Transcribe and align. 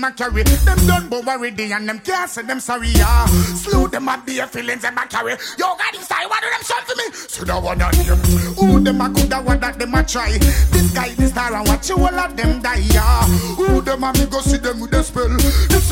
them 0.00 0.10
a 0.10 0.14
carry. 0.14 0.42
Them 0.42 0.86
done 0.86 1.08
but 1.08 1.28
already 1.28 1.72
and 1.72 1.88
them 1.88 1.98
can't 2.00 2.30
say 2.30 2.42
them 2.42 2.60
sorry, 2.60 2.88
yeah. 2.88 3.26
Slew 3.26 3.88
them 3.88 4.08
a 4.08 4.22
be 4.24 4.40
feelings 4.40 4.82
them 4.82 4.98
a 4.98 5.06
carry. 5.06 5.32
Yo, 5.58 5.66
God, 5.76 5.94
inside, 5.94 6.26
what 6.26 6.42
do 6.42 6.50
them 6.50 6.62
shout 6.62 6.82
for 6.84 6.96
me? 6.96 7.04
So 7.12 7.44
that 7.44 7.62
one 7.62 7.82
on 7.82 7.92
them. 7.92 8.18
Who 8.56 8.80
them 8.80 9.00
a 9.00 9.08
that 9.28 9.44
what 9.44 9.60
that 9.60 9.78
them 9.78 9.94
a 9.94 10.04
try. 10.04 10.38
This 10.38 10.92
guy, 10.94 11.14
this 11.14 11.30
star, 11.30 11.54
and 11.54 11.68
watch 11.68 11.88
you 11.88 11.96
all 11.96 12.18
of 12.18 12.36
them 12.36 12.62
die, 12.62 12.76
yeah. 12.76 13.22
Who 13.56 13.80
them 13.82 14.04
a 14.04 14.12
me 14.12 14.26
go 14.26 14.40
see 14.40 14.58
them 14.58 14.80
with 14.80 14.90
the 14.90 15.02
spell. 15.02 15.28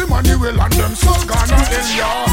Money 0.08 0.36
will 0.36 0.58
on 0.58 0.70
them, 0.70 0.94
so 0.94 1.12
gone 1.26 1.50
on 1.52 1.58
hell, 1.58 1.96
yeah. 1.96 2.26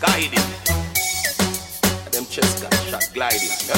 Guiding. 0.00 0.34
Them 0.34 0.57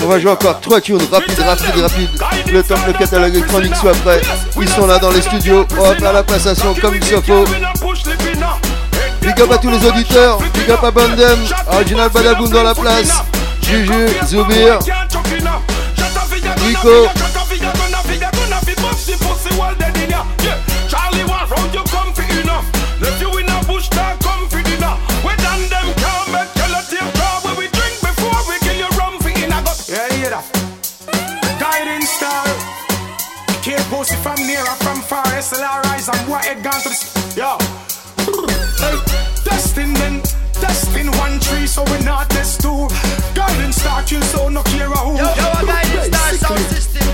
On 0.02 0.06
va 0.06 0.18
jouer 0.18 0.30
encore 0.30 0.60
3 0.60 0.80
tunes, 0.80 0.98
rapide, 1.10 1.38
rapide, 1.38 1.76
rapide. 1.80 2.10
Le 2.52 2.62
temps 2.62 2.74
que 2.76 2.86
le 2.88 2.92
catalogue 2.98 3.34
électronique 3.34 3.76
soit 3.76 3.92
prêt. 4.04 4.20
Ils 4.60 4.68
sont 4.68 4.86
là 4.86 4.98
dans 4.98 5.10
les 5.10 5.22
studios. 5.22 5.66
On 5.78 5.88
va 5.88 5.94
faire 5.94 6.12
la 6.12 6.22
passation 6.22 6.74
comme 6.74 6.94
il 6.96 7.04
se 7.04 7.20
faut. 7.20 7.44
Big 9.22 9.40
up 9.40 9.52
à 9.52 9.58
tous 9.58 9.70
les 9.70 9.86
auditeurs. 9.86 10.38
Big 10.54 10.70
up 10.70 10.82
à 10.82 10.90
Bandem. 10.90 11.38
Original 11.72 12.10
Badaboom 12.10 12.50
dans 12.50 12.62
la 12.62 12.74
place. 12.74 13.22
Juju, 13.62 14.08
Zubir. 14.26 14.78
Nico. 16.66 17.08
Charlie 20.88 21.24
want 21.24 21.48
round 21.50 21.72
you 21.72 21.82
come 21.84 22.12
for 22.12 22.24
enough. 22.40 22.64
Left 23.00 23.20
you 23.20 23.38
in 23.38 23.48
a 23.48 23.64
bush, 23.64 23.88
gone 36.82 36.82
to 36.82 36.88
the. 36.88 36.94
s- 36.94 37.36
Yo. 37.36 37.56
Hey, 38.80 38.96
destined 39.44 39.96
then. 39.96 40.20
Destined 40.60 41.14
one 41.16 41.38
tree, 41.40 41.66
so 41.66 41.82
we 41.84 41.98
not 42.04 42.28
this 42.30 42.56
two. 42.58 42.88
Guiding 43.34 43.72
star 43.72 44.02
kill, 44.02 44.22
so 44.22 44.48
no 44.48 44.62
care 44.64 44.88
who. 44.88 45.16
Yo, 45.16 45.24
yo, 45.24 45.46
a 45.60 45.66
guiding 45.66 46.12
star 46.12 46.32
sound 46.36 46.60
system. 46.68 47.08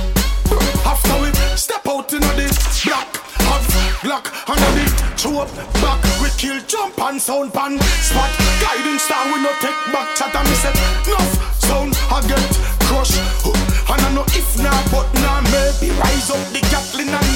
After 0.84 1.14
we 1.23 1.31
step 1.56 1.86
out 1.86 2.12
in 2.12 2.20
the 2.20 2.47
black, 2.84 3.08
have 3.47 3.67
black 4.03 4.25
under 4.48 4.70
the 4.78 4.86
throw 5.17 5.45
back, 5.83 6.01
we 6.23 6.28
kill 6.39 6.61
jump 6.67 6.98
and 7.03 7.20
sound 7.20 7.53
pan 7.53 7.78
spot. 8.03 8.30
Guiding 8.61 8.98
star 8.98 9.27
we 9.27 9.42
no 9.42 9.53
take 9.61 9.78
back 9.92 10.08
chat 10.17 10.34
and 10.34 10.48
me 10.48 10.55
say 10.56 10.73
enough 11.11 11.33
sound 11.62 11.95
I 12.11 12.20
get 12.27 12.47
crush. 12.89 13.14
And 13.89 14.01
I 14.03 14.12
know 14.14 14.25
if 14.34 14.58
not 14.62 14.83
but 14.91 15.06
now 15.23 15.41
maybe 15.55 15.91
rise 16.01 16.30
up 16.30 16.42
the 16.53 16.61
Gatlin 16.70 17.08
and 17.08 17.30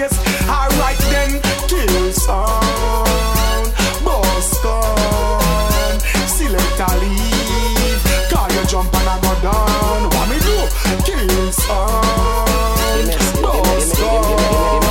desert 0.00 0.24
no 0.24 0.30
lace. 0.30 0.48
Alright 0.48 0.98
then, 1.10 1.40
kill 1.68 2.12
sound, 2.12 3.72
boss 4.04 4.50
gun, 4.62 6.00
select 6.26 6.80
a 6.80 6.90
leave. 7.00 8.02
Call 8.30 8.48
you 8.50 8.64
jump 8.66 8.94
and 8.94 9.08
I 9.08 9.18
go 9.20 9.32
down. 9.42 10.08
What 10.10 10.26
me 10.28 10.38
do? 10.40 10.56
Kill 11.04 11.52
sound, 11.52 13.10
boss 13.42 13.88
gun, 14.00 14.82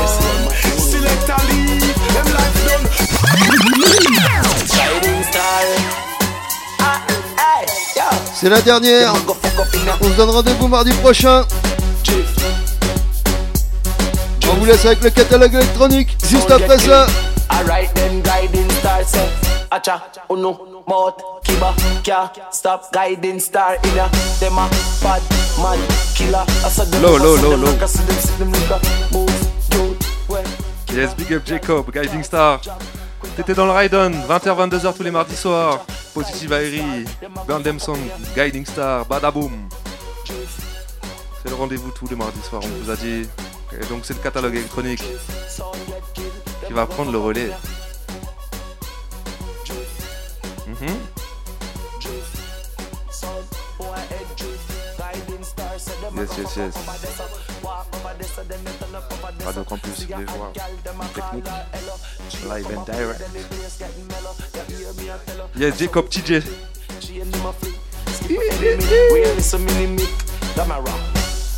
select 0.77 1.29
a 1.29 1.37
leave. 1.49 1.97
Them 2.13 2.27
life 2.37 2.59
done. 2.67 2.85
Guiding 4.67 5.23
star. 5.23 5.65
Ah. 6.79 7.01
C'est 8.33 8.49
la 8.49 8.61
dernière. 8.61 9.13
On 10.01 10.05
se 10.05 10.15
donne 10.15 10.29
rendez-vous 10.29 10.67
mardi 10.67 10.93
prochain. 10.93 11.45
On 14.69 14.71
vous 14.71 14.77
laisse 14.77 14.85
avec 14.85 15.03
le 15.03 15.09
catalogue 15.09 15.53
électronique. 15.55 16.15
Juste 16.29 16.51
après 16.51 16.77
ça. 16.77 17.07
Alright 17.49 17.91
then, 17.95 18.21
guiding 18.21 18.69
star 18.69 18.99
Acha, 19.71 20.03
uno, 20.29 20.83
mouth, 20.87 21.15
kiba, 21.43 21.73
stop 22.51 22.83
guiding 22.93 23.39
star 23.39 23.77
in 23.83 23.95
ya. 23.95 24.07
Them 24.39 24.59
a 24.59 24.69
bad 25.01 25.23
man, 25.57 25.79
killer. 26.13 26.45
I 26.63 26.69
said 26.69 26.85
them 26.91 27.01
Low, 27.01 27.15
a 27.15 27.17
low, 27.17 27.33
bust 27.33 27.43
low, 27.43 27.49
them 27.49 27.61
low. 27.61 27.71
like 27.71 27.81
I 27.81 27.85
see 27.87 28.03
them, 28.03 28.15
see 28.17 28.37
them 28.37 28.51
nigga. 28.51 29.11
Move, 29.11 29.69
dude, 29.71 30.05
well. 30.29 30.45
Yes, 30.93 31.15
big 31.15 31.33
up 31.33 31.43
Jacob, 31.45 31.89
Guiding 31.91 32.21
Star. 32.21 32.61
T'étais 33.35 33.55
dans 33.55 33.65
le 33.65 33.71
Raiden, 33.71 34.13
20h, 34.29 34.69
22h 34.69 34.93
tous 34.95 35.03
les 35.03 35.11
mardis 35.11 35.35
soirs. 35.35 35.79
Positive 36.13 36.53
Airy, 36.53 37.05
Burn 37.47 37.63
Them 37.63 37.79
Song, 37.79 37.97
Guiding 38.35 38.67
Star, 38.67 39.03
Badaboom. 39.07 39.67
C'est 41.41 41.49
le 41.49 41.55
rendez-vous 41.55 41.89
tous 41.89 42.07
les 42.07 42.15
mardis 42.15 42.41
soirs, 42.47 42.61
on 42.63 42.83
vous 42.83 42.91
a 42.91 42.95
dit. 42.95 43.27
Et 43.71 43.85
donc 43.85 44.01
c'est 44.03 44.13
le 44.13 44.19
catalogue 44.19 44.55
électronique 44.55 45.03
qui 46.67 46.73
va 46.73 46.85
prendre 46.85 47.11
le 47.11 47.17
relais. 47.17 47.51
Mhm. 50.67 50.97
Yes, 56.17 56.37
yes, 56.37 56.55
yes. 56.57 56.73
Radio 59.45 59.63
Campus, 59.63 59.99
les 59.99 60.27
joueurs, 60.27 60.51
technique, 61.13 61.45
live 62.49 62.67
and 62.77 62.83
direct. 62.85 63.21
Yes, 65.55 65.77
Jacob 65.79 66.09
TJ. 66.09 66.41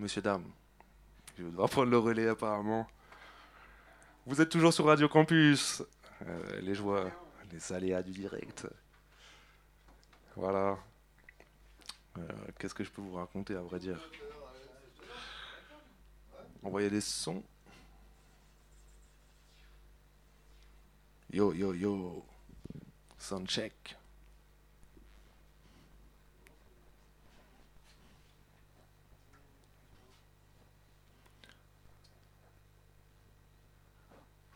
monsieur, 0.00 0.22
dame, 0.22 0.44
je 1.36 1.42
vais 1.42 1.50
devoir 1.50 1.68
prendre 1.68 1.90
le 1.90 1.98
relais 1.98 2.28
apparemment. 2.28 2.88
Vous 4.26 4.40
êtes 4.40 4.48
toujours 4.48 4.72
sur 4.72 4.86
Radio 4.86 5.08
Campus. 5.08 5.82
Euh, 6.22 6.60
les 6.60 6.74
joies, 6.74 7.10
les 7.52 7.72
aléas 7.72 8.02
du 8.02 8.12
direct. 8.12 8.66
Voilà. 10.36 10.78
Euh, 12.18 12.22
Qu'est-ce 12.58 12.74
que 12.74 12.84
je 12.84 12.90
peux 12.90 13.02
vous 13.02 13.14
raconter 13.14 13.54
à 13.54 13.60
vrai 13.60 13.78
dire? 13.78 13.98
Envoyer 16.62 16.90
des 16.90 17.00
sons. 17.00 17.42
Yo, 21.32 21.52
yo, 21.52 21.74
yo. 21.74 22.24
Soundcheck. 23.18 23.96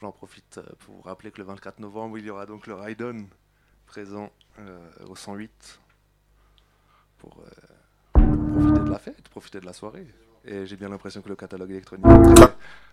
J'en 0.05 0.13
profite 0.13 0.59
euh, 0.59 0.63
pour 0.81 0.97
vous 0.97 1.01
rappeler 1.01 1.31
que 1.31 1.39
le 1.39 1.45
24 1.45 1.79
novembre, 1.79 2.19
il 2.19 2.27
y 2.27 2.31
aura 2.31 2.45
donc 2.45 2.67
le 2.67 2.75
Raiden 2.75 3.27
présent 3.87 4.31
euh, 4.59 4.79
au 5.09 5.17
108 5.17 5.81
pour, 7.17 7.35
euh, 7.41 8.21
profiter 8.53 8.85
de 8.85 8.91
la 8.91 8.99
fête, 8.99 9.29
profiter 9.31 9.61
de 9.61 9.65
la 9.65 9.73
soirée. 9.73 10.07
Et 10.45 10.67
j'ai 10.67 10.77
bien 10.77 10.91
l'impression 10.91 11.23
que 11.23 11.31
le 11.31 11.37
catalogue 11.37 11.71
électronique, 11.71 12.05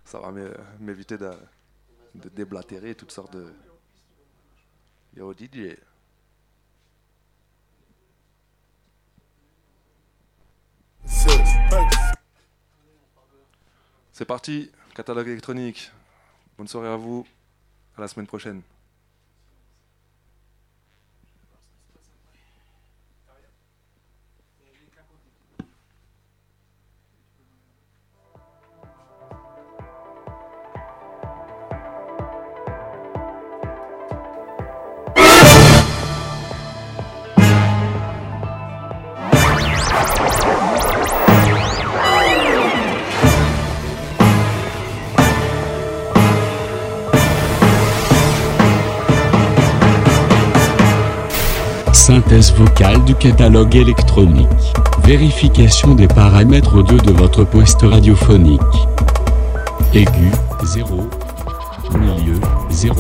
ça 0.06 0.22
va 0.22 0.32
m'é- 0.32 0.54
m'éviter 0.80 1.18
de, 1.18 1.32
de 2.16 2.30
déblatérer 2.30 2.96
toutes 2.96 3.12
sortes 3.12 3.34
de... 3.36 3.52
Yo 5.18 5.34
DJ. 5.34 5.76
C'est 14.12 14.26
parti, 14.26 14.72
catalogue 14.96 15.28
électronique. 15.28 15.92
Bonne 16.62 16.68
soirée 16.68 16.90
à 16.90 16.96
vous. 16.96 17.26
À 17.98 18.02
la 18.02 18.08
semaine 18.08 18.28
prochaine. 18.28 18.62
Catalogue 53.22 53.76
électronique. 53.76 54.48
Vérification 55.04 55.94
des 55.94 56.08
paramètres 56.08 56.82
2 56.82 56.98
de 56.98 57.12
votre 57.12 57.44
poste 57.44 57.84
radiophonique. 57.84 58.60
Aigu, 59.94 60.32
0. 60.64 61.08
Milieu, 62.00 62.40
0. 62.72 62.96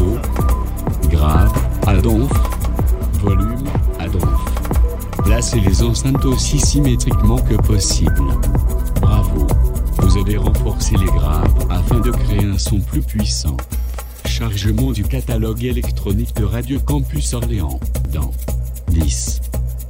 Grave, 1.09 1.51
à 1.87 1.93
Volume, 1.95 3.63
à 3.99 4.05
Placez 5.23 5.59
les 5.59 5.81
enceintes 5.81 6.23
aussi 6.25 6.59
symétriquement 6.59 7.39
que 7.39 7.55
possible. 7.55 8.21
Bravo. 9.01 9.47
Vous 9.97 10.17
avez 10.19 10.37
renforcé 10.37 10.97
les 10.97 11.11
graves 11.17 11.65
afin 11.71 11.99
de 11.99 12.11
créer 12.11 12.45
un 12.45 12.59
son 12.59 12.79
plus 12.79 13.01
puissant. 13.01 13.57
Chargement 14.27 14.91
du 14.91 15.01
catalogue 15.01 15.63
électronique 15.63 16.35
de 16.35 16.43
Radio 16.43 16.79
Campus 16.79 17.33
Orléans 17.33 17.79
dans 18.13 18.31
10, 18.89 19.41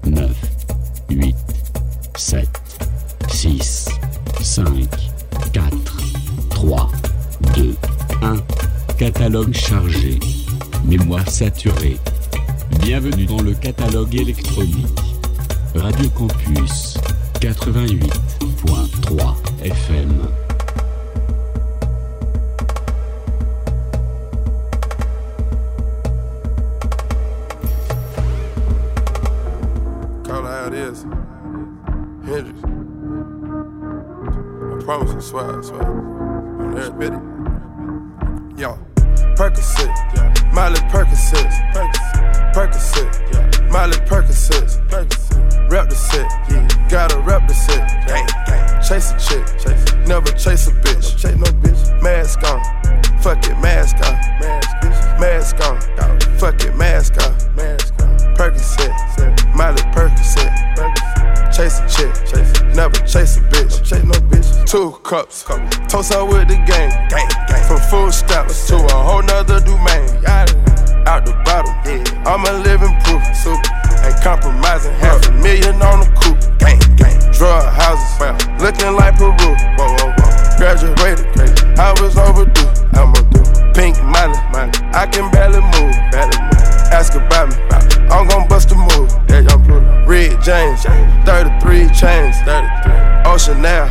9, 0.06 0.30
8, 1.09 1.36
7, 2.18 2.48
6, 3.30 3.89
5, 4.42 4.65
4, 5.53 5.71
3, 6.50 6.92
2, 7.56 7.75
1. 8.21 8.36
Catalogue 8.98 9.53
chargé. 9.53 10.19
Mémoire 10.86 11.30
saturée. 11.30 11.98
Bienvenue 12.80 13.25
dans 13.25 13.42
le 13.42 13.53
catalogue 13.53 14.15
électronique. 14.15 15.00
Radio 15.75 16.09
Campus 16.09 16.97
88.3 17.39 19.36
FM. 19.63 20.41
It 30.73 30.79
is. 30.79 31.03
Hendrix. 32.23 32.59
I 34.71 34.83
promise 34.85 35.13
you, 35.13 35.21
swear, 35.21 35.59
I 35.59 35.62
swear. 35.62 35.83
On 35.83 36.77
every 36.77 37.07
Yo. 38.59 38.77
Percocet, 39.35 39.88
yeah. 40.15 40.51
Miley 40.53 40.79
Percocet, 40.91 41.50
Percocet, 42.53 43.12
yeah. 43.33 43.69
Miley 43.69 43.97
Percocet, 44.06 44.81
Rep 45.71 45.88
the 45.88 45.95
set, 45.95 46.27
yeah. 46.50 46.88
gotta 46.89 47.18
rep 47.21 47.47
the 47.47 47.53
set, 47.53 47.88
gang, 48.06 48.27
gang. 48.45 48.81
Chase 48.83 49.12
a 49.12 49.18
chick, 49.18 49.45
chase. 49.57 49.94
never 50.06 50.27
chase 50.33 50.68
a 50.68 50.71
bitch, 50.71 51.18
chase 51.18 51.38
no 51.38 51.47
bitch. 51.63 52.01
Mask 52.03 52.44
on, 52.44 52.62
fuck 53.21 53.44
it, 53.45 53.57
mask 53.59 53.95
on, 53.95 54.13
mask, 54.41 54.69
bitch. 54.81 55.19
mask 55.19 55.56
on, 55.62 56.38
fuck 56.38 56.62
it, 56.62 56.75
mask 56.75 57.13
on, 57.21 57.56
mask 57.56 57.94
on. 58.01 58.18
Percocet, 58.35 59.56
Miley 59.56 59.81
chase 61.62 61.80
a 61.80 61.88
chick, 61.90 62.13
chase. 62.25 62.75
never 62.75 62.98
chase 63.06 63.38
a 63.38 63.42
bitch, 63.54 63.84
chase 63.86 64.04
no 64.04 64.18
bitch. 64.30 64.50
Two 64.69 64.92
cups, 65.04 65.44
toast 65.90 66.12
out 66.12 66.28
with 66.28 66.48
the 66.48 66.56
gang, 66.66 66.90
gang, 67.10 67.30
gang. 67.48 67.63
From 67.68 67.78
full 67.90 68.12
steps 68.12 68.68
to 68.68 68.78
a 68.78 68.98
whole 68.98 69.22
nother 69.22 69.60
domain. 69.60 70.10
Out 71.06 71.25
the 71.25 71.34
bottom, 71.46 71.74
yeah. 71.86 72.30
I'm 72.30 72.46
a 72.46 72.54
living 72.63 72.94
proof, 73.04 73.22
super. 73.36 73.62
Ain't 74.02 74.18
compromising, 74.22 74.94
half 74.94 75.28
a 75.28 75.31
million 75.34 75.75
on 75.81 76.02
the 76.02 76.10
coupe, 76.18 76.42
gang, 76.58 76.80
gang. 76.98 77.18
Drug 77.31 77.66
houses, 77.74 78.10
well, 78.19 78.38
looking 78.57 78.94
like 78.96 79.18
Peru, 79.18 79.30
whoa, 79.30 79.86
whoa, 79.98 80.14
whoa. 80.18 80.57
Graduated, 80.57 81.25
I 81.78 81.94
was 82.02 82.18
overdue, 82.18 82.69
I'm 82.98 83.14
a 83.14 83.22
do. 83.30 83.42
Pink 83.74 84.02
money, 84.04 84.38
money. 84.52 84.74
I 84.94 85.06
can 85.06 85.30
barely 85.31 85.62
move, 85.62 85.94
barely 86.12 86.38
move. 86.42 86.50
Ask 86.92 87.16
about 87.16 87.50
me, 87.50 87.56
I'm 88.10 88.28
gon' 88.28 88.48
bust 88.48 88.72
a 88.72 88.76
move. 88.76 89.12
Red 90.08 90.42
James, 90.44 90.84
33 90.84 91.88
chains, 91.96 92.36
33. 92.44 92.92
Ocean 93.26 93.62
now, 93.62 93.88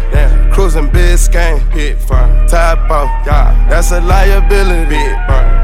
cruising 0.52 0.88
Biscayne, 0.88 1.60
hit 1.72 1.98
fire. 1.98 2.46
Top 2.46 2.90
off, 2.90 3.24
that's 3.24 3.90
a 3.92 4.00
liability. 4.00 4.96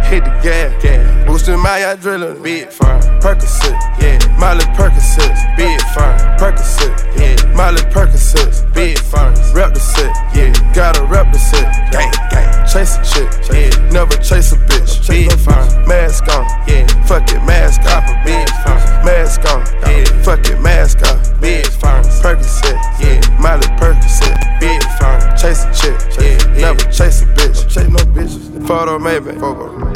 Hit 0.08 0.24
the 0.24 0.30
gas, 0.42 1.26
boosting 1.26 1.58
my 1.58 1.80
adrenaline. 1.80 2.70
Percocet, 3.20 3.76
yeah. 4.00 4.18
Miley 4.38 4.64
Percocet, 4.76 5.56
big 5.56 5.80
fire. 5.94 6.16
Percocet, 6.38 6.94
yeah. 7.18 7.54
Miley 7.54 7.82
Percocet, 7.90 8.72
big 8.72 8.98
fire. 8.98 9.34
Rep 9.52 9.74
the 9.74 9.80
set, 9.80 10.14
yeah. 10.34 10.52
Gotta 10.72 11.04
rep 11.04 11.32
the 11.32 11.38
set, 11.38 11.90
gang, 11.90 12.12
gang. 12.30 12.66
Chase 12.66 12.96
a 12.96 13.02
chick, 13.04 13.30
yeah. 13.52 13.90
Never 13.90 14.16
chase 14.18 14.52
a 14.52 14.56
bitch, 14.56 15.08
big 15.08 15.32
fire. 15.40 15.55
Fuck 17.16 17.30
it, 17.30 17.42
mask 17.46 17.80
off, 17.86 18.04
fire. 18.04 19.02
Mask 19.02 19.40
on, 19.46 19.64
yeah. 19.88 20.04
Fuck 20.22 20.46
it, 20.50 20.60
mask 20.60 21.00
off, 21.00 21.40
big 21.40 21.66
fire. 21.66 22.02
Percocet, 22.02 22.76
yeah. 23.00 23.40
Miley 23.40 23.66
Percocet, 23.78 24.36
Bitch 24.60 24.84
fire. 24.98 25.34
Chase 25.34 25.64
a 25.64 25.72
chick, 25.72 25.98
yeah. 26.20 26.60
Never 26.60 26.84
chase 26.92 27.22
a 27.22 27.24
bitch, 27.24 27.70
chase 27.70 27.88
no 27.88 28.04
bitches. 28.12 28.66
Photo 28.66 28.98
maybe, 28.98 29.30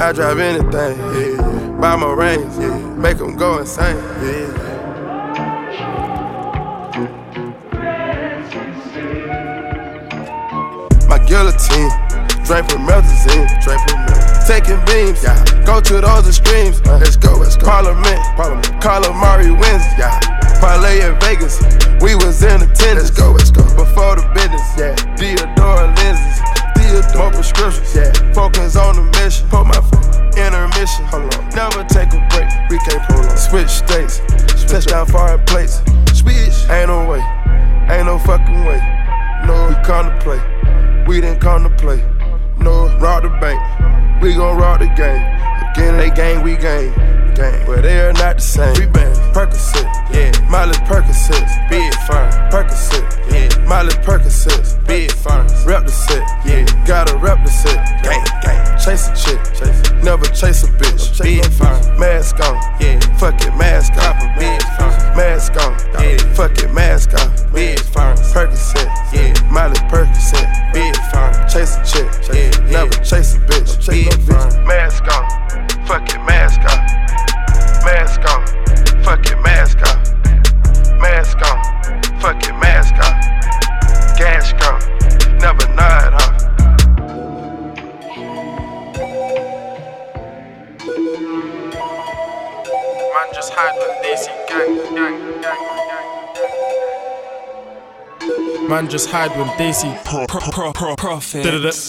I 0.03 0.13
drive 0.13 0.39
anything, 0.39 0.73
yeah. 0.73 1.79
Buy 1.79 1.95
my 1.97 2.11
rings, 2.11 2.57
yeah. 2.59 2.75
Make 2.97 3.19
them 3.19 3.37
go 3.37 3.59
insane, 3.59 3.99
yeah. 4.23 4.69
My 11.07 11.19
guillotine, 11.27 11.91
drink 12.47 12.71
from 12.71 12.87
melazine, 12.87 13.47
drink 13.63 13.81
from 13.91 14.07
Taking 14.47 14.83
beams, 14.87 15.23
yeah. 15.23 15.50
Go 15.71 15.79
to 15.79 16.01
those 16.01 16.27
extremes, 16.27 16.81
uh, 16.83 16.99
let's 16.99 17.15
go, 17.15 17.39
let's 17.39 17.55
go. 17.55 17.65
Parliament, 17.65 18.19
Parliament. 18.35 18.67
Calamari 18.83 19.55
wins, 19.55 19.87
yeah. 19.95 20.19
Parlay 20.59 20.99
in 20.99 21.15
Vegas, 21.21 21.63
we 22.03 22.17
was 22.17 22.43
in 22.43 22.59
attendance. 22.59 23.07
Let's 23.07 23.11
go, 23.15 23.31
let's 23.31 23.53
go. 23.53 23.63
Before 23.79 24.19
the 24.19 24.27
business, 24.35 24.67
yeah. 24.75 24.99
Theodore 25.15 25.87
lenses, 25.95 26.43
Theodore. 26.75 27.23
More 27.23 27.31
prescriptions, 27.31 27.95
yeah. 27.95 28.11
Focus 28.35 28.75
on 28.75 28.97
the 28.97 29.07
mission. 29.23 29.47
Put 29.47 29.71
my 29.71 29.79
foot 29.79 30.11
intermission. 30.35 31.07
Hold 31.07 31.31
on. 31.39 31.49
Never 31.55 31.87
take 31.87 32.11
a 32.19 32.21
break, 32.35 32.51
we 32.67 32.77
can't 32.91 33.07
prolong. 33.07 33.39
Switch 33.39 33.71
states, 33.71 34.19
Switch 34.51 34.67
touchdown 34.67 35.07
foreign 35.07 35.39
plates. 35.47 35.87
Switch, 36.11 36.67
ain't 36.67 36.91
no 36.91 37.07
way, 37.07 37.23
ain't 37.87 38.11
no 38.11 38.19
fucking 38.19 38.67
way. 38.67 38.83
No, 39.47 39.71
we 39.71 39.79
come 39.87 40.11
to 40.11 40.19
play, 40.19 40.43
we 41.07 41.21
didn't 41.21 41.39
come 41.39 41.63
to 41.63 41.71
play. 41.79 42.03
No, 42.59 42.91
rob 42.99 43.23
the 43.23 43.31
bank, 43.39 43.63
we 44.21 44.35
gon' 44.35 44.59
rob 44.59 44.81
the 44.81 44.91
game. 44.99 45.40
Again, 45.75 45.97
they 45.99 46.11
gang, 46.11 46.43
we 46.43 46.57
gang. 46.57 46.93
Gang. 47.35 47.67
But 47.67 47.83
they 47.83 48.01
are 48.01 48.13
not 48.13 48.37
the 48.37 48.43
same. 48.43 48.75
We 48.75 48.87
bang 48.87 49.20
Percocet, 49.33 49.87
yeah. 50.13 50.33
Miley 50.51 50.75
Percocet, 50.87 51.47
big 51.71 51.95
fine. 52.07 52.31
Percocet, 52.51 53.07
yeah. 53.31 53.65
Miley 53.67 53.95
Percocet, 54.03 54.87
big 54.87 55.11
fine. 55.13 55.47
Rep 55.65 55.85
the 55.87 55.93
set, 55.93 56.23
yeah. 56.45 56.65
Gotta 56.85 57.17
rep 57.17 57.39
the 57.45 57.51
set, 57.51 58.03
gang, 58.03 58.25
gang. 58.43 58.79
Chase 58.79 59.09
a 59.09 59.15
chick, 59.15 59.39
chase. 59.55 60.03
never 60.03 60.27
chase 60.27 60.65
a 60.65 60.67
bitch. 60.67 61.23
Big 61.23 61.45
fine. 61.53 61.99
Mask 61.99 62.41
on, 62.41 62.57
yeah. 62.81 62.99
Fuck 63.19 63.41
it, 63.43 63.55
mask 63.57 63.93
off. 63.99 64.19
Big 64.39 64.63
fine. 64.77 65.17
Mask 65.17 65.57
on, 65.57 65.79
yeah. 66.03 66.17
Fuck 66.35 66.59
it, 66.59 66.73
mask 66.73 67.15
off. 67.15 67.53
Big 67.53 67.79
fine. 67.79 68.17
Percocet, 68.17 68.91
yeah. 69.13 69.33
Miley 69.51 69.79
Percocet, 69.89 70.73
big 70.73 70.97
fine. 71.13 71.35
Chase 71.49 71.77
a 71.77 71.85
chick, 71.85 72.11
yeah. 72.35 72.51
Never 72.71 72.95
chase 73.05 73.37
a 73.37 73.39
bitch. 73.47 73.87
Big 73.89 74.13
fine. 74.27 74.67
Mask 74.67 75.05
on, 75.05 75.87
fuck 75.87 76.09
it, 76.09 76.19
mask 76.27 76.61
off. 76.61 77.01
Mask 77.85 78.21
on, 78.29 78.60
fuck 79.03 79.27
it, 79.27 79.41
mask 79.43 79.79
on. 79.79 81.01
Mask 81.01 81.39
on, 81.39 82.21
fuck 82.21 82.43
it, 82.43 82.53
mask 82.59 82.95
on. 82.95 83.15
Gas 84.17 84.53
gone, 84.53 84.81
never 85.39 85.67
nod 85.75 86.15
off. 86.15 86.41
Man 93.15 93.29
just 93.35 93.53
hide 93.55 93.75
they 94.03 94.17
see 94.17 94.33
gang, 94.49 94.77
gang, 94.95 95.41
gang. 95.41 95.80
Man 98.71 98.89
just 98.89 99.11
hide 99.11 99.37
when 99.37 99.51
they 99.59 99.73
see 99.73 99.93
pro, 100.05 100.29
pro, 100.29 100.39
pro, 100.39 100.73
pro, 100.73 100.95
profits. 100.95 101.89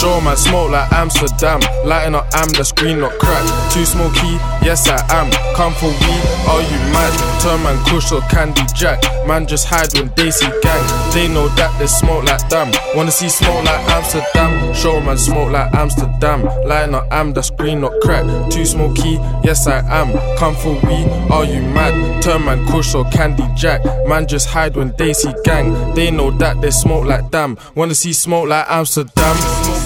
Show 0.00 0.18
man 0.22 0.34
smoke 0.38 0.70
like 0.70 0.90
Amsterdam. 0.90 1.60
Lighting 1.84 2.14
up 2.14 2.24
am, 2.32 2.48
that's 2.54 2.72
green, 2.72 3.00
not 3.00 3.12
crack. 3.18 3.44
Too 3.70 3.84
smoky, 3.84 4.40
yes 4.64 4.88
I 4.88 4.96
am. 5.12 5.30
Come 5.54 5.74
for 5.74 5.88
weed, 5.88 6.24
are 6.48 6.62
you 6.62 6.78
mad? 6.88 7.42
Turn 7.42 7.62
man 7.62 7.76
kush 7.84 8.12
or 8.12 8.22
candy 8.22 8.62
jack. 8.74 9.02
Man 9.26 9.46
just 9.46 9.66
hide 9.66 9.92
when 9.92 10.10
they 10.16 10.30
see 10.30 10.48
gang. 10.62 11.12
They 11.12 11.28
know 11.28 11.48
that 11.56 11.78
they 11.78 11.86
smoke 11.86 12.24
like 12.24 12.48
damn. 12.48 12.72
Wanna 12.96 13.10
see 13.10 13.28
smoke 13.28 13.62
like 13.64 13.80
Amsterdam? 13.90 14.72
Show 14.72 15.02
man 15.02 15.18
smoke 15.18 15.52
like 15.52 15.74
Amsterdam. 15.74 16.44
Lighting 16.66 16.94
up 16.94 17.12
am, 17.12 17.34
that's 17.34 17.50
green, 17.50 17.82
not 17.82 17.92
crack. 18.00 18.24
Too 18.50 18.64
smoky, 18.64 19.20
yes 19.44 19.66
I 19.66 19.80
am. 19.80 20.10
Come 20.38 20.54
for 20.54 20.72
weed, 20.86 21.08
are 21.30 21.44
you 21.44 21.60
mad? 21.60 22.22
Turn 22.22 22.46
man 22.46 22.66
kush 22.68 22.94
or 22.94 23.04
candy 23.10 23.44
jack. 23.54 23.82
Man 24.06 24.26
just 24.26 24.48
hide 24.48 24.76
when 24.76 24.94
they 24.96 25.12
see 25.12 25.34
gang. 25.44 25.94
They 25.94 26.10
know 26.10 26.21
that 26.30 26.60
they 26.60 26.70
smoke 26.70 27.04
like 27.04 27.30
damn. 27.30 27.56
Wanna 27.74 27.94
see 27.94 28.12
smoke 28.12 28.48
like 28.48 28.66
Amsterdam? 28.68 29.36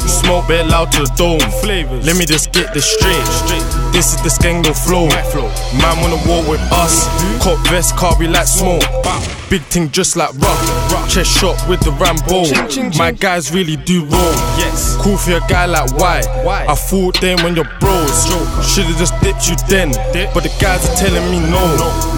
Smoke 0.07 0.49
bit 0.49 0.67
loud 0.67 0.93
to 0.93 1.03
the 1.03 1.13
dome. 1.17 1.41
Flavors. 1.63 2.07
Let 2.07 2.17
me 2.17 2.27
just 2.27 2.53
get 2.53 2.73
this 2.75 2.85
straight. 2.85 3.86
This 3.97 4.13
is 4.13 4.21
the 4.21 4.29
Skango 4.29 4.77
flow. 4.77 5.09
Man 5.81 6.03
wanna 6.03 6.21
walk 6.29 6.47
with 6.47 6.61
us. 6.71 7.09
Cop 7.43 7.57
vest, 7.69 7.97
car 7.97 8.15
we 8.19 8.27
like 8.27 8.47
smoke. 8.47 8.83
Big 9.49 9.63
thing 9.63 9.91
just 9.91 10.17
like 10.17 10.35
rough. 10.35 11.09
Chest 11.09 11.31
shot 11.39 11.57
with 11.67 11.81
the 11.81 11.93
Rambo. 11.93 12.45
My 12.99 13.11
guys 13.11 13.55
really 13.55 13.77
do 13.77 14.05
roll. 14.05 14.35
Yes. 14.61 14.99
Cool 15.01 15.17
for 15.17 15.33
a 15.33 15.41
guy 15.49 15.65
like 15.65 15.91
why? 15.97 16.21
I 16.69 16.75
thought 16.75 17.19
then 17.23 17.43
when 17.43 17.57
you're 17.57 17.71
bros. 17.81 18.27
Should've 18.69 18.99
just 18.99 19.19
dipped 19.23 19.49
you 19.49 19.57
then. 19.67 19.93
But 20.35 20.43
the 20.43 20.53
guys 20.61 20.85
are 20.91 20.97
telling 20.97 21.31
me 21.31 21.41
no. 21.49 21.65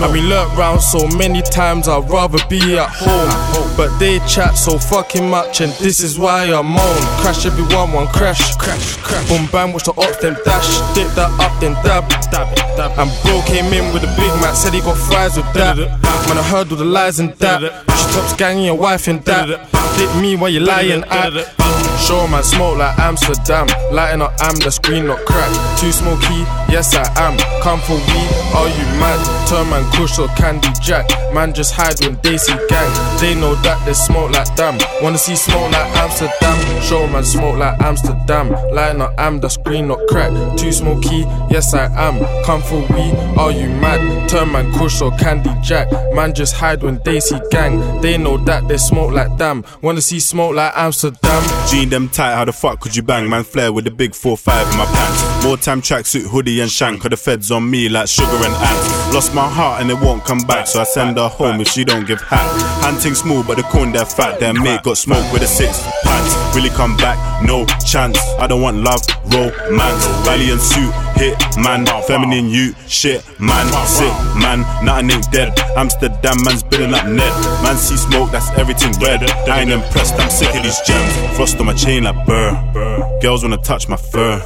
I 0.02 0.10
been 0.12 0.28
lurked 0.28 0.56
round 0.56 0.80
so 0.80 1.06
many 1.16 1.42
times, 1.42 1.86
I'd 1.86 2.10
rather 2.10 2.38
be 2.48 2.76
at 2.76 2.88
home. 2.90 3.76
But 3.76 3.96
they 4.00 4.18
chat 4.26 4.58
so 4.58 4.78
fucking 4.78 5.30
much, 5.30 5.60
and 5.60 5.70
this 5.74 6.00
is 6.00 6.18
why 6.18 6.52
I 6.52 6.62
moan. 6.62 6.98
Crash 7.22 7.46
everyone, 7.46 7.92
one 7.92 8.08
crash. 8.08 8.56
Crash, 8.56 8.96
crash. 8.96 9.28
Boom, 9.28 9.46
bang, 9.52 9.72
watch 9.72 9.84
the 9.84 9.92
ops, 9.92 10.16
them 10.16 10.36
dash. 10.44 10.78
Dip 10.96 11.06
that 11.14 11.30
up, 11.38 11.60
then 11.60 11.67
dab. 11.82 12.08
dab, 12.30 12.48
dab. 12.76 12.98
And 12.98 13.10
bro 13.22 13.42
came 13.46 13.72
in 13.72 13.92
with 13.92 14.04
a 14.04 14.12
big 14.16 14.32
Mac, 14.40 14.54
said 14.54 14.74
he 14.74 14.80
got 14.80 14.96
fries 14.96 15.36
with 15.36 15.52
that. 15.54 15.76
Man, 15.76 16.38
I 16.38 16.42
heard 16.42 16.70
all 16.70 16.78
the 16.78 16.84
lies 16.84 17.20
and 17.20 17.32
that. 17.34 17.60
She 17.60 18.14
tops 18.14 18.34
gang 18.36 18.60
your 18.60 18.76
wife 18.76 19.08
and 19.08 19.24
that. 19.24 19.48
Dip 19.96 20.22
me 20.22 20.36
while 20.36 20.50
you're 20.50 20.62
lying 20.62 21.04
at. 21.04 21.77
Show 22.06 22.26
man 22.28 22.42
smoke 22.42 22.78
like 22.78 22.98
Amsterdam. 22.98 23.66
Lighting 23.92 24.22
up 24.22 24.32
am 24.40 24.56
the 24.56 24.70
screen 24.70 25.06
not 25.06 25.24
crack. 25.26 25.50
Too 25.78 25.92
smoky, 25.92 26.40
yes 26.72 26.94
I 26.94 27.04
am. 27.20 27.36
Come 27.62 27.80
for 27.80 27.94
weed, 27.96 28.30
are 28.54 28.68
you 28.68 28.86
mad? 28.98 29.20
Turn 29.48 29.68
man 29.68 29.84
kush 29.92 30.18
or 30.18 30.28
candy 30.28 30.68
jack. 30.80 31.06
Man 31.34 31.52
just 31.52 31.74
hide 31.74 32.00
when 32.00 32.18
they 32.22 32.38
see 32.38 32.56
gang. 32.68 32.90
They 33.20 33.34
know 33.34 33.54
that 33.56 33.84
they 33.84 33.92
smoke 33.92 34.30
like 34.32 34.54
damn. 34.56 34.78
Wanna 35.02 35.18
see 35.18 35.36
smoke 35.36 35.70
like 35.72 35.96
Amsterdam? 35.96 36.82
Show 36.82 37.06
man 37.08 37.24
smoke 37.24 37.58
like 37.58 37.80
Amsterdam. 37.82 38.50
Lighting 38.72 39.02
up 39.02 39.12
am 39.18 39.40
the 39.40 39.48
screen 39.48 39.88
not 39.88 40.00
crack. 40.08 40.30
Too 40.56 40.72
smoky, 40.72 41.26
yes 41.50 41.74
I 41.74 41.86
am. 41.94 42.18
Come 42.44 42.62
for 42.62 42.80
weed, 42.94 43.14
are 43.36 43.52
you 43.52 43.68
mad? 43.68 44.28
Turn 44.28 44.52
man 44.52 44.72
kush 44.72 45.02
or 45.02 45.10
candy 45.18 45.50
jack. 45.62 45.88
Man 46.14 46.32
just 46.32 46.54
hide 46.54 46.82
when 46.82 47.00
they 47.04 47.20
see 47.20 47.38
gang. 47.50 48.00
They 48.00 48.16
know 48.16 48.38
that 48.44 48.66
they 48.68 48.78
smoke 48.78 49.12
like 49.12 49.36
damn. 49.36 49.64
Wanna 49.82 50.00
see 50.00 50.20
smoke 50.20 50.54
like 50.54 50.72
Amsterdam? 50.74 51.42
Jean 51.88 52.02
them 52.02 52.08
tight, 52.10 52.34
how 52.34 52.44
the 52.44 52.52
fuck 52.52 52.80
could 52.80 52.94
you 52.94 53.02
bang? 53.02 53.28
Man 53.28 53.44
flare 53.44 53.72
with 53.72 53.84
the 53.84 53.90
big 53.90 54.12
4-5 54.12 54.72
in 54.72 54.78
my 54.78 54.84
pants. 54.84 55.44
More 55.44 55.56
time 55.56 55.80
tracksuit, 55.80 56.26
hoodie 56.26 56.60
and 56.60 56.70
shank. 56.70 57.00
Cause 57.00 57.10
the 57.10 57.16
feds 57.16 57.50
on 57.50 57.70
me 57.70 57.88
like 57.88 58.08
sugar 58.08 58.28
and 58.30 58.54
ants. 58.54 59.14
Lost 59.14 59.34
my 59.34 59.48
heart 59.48 59.80
and 59.80 59.90
it 59.90 59.98
won't 59.98 60.24
come 60.24 60.40
back. 60.40 60.66
So 60.66 60.80
I 60.80 60.84
send 60.84 61.16
her 61.16 61.28
home 61.28 61.60
if 61.60 61.68
she 61.68 61.84
don't 61.84 62.06
give 62.06 62.20
hat. 62.20 62.46
Hunting 62.84 63.14
small, 63.14 63.42
but 63.42 63.56
the 63.56 63.62
corn 63.64 63.92
they're 63.92 64.04
fat. 64.04 64.38
Their 64.38 64.52
mate 64.52 64.82
got 64.82 64.98
smoke 64.98 65.32
with 65.32 65.42
a 65.42 65.46
six 65.46 65.82
pants. 66.04 66.34
Really 66.54 66.70
come 66.70 66.96
back, 66.96 67.16
no 67.44 67.64
chance. 67.86 68.18
I 68.38 68.46
don't 68.46 68.60
want 68.60 68.78
love, 68.78 69.00
romance. 69.32 70.04
Valiant 70.26 70.60
suit, 70.60 70.92
hit 71.16 71.38
man. 71.56 71.86
Feminine 72.06 72.50
you, 72.50 72.74
shit 72.86 73.24
man. 73.40 73.66
Sick 73.86 74.12
man, 74.36 74.60
nothing 74.84 75.10
ain't 75.10 75.30
dead. 75.32 75.58
Amsterdam 75.76 76.42
man's 76.44 76.62
building 76.62 76.92
up 76.92 77.06
Ned. 77.06 77.32
Man 77.62 77.76
see 77.76 77.96
smoke, 77.96 78.30
that's 78.30 78.50
everything 78.58 78.92
red. 79.00 79.22
I 79.48 79.60
ain't 79.60 79.70
impressed, 79.70 80.14
I'm 80.18 80.30
sick 80.30 80.54
of 80.54 80.62
these 80.62 80.80
gems. 80.82 81.36
Frost 81.36 81.58
on 81.60 81.66
my 81.66 81.77
chain 81.78 82.04
like 82.04 82.26
burr. 82.26 83.18
Girls 83.22 83.42
wanna 83.42 83.56
touch 83.58 83.88
my 83.88 83.96
fur. 83.96 84.38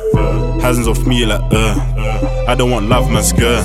Hands 0.60 0.86
off 0.86 1.04
me 1.06 1.24
like 1.26 1.40
uh. 1.52 2.44
I 2.48 2.54
don't 2.54 2.70
want 2.70 2.88
love, 2.88 3.10
man, 3.10 3.22
skirt. 3.22 3.64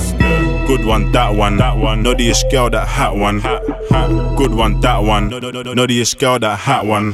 Good 0.66 0.84
one, 0.84 1.12
that 1.12 1.34
one, 1.34 1.56
that 1.58 1.76
one. 1.76 2.02
Noddy-ish 2.02 2.44
girl, 2.50 2.70
that 2.70 2.86
hat 2.86 3.14
one. 3.14 3.40
Good 4.36 4.54
one, 4.54 4.80
that 4.80 4.98
one. 4.98 5.28
Noddy-ish 5.30 6.14
girl, 6.14 6.38
that 6.38 6.58
hat 6.58 6.86
one. 6.86 7.12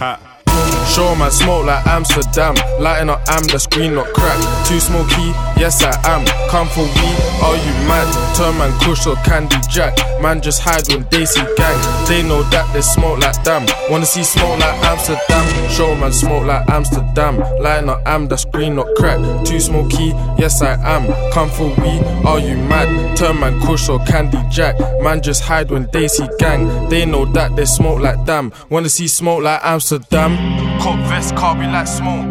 Show 0.87 1.14
man 1.17 1.31
smoke 1.31 1.67
like 1.67 1.85
Amsterdam. 1.87 2.55
Lighting 2.79 3.11
up 3.11 3.21
am 3.29 3.43
the 3.45 3.59
screen 3.59 3.95
not 3.95 4.07
crack. 4.14 4.38
Too 4.67 4.79
smoky, 4.79 5.35
yes 5.59 5.83
I 5.83 5.91
am. 6.07 6.25
Come 6.50 6.69
for 6.69 6.83
weed, 6.85 7.19
are 7.43 7.57
you 7.57 7.75
mad? 7.88 8.07
Turn 8.37 8.57
man 8.59 8.73
kush 8.81 9.07
or 9.07 9.17
candy 9.25 9.57
jack. 9.69 9.97
Man 10.21 10.41
just 10.41 10.61
hide 10.61 10.87
when 10.88 11.07
they 11.11 11.25
see 11.25 11.43
gang. 11.57 12.07
They 12.07 12.23
know 12.23 12.43
that 12.50 12.73
they 12.73 12.81
smoke 12.81 13.19
like 13.21 13.43
damn. 13.43 13.67
Wanna 13.91 14.07
see 14.07 14.23
smoke 14.23 14.59
like 14.61 14.75
Amsterdam? 14.85 15.71
Show 15.71 15.95
man 15.97 16.12
smoke 16.12 16.47
like 16.47 16.69
Amsterdam. 16.69 17.38
Lighting 17.61 17.88
up 17.88 18.00
am 18.07 18.29
the 18.29 18.37
screen 18.37 18.76
not 18.76 18.87
crack. 18.97 19.19
Too 19.45 19.59
smoky, 19.59 20.14
yes 20.38 20.62
I 20.62 20.75
am. 20.75 21.07
Come 21.33 21.50
for 21.50 21.69
weed, 21.83 22.03
are 22.25 22.38
you 22.38 22.57
mad? 22.57 23.17
Turn 23.17 23.41
man 23.41 23.61
kush 23.62 23.88
or 23.88 23.99
candy 24.05 24.38
jack. 24.50 24.76
Man 25.03 25.23
just 25.23 25.43
hide 25.43 25.71
when 25.71 25.88
they 25.93 26.07
see 26.07 26.29
gang. 26.38 26.88
They 26.88 27.05
know 27.05 27.25
that 27.33 27.57
they 27.57 27.64
smoke 27.64 28.00
like 28.00 28.25
damn. 28.26 28.53
Wanna 28.71 28.88
see 28.88 29.09
smoke 29.09 29.43
like 29.43 29.61
Amsterdam? 29.64 30.74
Cop 30.81 30.99
vest, 31.09 31.35
car 31.37 31.54
be 31.54 31.66
like 31.66 31.87
smoke. 31.87 32.26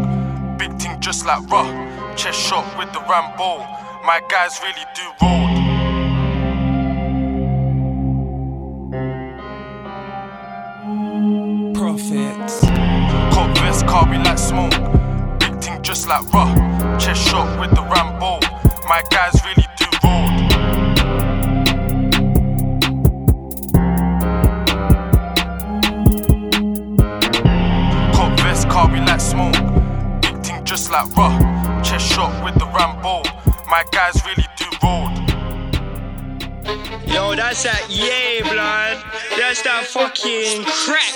Big 0.57 0.71
thing 0.79 0.99
just 0.99 1.25
like 1.25 1.49
raw. 1.49 1.65
Chest 2.15 2.39
shot 2.39 2.65
with 2.77 2.91
the 2.93 2.99
Rambo. 3.01 3.59
My 4.05 4.21
guys 4.29 4.59
really 4.61 4.85
do 4.93 5.03
roll. 5.21 5.47
Profits. 11.73 12.61
Cop 13.33 13.57
vest, 13.57 13.85
car 13.87 14.05
be 14.05 14.17
like 14.17 14.37
smoke. 14.37 14.71
Big 15.39 15.55
thing 15.61 15.81
just 15.81 16.07
like 16.07 16.31
raw. 16.33 16.53
Chest 16.97 17.27
shot 17.27 17.59
with 17.59 17.71
the 17.71 17.81
Rambo. 17.83 18.39
My 18.87 19.01
guys 19.09 19.33
really 19.45 19.62
Car 28.73 28.89
be 28.89 28.99
like 29.01 29.21
smoke. 29.21 29.53
Big 30.23 30.35
thing 30.41 30.65
just 30.65 30.89
like 30.89 31.05
raw. 31.15 31.29
Chest 31.83 32.11
shot 32.11 32.43
with 32.43 32.55
the 32.55 32.65
Rambo. 32.73 33.21
My 33.69 33.83
guys 33.91 34.19
really 34.25 34.47
do 34.57 34.65
roll. 34.81 35.13
Yo, 37.05 37.35
that's 37.35 37.61
that 37.61 37.85
yay, 37.87 38.41
blood. 38.41 38.97
That's 39.37 39.61
that 39.61 39.85
fucking 39.85 40.65
crack. 40.65 41.13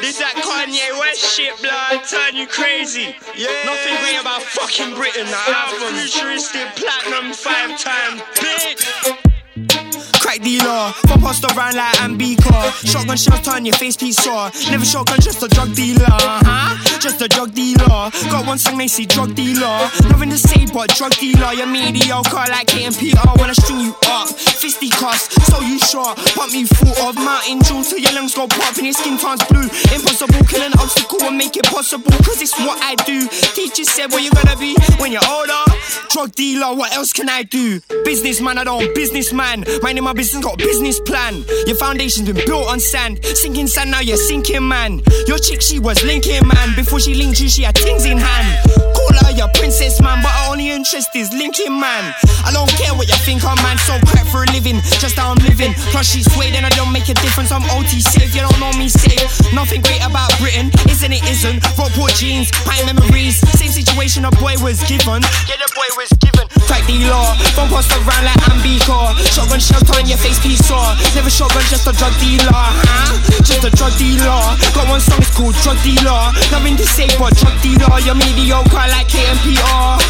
This 0.00 0.18
that 0.20 0.38
Kanye 0.38 1.00
West 1.00 1.18
shit, 1.18 1.60
blood. 1.60 2.04
Turn 2.06 2.36
you 2.36 2.46
crazy. 2.46 3.16
Yeah. 3.34 3.50
Nothing 3.66 3.96
great 3.98 4.20
about 4.20 4.42
fucking 4.42 4.94
Britain. 4.94 5.26
That 5.26 5.66
album. 5.66 5.98
Futuristic 5.98 6.68
platinum 6.76 7.32
five 7.34 7.76
times, 7.76 8.22
bitch. 8.38 9.89
Crack 10.20 10.40
dealer, 10.40 10.92
for 11.08 11.18
passed 11.18 11.44
around 11.44 11.74
like 11.74 11.94
Ambika. 11.98 12.72
Shotgun 12.86 13.16
shells 13.16 13.42
turn 13.42 13.64
your 13.64 13.76
face 13.76 13.96
piece 13.96 14.16
saw. 14.16 14.50
Never 14.70 14.84
shotgun, 14.84 15.20
just 15.20 15.42
a 15.42 15.48
drug 15.48 15.74
dealer, 15.74 16.04
huh? 16.08 16.76
Just 17.00 17.20
a 17.22 17.28
drug 17.28 17.54
dealer. 17.54 18.10
Got 18.30 18.46
one 18.46 18.58
song 18.58 18.78
they 18.78 18.88
say 18.88 19.06
drug 19.06 19.34
dealer. 19.34 19.90
Nothing 20.08 20.30
to 20.30 20.38
say 20.38 20.66
but 20.72 20.90
drug 20.94 21.12
dealer. 21.16 21.52
You're 21.52 21.66
mediocre 21.66 22.46
like 22.50 22.68
KMPR 22.68 23.40
I 23.50 23.52
string 23.52 23.80
you 23.80 23.96
up. 24.06 24.28
Fisty 24.28 24.90
cuss, 24.90 25.26
so 25.50 25.60
you 25.60 25.78
short. 25.78 26.16
Pump 26.38 26.52
me 26.52 26.64
full 26.64 26.94
of 27.02 27.16
mountain 27.16 27.58
dew 27.66 27.82
till 27.82 27.98
your 27.98 28.12
lungs 28.12 28.32
go 28.32 28.46
pop 28.46 28.76
and 28.76 28.86
your 28.86 28.94
skin 28.94 29.18
turns 29.18 29.42
blue. 29.50 29.66
Impossible, 29.90 30.46
kill 30.46 30.62
an 30.62 30.72
obstacle 30.78 31.22
and 31.24 31.36
make 31.36 31.56
it 31.56 31.64
possible. 31.64 32.12
Cause 32.22 32.40
it's 32.40 32.56
what 32.60 32.78
I 32.80 32.94
do. 33.02 33.26
Teacher 33.54 33.82
said 33.82 34.12
where 34.12 34.20
you 34.20 34.30
gonna 34.30 34.56
be 34.56 34.76
when 34.98 35.10
you're 35.10 35.26
older. 35.26 35.64
Drug 36.10 36.30
dealer, 36.32 36.76
what 36.76 36.94
else 36.94 37.12
can 37.12 37.28
I 37.28 37.42
do? 37.42 37.80
Businessman, 38.04 38.58
I 38.58 38.64
don't 38.64 38.94
businessman. 38.94 39.64
Minding 39.90 40.04
my 40.04 40.12
business, 40.12 40.44
got 40.44 40.56
business 40.56 41.00
plan. 41.00 41.42
Your 41.66 41.74
foundation's 41.74 42.30
been 42.30 42.46
built 42.46 42.68
on 42.68 42.78
sand. 42.78 43.18
Sinking 43.24 43.66
sand, 43.66 43.90
now 43.90 43.98
you're 43.98 44.16
sinking, 44.16 44.62
man. 44.62 45.02
Your 45.26 45.36
chick, 45.36 45.60
she 45.60 45.80
was 45.80 45.98
linking, 46.04 46.46
man. 46.46 46.76
Before 46.76 47.00
she 47.00 47.12
linked 47.12 47.40
you, 47.40 47.48
she 47.48 47.64
had 47.64 47.74
things 47.74 48.04
in 48.04 48.16
hand. 48.16 48.48
Call 48.94 49.10
her 49.26 49.34
your 49.34 49.50
princess, 49.58 50.00
man. 50.00 50.22
But 50.22 50.30
her 50.30 50.52
only 50.52 50.70
interest 50.70 51.10
is 51.16 51.32
linking, 51.34 51.74
man. 51.74 52.14
I 52.46 52.54
don't 52.54 52.70
care 52.78 52.94
what 52.94 53.10
you 53.10 53.18
think, 53.26 53.42
I'm 53.42 53.58
man. 53.66 53.78
So 53.82 53.98
crap 54.06 54.30
for 54.30 54.46
a 54.46 54.48
living, 54.54 54.78
just 55.02 55.18
how 55.18 55.34
I'm 55.34 55.42
living. 55.42 55.74
Plus, 55.90 56.06
she's 56.06 56.30
swayed 56.38 56.54
and 56.54 56.64
I 56.64 56.70
don't 56.78 56.92
make 56.92 57.08
a 57.10 57.14
difference. 57.18 57.50
I'm 57.50 57.66
OT 57.74 57.98
safe, 57.98 58.30
you 58.30 58.46
don't 58.46 58.60
know 58.62 58.70
me 58.78 58.86
safe. 58.86 59.26
Nothing 59.50 59.82
great 59.82 60.06
about 60.06 60.30
Britain, 60.38 60.70
isn't 60.86 61.10
it? 61.10 61.26
Isn't. 61.26 61.66
Rockport 61.74 62.14
jeans, 62.14 62.54
high 62.62 62.86
memories. 62.86 63.42
Same 63.58 63.74
situation 63.74 64.22
a 64.22 64.30
boy 64.38 64.54
was 64.62 64.78
given. 64.86 65.18
Yeah, 65.50 65.58
the 65.58 65.66
boy 65.74 65.90
was 65.98 66.14
given. 66.22 66.46
Crack 66.70 66.86
dealer, 66.86 67.34
phone 67.58 67.66
passed 67.74 67.90
around 67.90 68.22
like 68.22 68.38
Ambika. 68.46 69.18
Shotgun 69.34 69.58
shell 69.58 69.79
turn 69.86 70.06
your 70.06 70.18
face 70.18 70.38
piece 70.38 70.64
saw. 70.66 70.94
Never 71.14 71.30
shotgun, 71.30 71.62
just 71.68 71.86
a 71.86 71.92
drug 71.92 72.12
dealer, 72.20 72.50
huh? 72.52 73.16
Just 73.42 73.64
a 73.64 73.70
drug 73.70 73.94
dealer. 73.96 74.42
Got 74.74 74.88
one 74.88 75.00
song, 75.00 75.20
it's 75.20 75.34
called 75.34 75.54
Drug 75.62 75.78
Dealer. 75.82 76.32
Nothing 76.50 76.76
to 76.76 76.86
say 76.86 77.08
but 77.18 77.36
drug 77.36 77.56
dealer. 77.62 77.98
You're 78.04 78.14
mediocre 78.14 78.86
like 78.90 79.08
KMPR. 79.08 80.00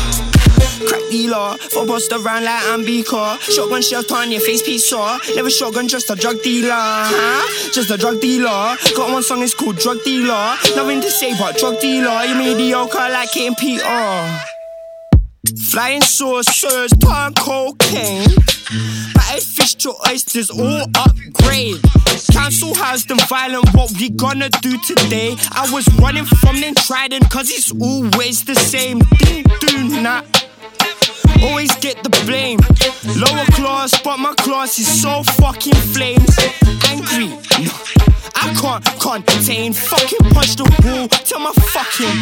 Crack 0.86 1.02
dealer, 1.10 1.56
for 1.70 1.84
bust 1.86 2.12
around 2.12 2.44
like 2.44 2.62
Ambika. 2.72 3.38
Shotgun 3.40 3.82
shell 3.82 4.02
turn 4.02 4.30
your 4.30 4.40
face 4.40 4.62
piece 4.62 4.88
saw. 4.88 5.18
Never 5.34 5.50
shotgun, 5.50 5.88
just 5.88 6.10
a 6.10 6.16
drug 6.16 6.42
dealer, 6.42 6.72
huh? 6.72 7.70
Just 7.72 7.90
a 7.90 7.96
drug 7.96 8.20
dealer. 8.20 8.76
Got 8.96 9.12
one 9.12 9.22
song, 9.22 9.42
it's 9.42 9.54
called 9.54 9.76
Drug 9.76 10.02
Dealer. 10.04 10.56
Nothing 10.76 11.00
to 11.02 11.10
say 11.10 11.36
but 11.38 11.58
drug 11.58 11.80
dealer. 11.80 12.24
You're 12.24 12.38
mediocre 12.38 13.08
like 13.10 13.30
KMPR. 13.30 14.59
Flying 15.48 16.02
saucers, 16.02 16.92
palm 17.00 17.32
cocaine. 17.34 18.28
Battered 19.14 19.42
fish 19.42 19.74
to 19.76 19.94
oysters, 20.08 20.50
all 20.50 20.82
upgrade. 20.94 21.80
council 22.30 22.74
housed 22.74 23.08
them 23.08 23.18
violent. 23.28 23.72
What 23.74 23.90
we 23.98 24.10
gonna 24.10 24.50
do 24.60 24.76
today? 24.78 25.34
I 25.52 25.68
was 25.72 25.88
running 25.98 26.26
from 26.26 26.60
them 26.60 26.74
trident, 26.74 27.30
cause 27.30 27.50
it's 27.50 27.72
always 27.72 28.44
the 28.44 28.54
same. 28.54 28.98
Ding, 29.18 29.44
do 29.60 30.02
not. 30.02 30.24
Always 31.42 31.74
get 31.76 32.02
the 32.04 32.10
blame. 32.26 32.60
Lower 33.16 33.46
class, 33.56 33.98
but 34.02 34.18
my 34.18 34.34
class 34.34 34.78
is 34.78 35.00
so 35.00 35.22
fucking 35.22 35.74
flames. 35.74 36.36
Angry, 36.86 37.28
no. 37.64 37.99
I 38.34 38.94
can't 39.00 39.26
contain. 39.26 39.72
Fucking 39.72 40.30
punch 40.30 40.56
the 40.56 40.64
wall 40.84 41.08
till 41.24 41.40
my 41.40 41.52
fucking 41.72 42.18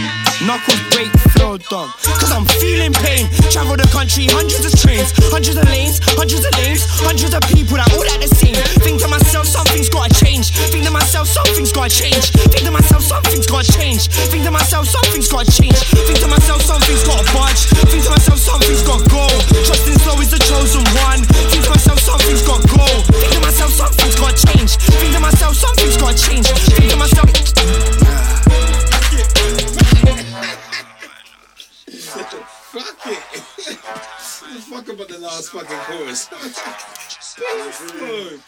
knuckles 0.47 0.81
break, 0.95 1.11
flow 1.35 1.59
dog. 1.59 1.91
Cause 2.19 2.33
I'm 2.33 2.47
feeling 2.61 2.93
pain. 2.93 3.29
Travel 3.51 3.77
the 3.77 3.89
country, 3.91 4.27
hundreds 4.31 4.65
of 4.65 4.75
trains, 4.79 5.13
hundreds 5.29 5.57
of 5.59 5.67
lanes, 5.69 6.01
hundreds 6.17 6.45
of 6.45 6.53
names, 6.63 6.85
hundreds 7.03 7.35
of 7.35 7.43
people 7.51 7.77
that 7.77 7.91
all 7.93 8.07
at 8.07 8.21
the 8.21 8.31
same. 8.31 8.57
Think 8.81 9.03
to 9.03 9.09
myself, 9.09 9.47
something's 9.47 9.89
gotta 9.89 10.13
change. 10.15 10.55
Think 10.71 10.85
to 10.87 10.93
myself, 10.93 11.29
something's 11.29 11.73
gotta 11.73 11.91
change. 11.91 12.31
Think 12.51 12.65
to 12.65 12.71
myself, 12.71 13.03
something's 13.03 13.47
gotta 13.47 13.67
change. 13.67 14.07
Think 14.31 14.45
to 14.45 14.51
myself, 14.51 14.87
something's 14.87 15.29
gotta 15.29 15.51
change. 15.51 15.79
Think 16.07 16.19
to 16.21 16.29
myself, 16.29 16.63
something's 16.63 17.05
gotta 17.05 17.27
budge. 17.35 17.61
Think 17.91 18.05
to 18.05 18.11
myself, 18.11 18.39
something's 18.39 18.83
gotta 18.87 19.05
go. 19.11 19.27
Trusting 19.67 19.99
slow 20.03 20.17
is 20.23 20.31
the 20.31 20.41
chosen 20.47 20.85
one. 21.05 21.21
Think 21.51 21.65
to 21.65 21.71
myself, 21.71 21.99
something's 22.01 22.43
gotta 22.47 22.67
go. 22.71 22.87
Think 23.13 23.33
to 23.35 23.41
myself, 23.41 23.73
something's 23.75 23.98
gotta 24.21 24.47
change. 24.47 24.77
Think 24.77 25.15
to 25.15 25.21
myself, 25.21 25.55
something's 25.55 25.97
gotta 25.97 26.19
change. 26.19 26.47
Think 26.47 26.91
to 26.91 26.97
myself. 26.97 27.31
Fuck 32.73 33.07
it. 33.07 33.19
Fuck 34.69 34.89
about 34.89 35.09
the 35.09 35.19
last 35.21 35.51
fucking 35.51 35.79
chorus. 35.87 36.29
Fuck. 37.39 38.41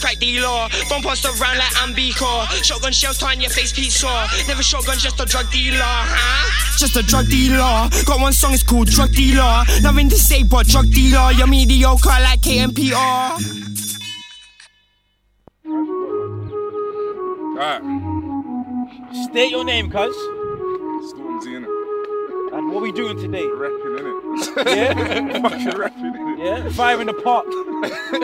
Crack 0.00 0.18
dealer, 0.18 0.68
bomb 0.88 1.02
post 1.02 1.24
around 1.26 1.58
like 1.58 1.74
Ambicor. 1.84 2.64
Shotgun 2.64 2.92
shells 2.92 3.18
tying 3.18 3.40
your 3.40 3.50
face, 3.50 3.72
Pete 3.72 3.92
Saw. 3.92 4.26
Never 4.48 4.62
shotgun, 4.62 4.98
just 4.98 5.20
a 5.20 5.26
drug 5.26 5.50
dealer, 5.50 5.78
huh? 5.82 6.78
Just 6.78 6.96
a 6.96 7.02
drug 7.02 7.28
dealer. 7.28 7.88
Got 8.06 8.20
one 8.20 8.32
song, 8.32 8.54
it's 8.54 8.62
called 8.62 8.88
Drug 8.88 9.12
Dealer. 9.12 9.64
Nothing 9.82 10.08
to 10.08 10.16
say 10.16 10.42
but 10.42 10.66
drug 10.66 10.90
dealer. 10.90 11.30
You're 11.32 11.46
mediocre 11.46 12.08
like 12.08 12.40
KMPR. 12.40 13.36
Alright. 17.60 17.82
State 19.28 19.50
your 19.50 19.64
name, 19.64 19.90
cuz. 19.90 20.16
Stormzy, 21.12 21.60
innit? 21.60 22.56
And 22.56 22.72
what 22.72 22.82
we 22.82 22.90
doing 22.92 23.18
today? 23.18 23.46
Rapping, 23.46 23.98
innit? 23.98 24.20
Yeah? 24.66 25.40
Fucking 25.48 25.78
rapping, 25.78 26.04
innit? 26.14 26.38
Yeah? 26.38 26.68
Fire 26.70 27.00
in 27.02 27.08
the 27.08 27.12
pot. 27.12 27.44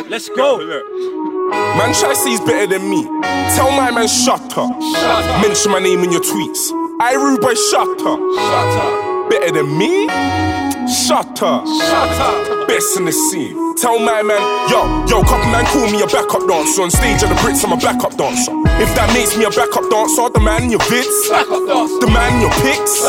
Let's 0.08 0.30
go. 0.30 0.58
Man 1.50 1.94
try 1.94 2.14
say 2.14 2.30
he's 2.30 2.40
better 2.40 2.66
than 2.66 2.90
me. 2.90 3.04
Tell 3.54 3.70
my 3.70 3.90
man 3.90 4.08
shut 4.08 4.56
up. 4.58 4.70
Mention 5.42 5.70
my 5.70 5.78
name 5.78 6.02
in 6.02 6.10
your 6.10 6.20
tweets. 6.20 6.70
I 7.00 7.14
rude 7.14 7.40
boy 7.40 7.54
shut 7.54 8.00
up. 8.02 8.18
Shut 8.18 8.72
up. 8.82 9.30
Better 9.30 9.52
than 9.52 9.78
me? 9.78 10.08
Shut 10.90 11.42
up. 11.42 11.66
Shut 11.66 12.18
up. 12.18 12.68
Best 12.68 12.96
in 12.96 13.04
the 13.04 13.12
scene. 13.12 13.54
Tell 13.76 13.98
my 13.98 14.22
man, 14.22 14.40
yo, 14.70 14.82
yo, 15.06 15.22
couple 15.22 15.52
man 15.52 15.66
call 15.66 15.86
me 15.92 16.00
a 16.02 16.06
backup 16.06 16.48
dancer. 16.48 16.82
On 16.82 16.90
stage 16.90 17.22
at 17.22 17.28
the 17.28 17.36
Brits, 17.44 17.62
I'm 17.62 17.72
a 17.72 17.76
backup 17.76 18.16
dancer. 18.16 18.50
If 18.80 18.90
that 18.96 19.12
makes 19.12 19.36
me 19.36 19.44
a 19.44 19.50
backup 19.50 19.86
dancer, 19.92 20.32
the 20.32 20.40
man 20.40 20.64
in 20.64 20.70
your 20.70 20.80
vids, 20.88 21.28
the 22.00 22.08
man 22.08 22.34
in 22.34 22.48
your 22.48 22.54
pics. 22.64 23.04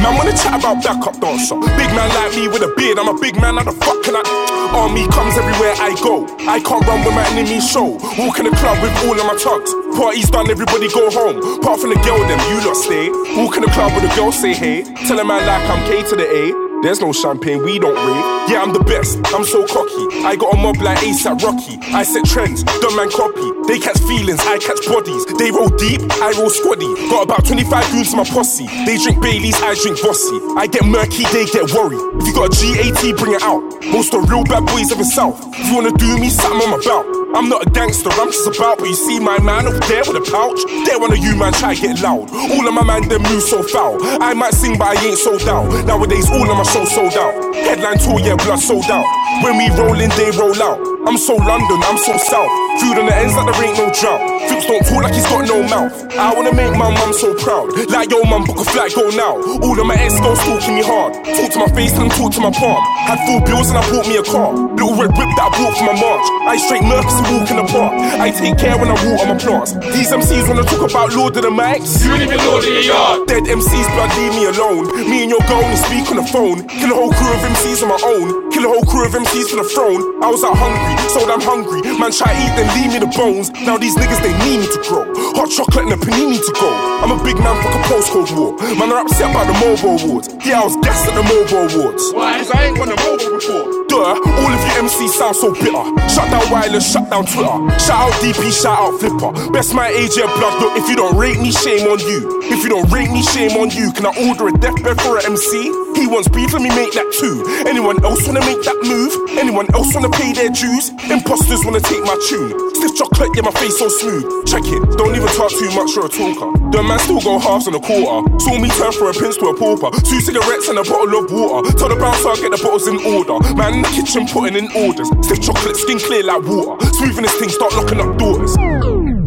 Man 0.00 0.16
wanna 0.16 0.32
chat 0.32 0.58
about 0.58 0.82
backup 0.82 1.20
dancer. 1.20 1.60
Big 1.76 1.92
man 1.94 2.08
like 2.16 2.34
me 2.34 2.48
with 2.48 2.62
a 2.62 2.72
beard, 2.74 2.98
I'm 2.98 3.08
a 3.08 3.18
big 3.20 3.36
man. 3.36 3.56
How 3.60 3.64
the 3.64 3.72
fuck 3.72 4.02
can 4.02 4.16
I? 4.16 4.51
Army 4.72 5.06
comes 5.08 5.36
everywhere 5.36 5.74
I 5.76 5.94
go. 6.02 6.24
I 6.48 6.58
can't 6.60 6.84
run 6.86 7.04
with 7.04 7.14
my 7.14 7.26
enemy 7.36 7.60
show. 7.60 8.00
Walk 8.16 8.38
in 8.40 8.48
the 8.48 8.56
club 8.56 8.80
with 8.82 8.92
all 9.04 9.12
of 9.12 9.26
my 9.26 9.36
tugs. 9.36 9.72
Party's 9.96 10.30
done, 10.30 10.50
everybody 10.50 10.88
go 10.88 11.10
home. 11.10 11.60
Apart 11.60 11.80
from 11.80 11.90
the 11.90 12.00
girl, 12.00 12.18
them 12.24 12.40
you 12.48 12.66
lot 12.66 12.76
stay. 12.76 13.10
Walk 13.36 13.56
in 13.56 13.62
the 13.62 13.70
club 13.70 13.92
with 13.94 14.10
a 14.10 14.16
girl, 14.16 14.32
say 14.32 14.54
hey. 14.54 14.82
Tell 15.06 15.20
a 15.20 15.24
man 15.24 15.46
like 15.46 15.68
I'm 15.68 15.84
K 15.86 16.02
to 16.08 16.16
the 16.16 16.24
A. 16.24 16.71
There's 16.82 17.00
no 17.00 17.12
champagne, 17.12 17.62
we 17.62 17.78
don't 17.78 17.94
rave. 17.94 18.50
Yeah, 18.50 18.60
I'm 18.60 18.72
the 18.72 18.82
best, 18.82 19.14
I'm 19.30 19.44
so 19.44 19.62
cocky. 19.70 20.26
I 20.26 20.34
got 20.34 20.54
a 20.54 20.56
mob 20.58 20.82
like 20.82 20.98
ASAP 20.98 21.38
Rocky. 21.38 21.78
I 21.94 22.02
set 22.02 22.26
trends, 22.26 22.64
dumb 22.64 22.96
man 22.96 23.06
copy. 23.06 23.46
They 23.70 23.78
catch 23.78 24.02
feelings, 24.02 24.42
I 24.42 24.58
catch 24.58 24.82
bodies. 24.90 25.22
They 25.38 25.54
roll 25.54 25.70
deep, 25.78 26.02
I 26.18 26.34
roll 26.34 26.50
squaddy. 26.50 26.90
Got 27.06 27.30
about 27.30 27.46
25 27.46 27.70
goons 27.94 28.10
in 28.10 28.18
my 28.18 28.26
posse. 28.26 28.66
They 28.82 28.98
drink 28.98 29.22
Baileys, 29.22 29.62
I 29.62 29.78
drink 29.78 30.02
Vossi. 30.02 30.34
I 30.58 30.66
get 30.66 30.82
murky, 30.82 31.22
they 31.30 31.46
get 31.54 31.70
worried. 31.70 32.02
If 32.18 32.26
you 32.26 32.34
got 32.34 32.50
a 32.50 32.58
GAT, 32.58 33.14
bring 33.14 33.38
it 33.38 33.42
out. 33.46 33.62
Most 33.86 34.10
of 34.10 34.26
the 34.26 34.34
real 34.34 34.42
bad 34.42 34.66
boys 34.66 34.90
of 34.90 34.98
the 34.98 35.06
south. 35.06 35.38
If 35.54 35.70
you 35.70 35.78
wanna 35.78 35.94
do 35.94 36.18
me, 36.18 36.30
something 36.34 36.66
I'm 36.66 36.82
about. 36.82 37.06
I'm 37.34 37.48
not 37.48 37.66
a 37.66 37.70
gangster, 37.70 38.10
I'm 38.12 38.30
just 38.30 38.44
about. 38.44 38.78
But 38.78 38.88
you 38.88 38.94
see 38.94 39.18
my 39.18 39.40
man 39.40 39.66
over 39.66 39.80
there 39.88 40.04
with 40.04 40.20
a 40.20 40.24
pouch. 40.30 40.60
There 40.84 40.98
one 40.98 41.12
of 41.12 41.18
you 41.18 41.34
man 41.36 41.52
try 41.54 41.74
to 41.74 41.80
get 41.80 42.02
loud. 42.02 42.28
All 42.28 42.66
of 42.66 42.74
my 42.74 42.84
man 42.84 43.08
them 43.08 43.22
move 43.22 43.42
so 43.42 43.62
foul. 43.62 43.96
I 44.20 44.34
might 44.34 44.52
sing, 44.52 44.76
but 44.76 44.98
I 44.98 45.00
ain't 45.00 45.16
so 45.16 45.38
down. 45.38 45.70
Nowadays, 45.86 46.28
all 46.28 46.44
of 46.44 46.56
my 46.56 46.62
show 46.72 46.84
sold 46.86 47.14
out. 47.14 47.54
Headline 47.54 47.98
tour, 47.98 48.18
yeah, 48.20 48.36
blood 48.36 48.58
sold 48.58 48.90
out. 48.90 49.04
When 49.44 49.58
we 49.58 49.68
roll 49.76 50.00
in, 50.00 50.10
they 50.10 50.30
roll 50.30 50.62
out. 50.62 50.91
I'm 51.04 51.18
so 51.18 51.34
London, 51.34 51.82
I'm 51.82 51.98
so 51.98 52.16
south. 52.16 52.52
Food 52.80 52.98
on 52.98 53.06
the 53.06 53.14
ends 53.14 53.34
like 53.34 53.46
there 53.50 53.64
ain't 53.66 53.76
no 53.76 53.90
drought. 53.90 54.22
Flips 54.48 54.66
don't 54.66 54.86
talk 54.86 55.02
like 55.02 55.14
he's 55.14 55.26
got 55.26 55.44
no 55.44 55.60
mouth. 55.66 55.92
I 56.14 56.32
wanna 56.32 56.54
make 56.54 56.72
my 56.78 56.88
mum 56.94 57.12
so 57.12 57.34
proud. 57.34 57.74
Like 57.90 58.10
yo, 58.10 58.22
mum, 58.22 58.44
book 58.46 58.62
a 58.62 58.64
flight, 58.64 58.94
go 58.94 59.10
now. 59.10 59.34
All 59.36 59.76
of 59.76 59.86
my 59.86 59.98
ex 59.98 60.14
girls 60.22 60.38
talking 60.46 60.78
me 60.78 60.82
hard. 60.82 61.14
Talk 61.26 61.50
to 61.52 61.58
my 61.58 61.70
face 61.74 61.92
and 61.98 62.10
talk 62.14 62.32
to 62.38 62.40
my 62.40 62.54
palm. 62.54 62.80
Had 63.10 63.18
full 63.26 63.42
bills 63.42 63.68
and 63.74 63.78
I 63.78 63.84
bought 63.90 64.06
me 64.06 64.16
a 64.16 64.24
car. 64.24 64.54
Little 64.54 64.94
red 64.94 65.10
whip 65.18 65.30
that 65.36 65.46
I 65.46 65.52
bought 65.52 65.74
for 65.74 65.86
my 65.90 65.96
march. 65.98 66.26
I 66.46 66.54
straight 66.56 66.86
Mercs 66.86 67.18
and 67.18 67.26
walk 67.34 67.50
in 67.50 67.56
the 67.58 67.66
park. 67.66 67.92
I 68.22 68.30
take 68.30 68.56
care 68.56 68.78
when 68.78 68.88
I 68.88 68.96
water 69.02 69.26
my 69.26 69.38
plants. 69.38 69.74
These 69.92 70.14
MCs 70.14 70.48
wanna 70.48 70.64
talk 70.64 70.86
about 70.86 71.12
Lord 71.18 71.36
of 71.36 71.42
the 71.42 71.50
Mics. 71.52 71.98
You 72.06 72.14
ain't 72.14 72.30
even 72.30 72.38
Lord 72.46 72.62
of 72.62 72.72
the 72.72 72.82
yard. 72.86 73.26
Dead 73.26 73.44
MCs, 73.50 73.86
blood, 73.98 74.10
leave 74.16 74.34
me 74.38 74.44
alone. 74.48 74.86
Me 75.10 75.26
and 75.26 75.30
your 75.34 75.42
girl 75.50 75.60
only 75.66 75.76
speak 75.76 76.08
on 76.14 76.16
the 76.22 76.28
phone. 76.30 76.62
Kill 76.70 76.90
a 76.90 76.96
whole 76.96 77.12
crew 77.12 77.32
of 77.34 77.42
MCs 77.42 77.82
on 77.82 77.90
my 77.90 78.00
own. 78.00 78.50
Kill 78.54 78.64
a 78.64 78.70
whole 78.70 78.86
crew 78.86 79.04
of 79.04 79.12
MCs 79.12 79.50
for 79.50 79.60
the 79.60 79.68
throne. 79.68 80.00
I 80.22 80.30
was 80.30 80.42
out 80.44 80.56
hungry, 80.56 80.91
so 81.12 81.24
I'm 81.28 81.40
hungry. 81.40 81.80
Man 81.98 82.10
try 82.12 82.32
eat, 82.32 82.52
then 82.56 82.68
leave 82.76 82.90
me 82.92 82.98
the 82.98 83.10
bones. 83.12 83.50
Now 83.64 83.76
these 83.78 83.96
niggas 83.96 84.20
they 84.22 84.34
need 84.44 84.64
me 84.64 84.68
to 84.68 84.80
grow. 84.88 85.04
Hot 85.36 85.48
chocolate 85.50 85.86
and 85.88 85.94
a 85.94 86.00
panini 86.00 86.38
to 86.38 86.52
go. 86.58 86.68
I'm 87.02 87.12
a 87.12 87.18
big 87.24 87.36
man, 87.38 87.56
fuck 87.62 87.74
a 87.74 87.80
postcode 87.88 88.30
war. 88.36 88.56
Man 88.76 88.92
are 88.92 89.02
upset 89.02 89.30
about 89.30 89.46
the 89.46 89.56
MOBO 89.62 90.02
awards. 90.02 90.28
Yeah, 90.44 90.60
I 90.60 90.64
was 90.64 90.76
gassed 90.82 91.08
at 91.08 91.14
the 91.14 91.24
MOBO 91.24 91.72
awards. 91.72 92.02
Why? 92.12 92.38
Cause 92.38 92.50
I 92.50 92.66
ain't 92.66 92.78
won 92.78 92.90
a 92.90 92.96
MOBO 92.96 93.38
before. 93.38 93.82
Duh, 93.92 94.16
all 94.16 94.52
of 94.52 94.62
you 94.64 94.72
MCs 94.80 95.12
sound 95.20 95.36
so 95.36 95.52
bitter. 95.52 95.84
Shut 96.08 96.24
down 96.32 96.44
wireless, 96.50 96.90
shut 96.90 97.10
down 97.10 97.26
Twitter. 97.26 97.52
Shout 97.76 98.08
out 98.08 98.12
DP, 98.24 98.48
shout 98.48 98.78
out 98.78 98.98
Flipper. 98.98 99.52
Best 99.52 99.74
my 99.74 99.88
age, 99.88 100.16
yeah, 100.16 100.32
blood. 100.38 100.56
Look, 100.62 100.80
if 100.80 100.88
you 100.88 100.96
don't 100.96 101.16
rate 101.16 101.38
me, 101.38 101.52
shame 101.52 101.86
on 101.88 102.00
you. 102.00 102.40
If 102.48 102.64
you 102.64 102.70
don't 102.70 102.88
rate 102.90 103.10
me, 103.10 103.22
shame 103.22 103.52
on 103.60 103.70
you. 103.70 103.92
Can 103.92 104.06
I 104.06 104.12
order 104.28 104.48
a 104.48 104.52
deathbed 104.52 105.00
for 105.00 105.18
an 105.18 105.26
MC? 105.26 105.82
He 105.92 106.06
wants 106.08 106.28
beef, 106.28 106.52
let 106.52 106.62
me 106.62 106.70
make 106.72 106.92
that 106.96 107.12
too. 107.12 107.44
Anyone 107.68 108.02
else 108.02 108.26
wanna 108.26 108.40
make 108.40 108.64
that 108.64 108.80
move? 108.82 109.12
Anyone 109.36 109.68
else 109.74 109.94
wanna 109.94 110.08
pay 110.08 110.32
their 110.32 110.48
dues? 110.48 110.81
Imposters 111.10 111.64
wanna 111.64 111.80
take 111.80 112.02
my 112.02 112.16
tune. 112.28 112.50
Stiff 112.74 112.96
chocolate, 112.96 113.30
yeah, 113.34 113.42
my 113.42 113.52
face 113.52 113.78
so 113.78 113.88
smooth. 113.88 114.24
Check 114.46 114.64
it, 114.66 114.80
don't 114.98 115.14
even 115.14 115.28
talk 115.36 115.50
too 115.50 115.70
much, 115.76 115.94
you're 115.94 116.06
a 116.06 116.08
talker. 116.08 116.50
The 116.72 116.82
man 116.82 116.98
still 116.98 117.20
go 117.20 117.38
halves 117.38 117.66
and 117.66 117.76
a 117.76 117.80
quarter. 117.80 118.24
Saw 118.40 118.58
me 118.58 118.68
turn 118.70 118.92
from 118.92 119.08
a 119.08 119.12
prince 119.12 119.36
to 119.36 119.46
a 119.46 119.54
pauper. 119.56 119.90
Two 120.02 120.20
cigarettes 120.20 120.68
and 120.68 120.78
a 120.78 120.84
bottle 120.84 121.24
of 121.24 121.30
water. 121.30 121.70
Tell 121.76 121.88
the 121.88 121.96
bouncer 121.96 122.28
I'll 122.28 122.36
get 122.36 122.50
the 122.50 122.60
bottles 122.62 122.88
in 122.88 122.96
order. 123.04 123.38
Man 123.54 123.74
in 123.74 123.82
the 123.82 123.92
kitchen 123.92 124.26
putting 124.26 124.56
in 124.56 124.72
orders. 124.72 125.08
Stiff 125.26 125.42
chocolate, 125.42 125.76
skin 125.76 125.98
clear 125.98 126.24
like 126.24 126.42
water. 126.42 126.80
Smoothing 126.96 127.22
this 127.22 127.36
thing, 127.36 127.50
start 127.50 127.72
locking 127.74 128.00
up 128.00 128.16
doors. 128.18 128.56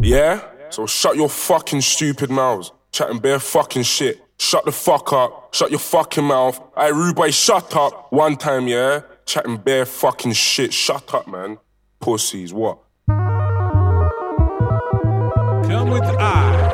Yeah? 0.01 0.41
So 0.69 0.85
shut 0.85 1.15
your 1.15 1.29
fucking 1.29 1.81
stupid 1.81 2.29
mouths. 2.29 2.71
Chatting 2.91 3.19
bare 3.19 3.39
fucking 3.39 3.83
shit. 3.83 4.21
Shut 4.37 4.65
the 4.65 4.71
fuck 4.71 5.13
up. 5.13 5.53
Shut 5.53 5.69
your 5.69 5.79
fucking 5.79 6.23
mouth. 6.23 6.59
I 6.75 6.87
rude 6.89 7.33
shut 7.33 7.75
up. 7.75 8.11
One 8.11 8.35
time, 8.35 8.67
yeah? 8.67 9.01
Chatting 9.25 9.57
bare 9.57 9.85
fucking 9.85 10.33
shit. 10.33 10.71
Shut 10.71 11.13
up, 11.13 11.27
man. 11.27 11.57
Pussies, 11.99 12.53
what? 12.53 12.77
Come 15.67 15.89
with 15.89 16.03
I. 16.03 16.71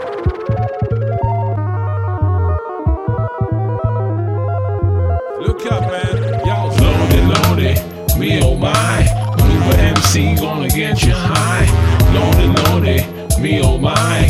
Look 5.39 5.65
up, 5.71 5.81
man. 5.89 6.45
Y'all 6.45 6.69
Lonely, 6.77 7.21
lonely, 7.21 7.73
me 8.19 8.41
oh 8.43 8.55
my. 8.57 9.07
Maneuver 9.37 9.77
MC 9.79 10.35
gonna 10.35 10.67
get 10.67 11.03
you 11.03 11.13
high. 11.13 11.65
Lonely, 12.13 12.47
lonely, 12.63 13.41
me 13.41 13.61
oh 13.61 13.77
my. 13.77 14.27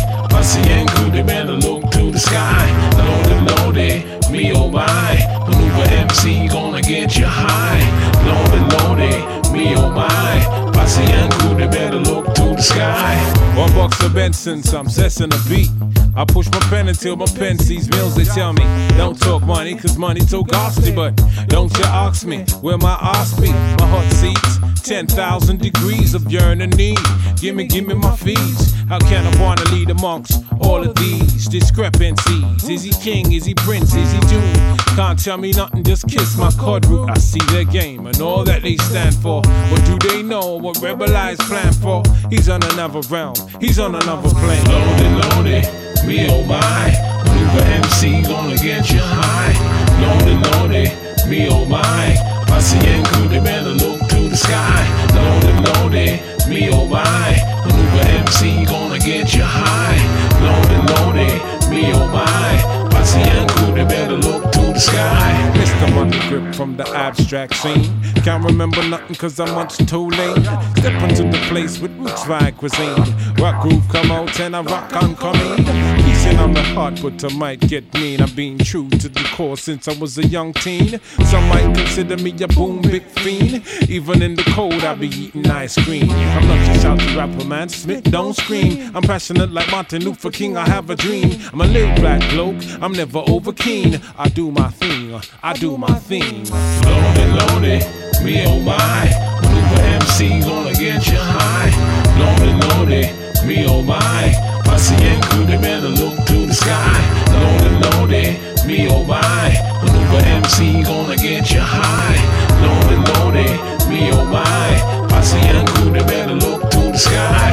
Crew, 0.90 1.12
they 1.12 1.22
better 1.24 1.54
look 1.54 1.90
to 1.92 2.12
the 2.12 2.20
sky. 2.20 2.68
Lonely, 2.98 3.40
lonely, 3.52 4.11
me 4.32 4.52
oh 4.54 4.70
my. 4.70 5.18
Maneuver 5.48 5.94
MC 5.94 6.48
gonna 6.48 6.82
get 6.82 7.18
you 7.18 7.26
high. 7.28 7.84
Lonely, 8.26 8.62
lonely, 8.76 9.52
me 9.52 9.76
oh 9.76 9.90
my. 9.92 10.72
Posse 10.74 11.04
and 11.04 11.32
crew, 11.34 11.56
they 11.56 11.68
better 11.68 12.00
look 12.00 12.34
the 12.62 12.68
sky. 12.74 13.16
One 13.58 13.74
box 13.74 14.04
of 14.04 14.14
Benson's, 14.14 14.74
I'm 14.74 14.86
zesting 14.86 15.34
a 15.34 15.50
beat. 15.50 15.70
I 16.16 16.26
push 16.26 16.48
my 16.52 16.60
pen 16.70 16.88
until 16.88 17.16
my 17.16 17.26
pen 17.26 17.58
sees 17.58 17.90
meals. 17.90 18.16
They 18.16 18.26
tell 18.26 18.54
me, 18.54 18.64
don't 18.98 19.20
talk 19.20 19.44
money, 19.44 19.76
cause 19.76 19.98
money 19.98 20.22
too 20.22 20.44
costly. 20.46 20.92
But 20.92 21.16
don't 21.48 21.76
you 21.78 21.86
ask 21.86 22.26
me 22.26 22.44
where 22.62 22.78
my 22.78 22.98
ass 23.02 23.40
be? 23.40 23.50
My 23.52 23.88
heart 23.88 24.12
seats 24.14 24.60
10,000 24.84 25.60
degrees 25.60 26.14
of 26.14 26.30
yearning 26.32 26.72
need. 26.72 27.00
Gimme, 27.38 27.68
gimme 27.68 27.94
my 27.94 28.16
fees. 28.16 28.74
How 28.90 29.00
can 29.00 29.26
I 29.26 29.42
wanna 29.42 29.64
lead 29.72 29.90
amongst 29.90 30.44
all 30.60 30.84
of 30.84 30.96
these 30.96 31.48
discrepancies? 31.48 32.70
Is 32.70 32.84
he 32.84 32.92
king? 32.92 33.32
Is 33.32 33.46
he 33.46 33.54
prince? 33.54 33.96
Is 33.96 34.12
he 34.12 34.20
dude? 34.22 34.80
Can't 34.96 35.18
tell 35.18 35.38
me 35.38 35.54
nothing, 35.54 35.84
just 35.84 36.08
kiss 36.08 36.38
my 36.38 36.52
card 36.52 36.86
root. 36.88 37.10
I 37.10 37.18
see 37.18 37.40
their 37.52 37.64
game 37.64 38.08
and 38.08 38.20
all 38.22 38.44
that 38.44 38.64
they 38.64 38.76
stand 38.78 39.16
for. 39.16 39.42
What 39.70 39.86
do 39.86 39.98
they 40.10 40.22
know 40.24 40.56
what 40.58 40.82
Rebel 40.82 41.16
Eyes 41.16 41.38
plan 41.38 41.72
for? 41.74 42.04
He's 42.30 42.50
on 42.52 42.62
another 42.74 43.00
realm, 43.08 43.34
he's 43.62 43.80
on 43.80 43.96
another 43.96 44.30
plane. 44.30 44.64
Loaded, 44.66 45.14
loaded, 45.24 46.06
me 46.06 46.28
oh 46.30 46.44
my. 46.44 46.92
Uber 47.24 47.66
MC 47.66 48.24
gonna 48.24 48.58
get 48.58 48.92
you 48.92 49.00
high. 49.00 49.56
Loaded, 50.04 50.40
loaded, 50.52 51.30
me 51.30 51.48
oh 51.50 51.66
my. 51.66 52.16
Pacienco, 52.48 53.30
they 53.30 53.40
better 53.40 53.70
look 53.70 54.00
to 54.10 54.28
the 54.28 54.36
sky. 54.36 54.84
Loaded, 55.16 55.58
loaded, 55.70 56.50
me 56.50 56.70
oh 56.72 56.86
my. 56.88 57.38
Uber 57.66 58.10
MC 58.20 58.66
gonna 58.66 59.00
get 59.00 59.34
you 59.34 59.44
high. 59.44 59.98
Loaded, 60.44 60.84
loaded, 60.92 61.70
me 61.70 61.94
oh 61.94 62.08
my. 62.10 62.90
Pacienco, 62.92 63.74
they 63.76 63.86
better 63.86 64.18
look 64.18 64.51
sky. 64.82 65.52
Mr. 65.56 65.94
Money 65.94 66.20
Grip 66.28 66.56
from 66.56 66.76
the 66.76 66.88
abstract 66.90 67.56
scene. 67.56 68.02
Can't 68.24 68.44
remember 68.44 68.82
nothing 68.88 69.16
cause 69.16 69.40
I'm 69.40 69.54
much 69.54 69.78
too 69.78 70.10
late. 70.10 70.46
Step 70.78 71.02
into 71.10 71.24
the 71.24 71.40
place 71.50 71.80
with 71.80 71.92
roots 71.98 72.24
vibe 72.24 72.58
cuisine. 72.58 73.36
Rock 73.36 73.62
groove 73.62 73.88
come 73.90 74.12
out 74.12 74.40
and 74.40 74.56
I 74.56 74.62
rock 74.62 74.96
on 74.96 75.16
coming. 75.16 76.01
Piecing 76.04 76.40
on 76.40 76.54
the 76.54 76.62
heart, 76.62 77.00
but 77.02 77.24
I 77.24 77.34
might 77.36 77.60
get 77.62 77.94
mean. 77.94 78.22
I've 78.22 78.36
been 78.36 78.58
true 78.58 78.90
to 78.90 79.10
the 79.10 79.24
core 79.36 79.58
since 79.58 79.88
I 79.88 79.94
was 80.00 80.18
a 80.18 80.26
young 80.26 80.54
teen. 80.54 81.00
Some 81.26 81.48
might 81.50 81.76
consider 81.76 82.18
me 82.18 82.32
a 82.42 82.48
boom 82.48 82.82
big 82.82 83.04
fiend. 83.04 83.64
Even 83.90 84.22
in 84.22 84.36
the 84.36 84.44
cold, 84.56 84.84
I 84.84 84.96
be 84.96 85.08
eating 85.08 85.50
ice 85.50 85.76
cream. 85.84 86.10
I'm 86.10 86.48
not 86.48 86.66
just 86.66 86.86
out 86.86 87.00
to 87.00 87.18
rapper, 87.18 87.46
man. 87.46 87.70
Smith, 87.70 88.04
don't 88.06 88.36
scream. 88.36 88.96
I'm 88.96 89.04
passionate 89.04 89.52
like 89.52 89.70
Martin 89.72 90.04
Luther 90.04 90.32
King. 90.32 90.58
I 90.58 90.68
have 90.68 90.90
a 90.90 90.96
dream. 90.96 91.40
I'm 91.54 91.62
a 91.62 91.66
laid 91.66 92.00
black 92.00 92.22
bloke. 92.32 92.58
I'm 92.82 92.94
never 92.94 93.24
over 93.28 93.54
keen. 93.54 94.02
I 94.18 94.30
do 94.30 94.52
my 94.52 94.70
thing. 94.70 95.20
I 95.44 95.54
do 95.54 95.78
my 95.78 95.94
thing. 95.94 96.46
Loaded, 96.86 97.30
loaded, 97.40 98.24
me 98.24 98.44
oh 98.48 98.60
my. 98.60 99.32
Uber 99.44 99.82
MC 99.82 100.40
gonna 100.42 100.74
get 100.74 101.06
you 101.08 101.18
high. 101.18 101.72
Loaded, 102.20 102.58
loaded, 102.70 103.46
me 103.48 103.66
oh 103.68 103.82
my. 103.82 104.51
Pacienco, 104.82 105.46
they 105.46 105.58
better 105.58 105.90
look 105.90 106.26
to 106.26 106.48
the 106.48 106.54
sky. 106.56 106.98
Loaded, 107.38 107.86
loaded, 107.86 108.66
me 108.66 108.88
oh 108.90 109.04
my. 109.04 109.54
Uber 109.86 110.26
MC 110.26 110.82
gonna 110.82 111.16
get 111.16 111.52
you 111.52 111.60
high. 111.62 112.18
Loaded, 112.64 113.02
loaded, 113.14 113.60
me 113.88 114.10
oh 114.12 114.26
my. 114.26 115.06
Pacienco, 115.08 115.94
they 115.94 116.04
better 116.04 116.34
look 116.34 116.68
to 116.72 116.80
the 116.80 116.98
sky. 116.98 117.52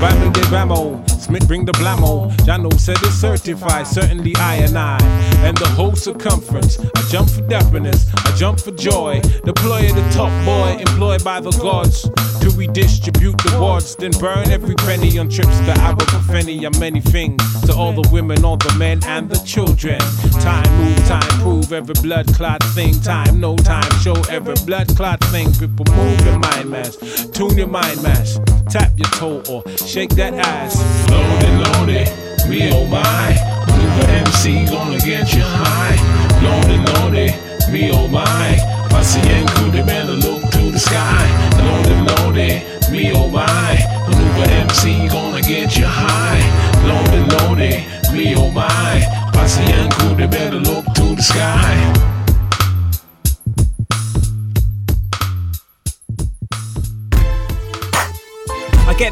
Bammy 0.00 0.32
de 0.32 0.40
Bamo, 0.42 1.02
Smith 1.26 1.48
bring 1.48 1.64
the 1.64 1.72
blammo. 1.72 2.30
Jano 2.46 2.72
said 2.78 2.98
it's 3.02 3.16
certified, 3.16 3.84
certainly 3.88 4.32
I 4.36 4.56
and 4.66 4.78
I. 4.78 4.96
And 5.38 5.56
the 5.56 5.66
whole 5.66 5.96
circumference. 5.96 6.78
I 6.78 7.02
jump 7.10 7.28
for 7.28 7.40
deafness, 7.48 8.06
I 8.14 8.36
jump 8.36 8.60
for 8.60 8.70
joy. 8.70 9.20
Deploy 9.44 9.88
the 9.88 10.08
top 10.14 10.30
boy, 10.44 10.76
employed 10.78 11.24
by 11.24 11.40
the 11.40 11.50
gods 11.50 12.08
to 12.40 12.56
redistribute 12.56 13.36
the 13.38 13.58
wards, 13.60 13.96
then 13.96 14.12
burn 14.20 14.50
every 14.50 14.76
penny 14.76 15.18
on 15.18 15.28
trips 15.28 15.58
to 15.58 15.72
Abergavenny 15.80 16.64
and 16.64 16.78
many 16.78 17.00
things. 17.00 17.42
To 17.62 17.74
all 17.74 17.92
the 17.92 18.08
women, 18.12 18.44
all 18.44 18.56
the 18.56 18.72
men, 18.78 19.00
and 19.04 19.28
the 19.28 19.38
children. 19.44 19.98
Time 20.40 20.70
move, 20.78 21.06
time 21.08 21.40
prove 21.40 21.72
every 21.72 21.94
blood 22.02 22.26
clot 22.34 22.62
thing. 22.74 22.94
Time, 23.00 23.40
no 23.40 23.56
time, 23.56 23.90
show 24.00 24.14
every 24.30 24.54
blood 24.64 24.88
clot 24.96 25.20
thing. 25.24 25.52
People 25.54 25.86
move 25.94 26.24
your 26.24 26.38
mind 26.38 26.70
mass, 26.70 26.96
tune 27.32 27.56
your 27.56 27.66
mind 27.66 28.00
mass, 28.02 28.38
tap 28.70 28.92
your 28.96 29.10
toe 29.10 29.42
or 29.50 29.62
shake 29.76 30.10
that 30.10 30.34
ass. 30.34 30.76
Loaded, 31.16 31.56
loaded, 31.66 32.08
me 32.48 32.70
oh 32.72 32.86
my. 32.86 33.28
Uber 33.68 34.10
MC 34.10 34.66
gonna 34.66 34.98
get 34.98 35.32
you 35.34 35.42
high. 35.42 35.96
Loaded, 36.44 36.82
loaded, 36.94 37.32
me 37.72 37.90
oh 37.92 38.06
my. 38.08 38.56
Pacienco, 38.90 39.72
they 39.72 39.82
better 39.82 40.12
look 40.12 40.42
to 40.52 40.70
the 40.70 40.78
sky. 40.78 41.24
Loaded, 41.58 42.00
loaded, 42.10 42.90
me 42.92 43.12
oh 43.14 43.28
my. 43.28 43.72
Uber 44.08 44.50
MC 44.50 45.08
gonna 45.08 45.40
get 45.40 45.76
you 45.76 45.86
high. 45.86 46.42
Loaded, 46.86 47.32
loaded, 47.32 48.12
me 48.12 48.34
oh 48.36 48.50
my. 48.50 49.15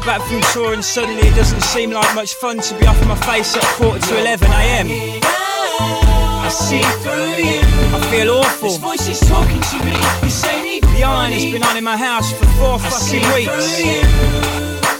Back 0.05 0.21
from 0.21 0.39
tour 0.53 0.73
and 0.73 0.85
suddenly 0.85 1.27
it 1.27 1.35
doesn't 1.35 1.61
seem 1.61 1.89
like 1.89 2.13
much 2.13 2.35
fun 2.35 2.59
to 2.59 2.77
be 2.77 2.85
off 2.85 2.99
my 3.07 3.15
face 3.25 3.57
at 3.57 3.63
quarter 3.75 3.99
to 3.99 4.19
11 4.19 4.47
a.m. 4.51 4.87
I 5.25 6.49
see 6.49 6.81
through 7.01 7.41
you. 7.41 7.59
I 7.89 7.99
feel 8.11 8.29
awful. 8.35 8.69
This 8.69 8.77
voice 8.77 9.07
is 9.07 9.19
talking 9.21 9.59
to 9.59 9.77
me. 9.83 9.97
This 10.21 10.45
ain't 10.45 10.67
even 10.67 10.93
The 10.93 11.03
iron 11.03 11.31
has 11.33 11.45
been 11.45 11.63
on 11.63 11.75
in 11.75 11.83
my 11.83 11.97
house 11.97 12.31
for 12.33 12.45
four 12.59 12.77
fucking 12.77 13.25
weeks. 13.33 13.81
you. 13.81 14.01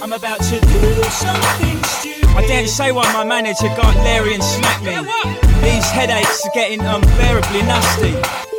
I'm 0.02 0.14
about 0.14 0.42
to 0.42 0.60
do 0.60 1.04
something 1.14 1.84
stupid. 1.84 2.30
I 2.36 2.46
daren't 2.48 2.70
say 2.70 2.92
why 2.92 3.06
my 3.14 3.24
manager 3.24 3.68
got 3.78 3.96
Larry 3.98 4.34
and 4.34 4.44
smacked 4.44 4.84
me. 4.84 4.96
These 5.62 5.90
headaches 5.92 6.46
are 6.48 6.52
getting 6.54 6.82
unbearably 6.82 7.62
nasty. 7.62 8.14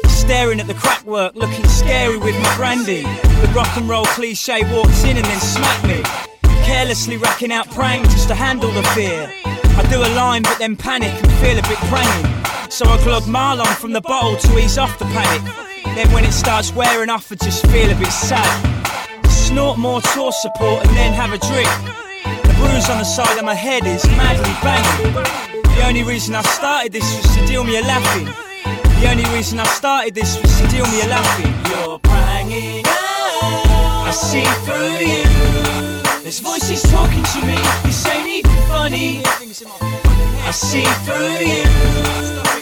Staring 0.08 0.60
at 0.60 0.68
the 0.68 0.74
crack 0.74 1.04
work, 1.04 1.34
looking 1.34 1.66
scary 1.66 2.18
with 2.18 2.34
my 2.40 2.56
brandy. 2.56 3.02
The 3.02 3.52
rock 3.54 3.76
and 3.76 3.88
roll 3.88 4.04
cliche 4.04 4.62
walks 4.72 5.02
in 5.02 5.16
and 5.16 5.26
then 5.26 5.40
smack 5.40 5.84
me. 5.84 6.02
Carelessly 6.66 7.16
racking 7.16 7.52
out 7.52 7.70
praying 7.70 8.02
just 8.04 8.26
to 8.28 8.34
handle 8.34 8.72
the 8.72 8.82
fear. 8.94 9.32
I 9.44 9.86
do 9.88 9.98
a 10.00 10.10
line 10.16 10.42
but 10.42 10.58
then 10.58 10.74
panic 10.74 11.12
and 11.12 11.32
feel 11.38 11.56
a 11.56 11.62
bit 11.62 11.78
praying. 11.86 12.70
So 12.70 12.84
I 12.86 13.00
glug 13.04 13.22
Marlon 13.22 13.72
from 13.76 13.92
the 13.92 14.00
bottle 14.00 14.36
to 14.36 14.58
ease 14.58 14.76
off 14.76 14.98
the 14.98 15.04
panic. 15.06 15.42
Then 15.94 16.12
when 16.12 16.24
it 16.24 16.32
starts 16.32 16.74
wearing 16.74 17.08
off, 17.08 17.30
I 17.30 17.36
just 17.36 17.64
feel 17.68 17.88
a 17.88 17.94
bit 17.94 18.10
sad. 18.10 18.50
Snort 19.28 19.78
more 19.78 20.00
tour 20.12 20.32
support 20.32 20.84
and 20.84 20.96
then 20.96 21.12
have 21.12 21.32
a 21.32 21.38
drink. 21.38 21.70
The 22.42 22.54
bruise 22.58 22.90
on 22.90 22.98
the 22.98 23.04
side 23.04 23.38
of 23.38 23.44
my 23.44 23.54
head 23.54 23.86
is 23.86 24.04
madly 24.18 24.52
banging. 24.60 25.14
The 25.76 25.86
only 25.86 26.02
reason 26.02 26.34
I 26.34 26.42
started 26.42 26.92
this 26.92 27.06
was 27.22 27.36
to 27.36 27.46
deal 27.46 27.62
me 27.62 27.78
a 27.78 27.82
laughing. 27.82 28.26
The 29.00 29.08
only 29.08 29.24
reason 29.36 29.60
I 29.60 29.66
started 29.66 30.14
this 30.16 30.36
was 30.42 30.60
to 30.60 30.66
deal 30.66 30.86
me 30.86 31.00
a 31.02 31.06
laughing. 31.06 31.54
You're 31.70 31.98
pranging 32.00 32.84
out. 32.86 34.08
I 34.08 34.10
see 34.10 34.44
through 34.66 35.06
you. 35.06 35.95
This 36.26 36.40
voice 36.40 36.68
is 36.70 36.82
talking 36.82 37.22
to 37.22 37.46
me. 37.46 37.54
This 37.84 38.04
ain't 38.08 38.26
even 38.26 38.50
funny. 38.66 39.22
I 39.24 40.50
see 40.50 40.82
through 41.06 41.38
you. 41.38 41.62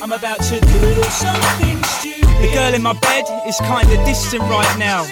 I'm 0.02 0.12
about 0.12 0.42
to 0.52 0.60
do 0.60 1.02
something 1.04 1.82
stupid. 1.84 2.28
The 2.44 2.50
girl 2.52 2.74
in 2.74 2.82
my 2.82 2.92
bed 2.92 3.24
is 3.48 3.56
kinda 3.60 3.96
distant 4.04 4.42
right 4.52 4.68
now. 4.76 5.06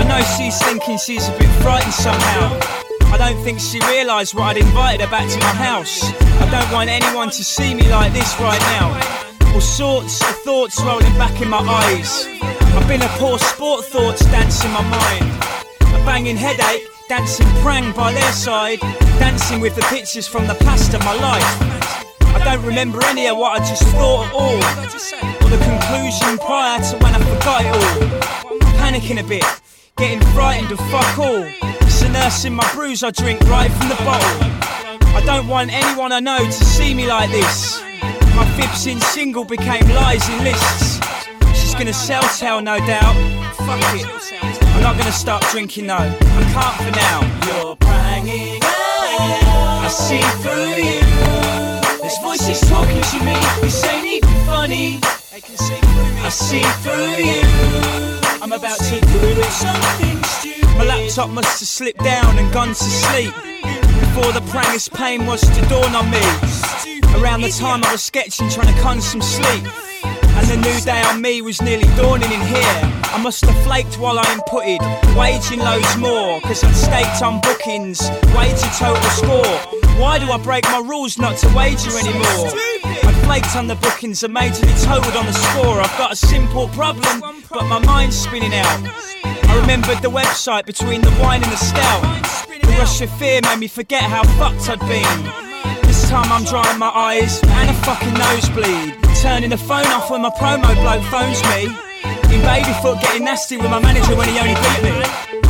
I 0.00 0.02
know 0.02 0.20
she's 0.34 0.58
thinking 0.62 0.98
she's 0.98 1.28
a 1.28 1.38
bit 1.38 1.48
frightened 1.62 1.94
somehow. 1.94 2.58
I 3.14 3.18
don't 3.18 3.40
think 3.44 3.60
she 3.60 3.78
realised 3.86 4.34
what 4.34 4.56
I'd 4.56 4.66
invited 4.66 5.02
her 5.02 5.06
back 5.06 5.30
to 5.30 5.38
my 5.38 5.54
house. 5.54 6.02
I 6.42 6.50
don't 6.50 6.72
want 6.72 6.90
anyone 6.90 7.30
to 7.30 7.44
see 7.44 7.72
me 7.72 7.88
like 7.88 8.12
this 8.12 8.34
right 8.40 8.62
now. 8.74 8.98
All 9.54 9.60
sorts 9.60 10.20
of 10.22 10.34
thoughts 10.42 10.76
rolling 10.82 11.16
back 11.18 11.40
in 11.40 11.48
my 11.48 11.62
eyes. 11.62 12.26
I've 12.74 12.88
been 12.88 13.02
a 13.02 13.12
poor 13.20 13.38
sport, 13.38 13.84
thoughts 13.84 14.24
dance 14.24 14.64
in 14.64 14.72
my 14.72 14.82
mind. 14.82 15.30
A 15.82 16.04
banging 16.04 16.36
headache, 16.36 16.88
dancing 17.18 17.46
prang 17.60 17.92
by 17.92 18.10
their 18.10 18.32
side, 18.32 18.80
dancing 19.20 19.60
with 19.60 19.74
the 19.74 19.82
pictures 19.82 20.26
from 20.26 20.46
the 20.46 20.54
past 20.64 20.94
of 20.94 21.00
my 21.04 21.12
life. 21.16 21.44
I 22.22 22.42
don't 22.42 22.64
remember 22.64 23.04
any 23.04 23.26
of 23.26 23.36
what 23.36 23.60
I 23.60 23.68
just 23.68 23.82
thought 23.88 24.28
at 24.28 24.32
all, 24.32 24.56
or 24.56 25.50
the 25.50 25.62
conclusion 25.62 26.38
prior 26.38 26.80
to 26.80 26.96
when 27.04 27.14
I 27.14 27.18
forgot 27.18 27.66
it 27.66 27.74
all. 27.76 28.60
Panicking 28.80 29.20
a 29.20 29.28
bit, 29.28 29.44
getting 29.98 30.22
frightened 30.32 30.72
of 30.72 30.78
fuck 30.90 31.18
all. 31.18 31.44
It's 31.82 32.00
a 32.00 32.08
nurse 32.08 32.46
in 32.46 32.54
my 32.54 32.66
bruise 32.72 33.02
I 33.02 33.10
drink 33.10 33.40
right 33.42 33.70
from 33.70 33.90
the 33.90 33.96
bottle. 33.96 34.46
I 35.14 35.22
don't 35.26 35.48
want 35.48 35.70
anyone 35.70 36.12
I 36.12 36.20
know 36.20 36.38
to 36.38 36.64
see 36.64 36.94
me 36.94 37.06
like 37.08 37.30
this. 37.30 37.82
My 38.34 38.46
fibs 38.56 38.86
in 38.86 38.98
single 39.02 39.44
became 39.44 39.86
lies 39.90 40.26
in 40.30 40.44
lists. 40.44 40.98
She's 41.60 41.74
gonna 41.74 41.92
sell 41.92 42.22
tell, 42.38 42.62
no 42.62 42.78
doubt. 42.78 43.14
Fuck 43.56 44.00
it. 44.00 44.71
I'm 44.82 44.96
not 44.96 44.98
gonna 44.98 45.12
stop 45.12 45.42
drinking, 45.52 45.86
no. 45.86 45.94
I 45.94 46.10
can't 46.52 46.76
for 46.82 46.90
now. 46.90 47.20
You're 47.46 47.76
pranging 47.76 48.58
out. 48.64 49.84
I 49.84 49.88
see 49.88 50.20
through 50.42 50.74
you. 50.74 52.02
This 52.02 52.18
voice 52.18 52.48
is 52.48 52.60
talking 52.68 53.00
to 53.00 53.24
me. 53.24 53.36
This 53.60 53.84
ain't 53.84 54.04
even 54.04 54.28
funny. 54.44 54.98
I 55.04 56.28
see 56.30 56.62
through 56.82 57.14
you. 57.14 57.42
I'm 58.42 58.52
I'm 58.52 58.52
about 58.54 58.76
to 58.80 59.00
do 59.00 59.42
something 59.44 60.20
stupid. 60.24 60.76
My 60.76 60.84
laptop 60.84 61.30
must 61.30 61.60
have 61.60 61.68
slipped 61.68 62.02
down 62.02 62.36
and 62.36 62.52
gone 62.52 62.70
to 62.70 62.74
sleep 62.74 63.32
before 64.00 64.32
the 64.32 64.42
prangest 64.50 64.92
pain 64.94 65.26
was 65.26 65.42
to 65.42 65.60
dawn 65.68 65.94
on 65.94 66.10
me. 66.10 66.18
Around 67.22 67.42
the 67.42 67.54
time 67.56 67.84
I 67.84 67.92
was 67.92 68.02
sketching, 68.02 68.48
trying 68.50 68.74
to 68.74 68.80
con 68.82 69.00
some 69.00 69.22
sleep. 69.22 69.62
And 70.34 70.46
the 70.48 70.56
new 70.56 70.80
day 70.80 71.02
on 71.02 71.20
me 71.20 71.42
was 71.42 71.60
nearly 71.60 71.86
dawning 71.96 72.32
in 72.32 72.40
here. 72.40 72.78
I 73.14 73.20
must 73.22 73.44
have 73.44 73.64
flaked 73.64 73.98
while 73.98 74.18
I 74.18 74.24
inputted, 74.24 74.80
waging 75.16 75.60
loads 75.60 75.96
more. 75.98 76.40
Cause 76.40 76.64
I'd 76.64 76.74
staked 76.74 77.22
on 77.22 77.40
bookings, 77.40 78.00
wagered 78.34 78.72
total 78.78 79.10
score. 79.10 79.80
Why 80.00 80.18
do 80.18 80.30
I 80.30 80.38
break 80.38 80.64
my 80.64 80.78
rules 80.78 81.18
not 81.18 81.36
to 81.38 81.48
wager 81.54 81.96
anymore? 81.98 82.48
I 82.84 83.12
flaked 83.24 83.54
on 83.54 83.66
the 83.66 83.76
bookings 83.76 84.22
and 84.22 84.34
majorly 84.34 84.74
totaled 84.84 85.14
on 85.16 85.26
the 85.26 85.32
score. 85.32 85.80
I've 85.80 85.98
got 85.98 86.12
a 86.12 86.16
simple 86.16 86.68
problem, 86.68 87.22
but 87.50 87.64
my 87.66 87.78
mind's 87.78 88.16
spinning 88.16 88.54
out. 88.54 88.80
I 89.24 89.60
remembered 89.60 90.00
the 90.00 90.10
website 90.10 90.64
between 90.64 91.02
the 91.02 91.10
wine 91.20 91.42
and 91.42 91.52
the 91.52 91.56
stout. 91.56 92.02
The 92.48 92.74
rush 92.78 93.02
of 93.02 93.10
fear 93.18 93.40
made 93.42 93.58
me 93.58 93.68
forget 93.68 94.02
how 94.02 94.24
fucked 94.38 94.68
I'd 94.70 94.80
been. 94.88 95.51
Time 96.12 96.30
I'm 96.30 96.44
drying 96.44 96.78
my 96.78 96.90
eyes 96.90 97.40
and 97.42 97.70
a 97.70 97.72
fucking 97.88 98.12
nosebleed. 98.12 99.00
Turning 99.22 99.48
the 99.48 99.56
phone 99.56 99.86
off 99.86 100.10
when 100.10 100.20
my 100.20 100.28
promo 100.28 100.68
bloke 100.84 101.02
phones 101.08 101.40
me. 101.48 101.72
In 102.28 102.42
babyfoot 102.44 103.00
getting 103.00 103.24
nasty 103.24 103.56
with 103.56 103.70
my 103.70 103.80
manager 103.80 104.14
when 104.14 104.28
he 104.28 104.38
only 104.38 104.52
beat 104.52 104.82
me. 104.84 104.92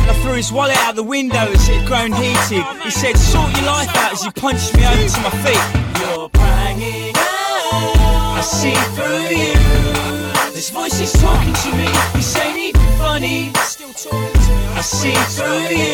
I 0.07 0.17
threw 0.23 0.35
his 0.35 0.53
wallet 0.53 0.77
out 0.77 0.95
the 0.95 1.03
window 1.03 1.51
as 1.51 1.67
it 1.67 1.75
had 1.75 1.85
grown 1.85 2.13
heated. 2.13 2.63
He 2.81 2.91
said, 2.91 3.17
sort 3.17 3.51
your 3.57 3.65
life 3.65 3.89
out 3.97 4.13
as 4.13 4.23
he 4.23 4.31
punched 4.31 4.73
me 4.77 4.85
over 4.87 5.03
to 5.03 5.19
my 5.19 5.35
feet. 5.43 5.65
You're 5.99 6.29
banging 6.29 7.11
out. 7.11 8.39
I 8.39 8.41
see 8.41 8.79
through 8.95 9.35
you. 9.35 10.53
This 10.53 10.69
voice 10.69 10.97
is 11.01 11.11
talking 11.11 11.53
to 11.53 11.69
me. 11.75 11.91
This 12.13 12.37
ain't 12.37 12.57
even 12.57 12.97
funny. 12.97 13.51
Still 13.67 13.91
talking 13.91 14.31
to 14.31 14.51
me. 14.55 14.79
I 14.79 14.81
see 14.81 15.11
through 15.35 15.75
you. 15.75 15.91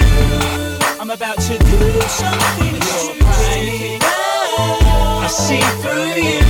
I'm 1.01 1.09
about 1.09 1.39
to 1.41 1.57
do 1.57 2.01
something 2.05 2.75
You're 2.85 3.17
banging 3.17 4.03
out. 4.03 4.18
See 5.29 5.61
through 5.81 6.21
you. 6.21 6.41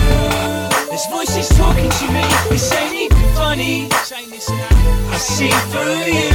This 0.90 1.06
voice 1.08 1.36
is 1.36 1.50
talking 1.58 1.90
to 1.90 2.08
me. 2.12 2.24
This 2.50 2.72
ain't 2.74 2.96
even 2.96 3.34
funny. 3.36 3.88
I 3.92 5.18
see 5.18 5.52
through 5.70 6.06
you. 6.12 6.30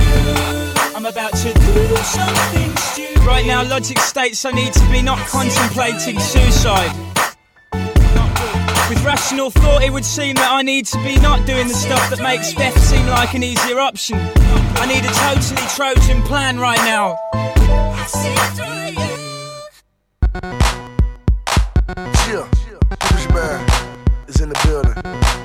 I'm 0.95 1.07
about 1.07 1.33
to 1.37 1.53
do 1.53 1.97
something 1.97 2.77
stupid. 2.77 3.25
Right 3.25 3.47
now, 3.47 3.63
logic 3.65 3.99
states 3.99 4.45
I 4.45 4.53
need 4.53 4.73
to 4.75 4.91
be 4.91 5.01
not 5.03 5.19
contemplating 5.27 6.21
suicide. 6.21 6.95
With 8.91 9.03
rational 9.03 9.51
thought, 9.51 9.83
it 9.83 9.91
would 9.91 10.05
seem 10.05 10.35
that 10.37 10.53
I 10.53 10.61
need 10.63 10.85
to 10.87 10.99
be 10.99 11.17
not 11.17 11.47
doing 11.47 11.69
the 11.69 11.75
stuff 11.75 12.11
that 12.11 12.21
makes 12.21 12.53
death 12.53 12.79
seem 12.85 13.07
like 13.07 13.35
an 13.35 13.43
easier 13.43 13.81
option. 13.81 14.19
I 14.77 14.87
need 14.87 15.05
a 15.05 15.13
totally 15.13 15.67
Trojan 15.75 16.23
plan 16.23 16.61
right 16.61 16.79
now. 16.85 17.17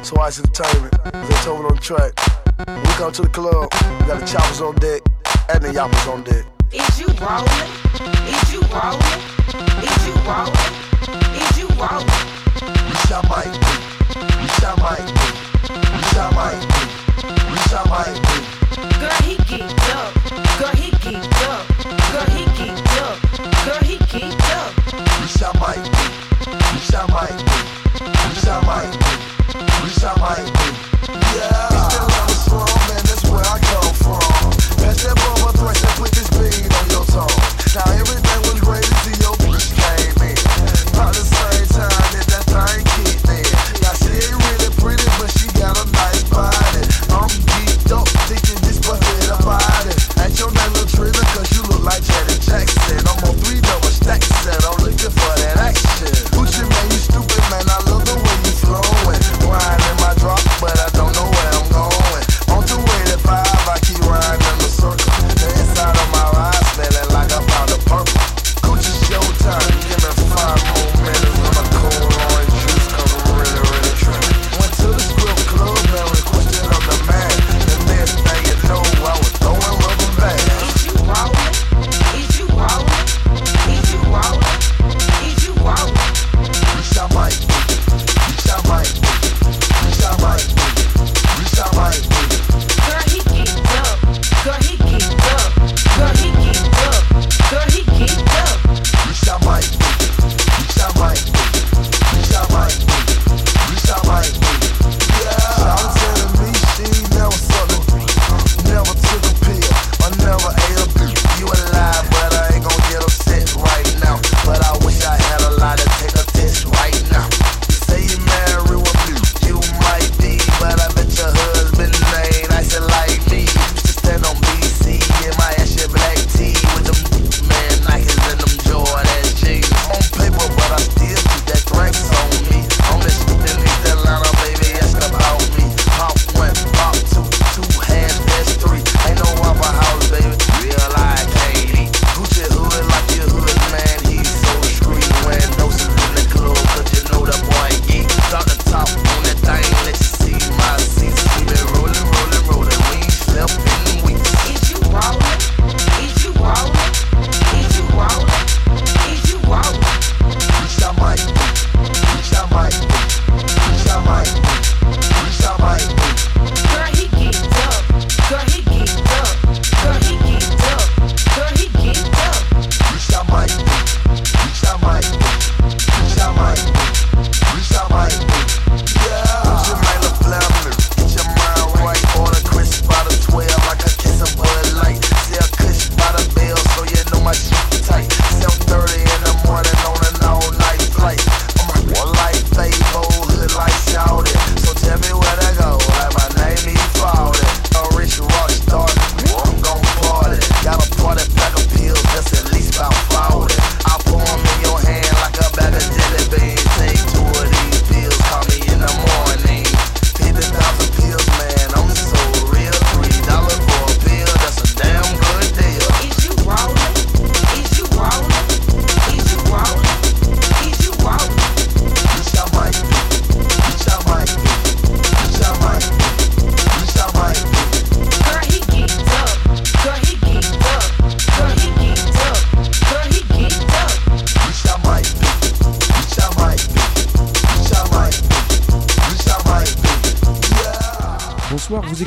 So 0.09 0.15
Icey 0.15 0.41
Entertainment, 0.41 0.93
Zaytoven 1.29 1.69
on 1.69 1.75
the 1.75 1.81
track. 1.81 2.17
We 2.65 2.89
come 2.97 3.13
to 3.13 3.21
the 3.21 3.29
club, 3.29 3.69
we 4.01 4.07
got 4.09 4.19
the 4.19 4.25
choppers 4.25 4.59
on 4.59 4.73
deck 4.81 5.05
and 5.53 5.61
the 5.61 5.69
yappers 5.69 6.09
on 6.11 6.23
deck. 6.25 6.49
Is 6.73 6.97
you 6.97 7.05
rolling? 7.21 7.69
Is 8.25 8.49
you 8.49 8.57
rolling? 8.73 9.21
Is 9.85 10.01
you 10.09 10.17
rolling? 10.25 10.73
Is 11.37 11.53
you 11.61 11.69
rolling? 11.77 12.25
We 12.89 12.95
shall 13.05 13.21
might 13.29 13.53
be. 13.53 13.69
We 14.33 14.49
shall 14.57 14.73
might 14.81 15.05
be. 15.13 15.29
We 15.77 16.01
shall 16.09 16.33
might 16.33 16.57
be. 16.57 16.81
We 17.45 17.57
shall 17.69 17.85
might 17.85 18.17
be. 18.17 18.37
Girl, 18.97 19.13
he 19.29 19.37
geeked 19.45 19.93
up. 19.93 20.09
Girl, 20.57 20.73
he 20.73 20.89
geeked 21.05 21.37
up. 21.53 21.69
Girl, 22.09 22.25
he 22.33 22.49
geeked 22.57 22.97
up. 22.97 23.13
Girl, 23.61 23.77
he 23.85 24.01
geeked 24.09 24.41
up. 24.57 24.73
We 25.21 25.27
shall 25.37 25.53
might 25.61 25.85
be. 25.85 26.49
We 26.49 26.81
shall 26.81 27.05
might 27.13 27.37
be. 27.45 27.61
We 28.01 28.35
shall 28.41 28.63
might 28.65 28.89
be. 28.89 29.28
We 29.89 29.95
shall 29.95 30.15
might 30.19 30.45
be. 30.45 31.13
Yeah. 31.13 31.78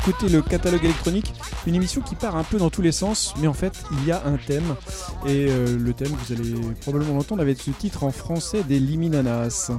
Écoutez 0.04 0.28
le 0.28 0.42
catalogue 0.42 0.84
électronique, 0.84 1.32
une 1.64 1.76
émission 1.76 2.00
qui 2.00 2.16
part 2.16 2.34
un 2.34 2.42
peu 2.42 2.58
dans 2.58 2.70
tous 2.70 2.82
les 2.82 2.90
sens, 2.90 3.34
mais 3.38 3.46
en 3.46 3.52
fait 3.52 3.72
il 3.92 4.04
y 4.04 4.10
a 4.10 4.20
un 4.26 4.36
thème. 4.36 4.74
Et 5.26 5.46
euh, 5.48 5.78
le 5.78 5.92
thème, 5.92 6.08
vous 6.08 6.32
allez 6.32 6.54
probablement 6.80 7.14
l'entendre 7.14 7.40
avec 7.40 7.60
ce 7.60 7.70
titre 7.70 8.02
en 8.02 8.10
français 8.10 8.64
des 8.64 8.80
Liminanas. 8.80 9.70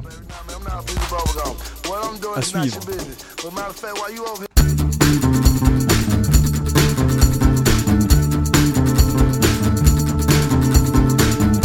À 2.35 2.41
suivre. 2.41 2.79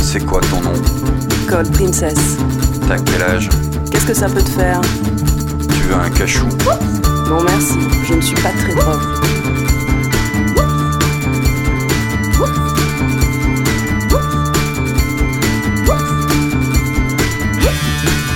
C'est 0.03 0.27
quoi 0.27 0.41
ton 0.41 0.61
nom? 0.63 0.73
Cold 1.49 1.73
Princess. 1.73 2.37
T'as 2.89 2.99
quel 2.99 3.23
âge? 3.23 3.49
Qu'est-ce 3.93 4.07
que 4.07 4.15
ça 4.15 4.29
peut 4.29 4.43
te 4.43 4.51
faire? 4.51 4.81
Tu 4.81 5.81
veux 5.83 5.95
un 5.95 6.11
cachou? 6.11 6.49
Non 7.29 7.43
merci, 7.43 7.75
je 8.07 8.15
ne 8.15 8.21
suis 8.23 8.35
pas 8.37 8.51
très 8.53 8.75
drogue. 8.75 9.03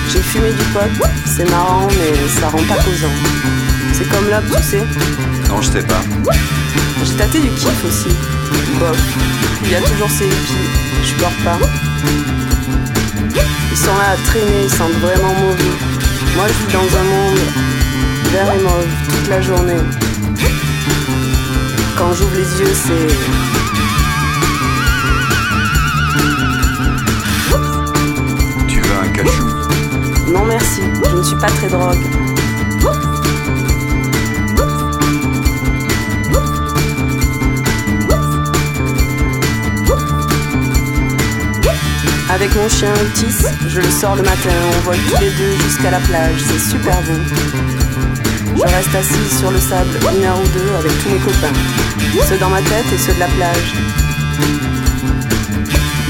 J'ai 0.09 0.19
fumé 0.19 0.51
du 0.51 0.63
pot, 0.71 1.07
c'est 1.25 1.49
marrant 1.49 1.87
mais 1.87 2.13
ça 2.39 2.49
rend 2.49 2.59
pas 2.59 2.75
causant. 2.83 3.07
C'est 3.93 4.07
comme 4.09 4.29
l'op, 4.29 4.43
tu 4.55 4.63
sais. 4.63 4.85
Non, 5.49 5.59
je 5.59 5.71
sais 5.71 5.81
pas. 5.81 6.01
J'ai 7.03 7.13
tâté 7.15 7.39
du 7.39 7.49
kiff 7.49 7.85
aussi. 7.85 8.15
Bof. 8.79 8.97
Il 9.65 9.71
y 9.71 9.75
a 9.75 9.81
toujours 9.81 10.09
ces 10.11 10.25
hippies. 10.25 10.69
Je 11.01 11.07
supporte 11.07 11.43
pas. 11.43 11.57
Ils 13.71 13.77
sont 13.77 13.97
là 13.97 14.11
à 14.11 14.17
traîner, 14.27 14.65
ils 14.65 14.69
sentent 14.69 14.99
vraiment 15.01 15.33
mauvais. 15.33 15.73
Moi 16.35 16.45
je 16.47 16.53
vis 16.53 16.73
dans 16.73 16.97
un 16.99 17.03
monde 17.03 17.39
vert 18.33 18.51
et 18.51 18.63
mauve 18.63 18.87
toute 19.09 19.29
la 19.29 19.41
journée. 19.41 19.81
Quand 21.95 22.11
j'ouvre 22.13 22.35
les 22.35 22.59
yeux, 22.59 22.73
c'est. 22.73 23.07
Tu 28.67 28.79
veux 28.81 28.97
un 29.03 29.09
cachou? 29.09 29.45
Non 30.31 30.45
merci, 30.45 30.81
je 31.11 31.15
ne 31.15 31.23
suis 31.23 31.35
pas 31.35 31.47
très 31.47 31.67
drogue. 31.67 32.05
Avec 42.31 42.55
mon 42.55 42.67
chien 42.67 42.91
Otis, 42.93 43.45
je 43.67 43.79
le 43.79 43.91
sors 43.91 44.15
le 44.15 44.23
matin, 44.23 44.49
on 44.75 44.81
vole 44.85 44.97
tous 45.07 45.21
les 45.21 45.29
deux 45.29 45.55
jusqu'à 45.65 45.91
la 45.91 45.99
plage, 45.99 46.39
c'est 46.47 46.71
super 46.71 46.99
beau. 47.03 47.82
Je 48.55 48.61
reste 48.61 48.95
assise 48.95 49.39
sur 49.39 49.51
le 49.51 49.59
sable 49.59 49.89
une 50.15 50.23
heure 50.23 50.39
ou 50.39 50.47
deux 50.47 50.75
avec 50.79 50.91
tous 51.01 51.09
mes 51.09 51.19
copains, 51.19 51.53
ceux 52.27 52.37
dans 52.37 52.49
ma 52.49 52.61
tête 52.61 52.85
et 52.93 52.97
ceux 52.97 53.13
de 53.13 53.19
la 53.19 53.27
plage. 53.27 53.73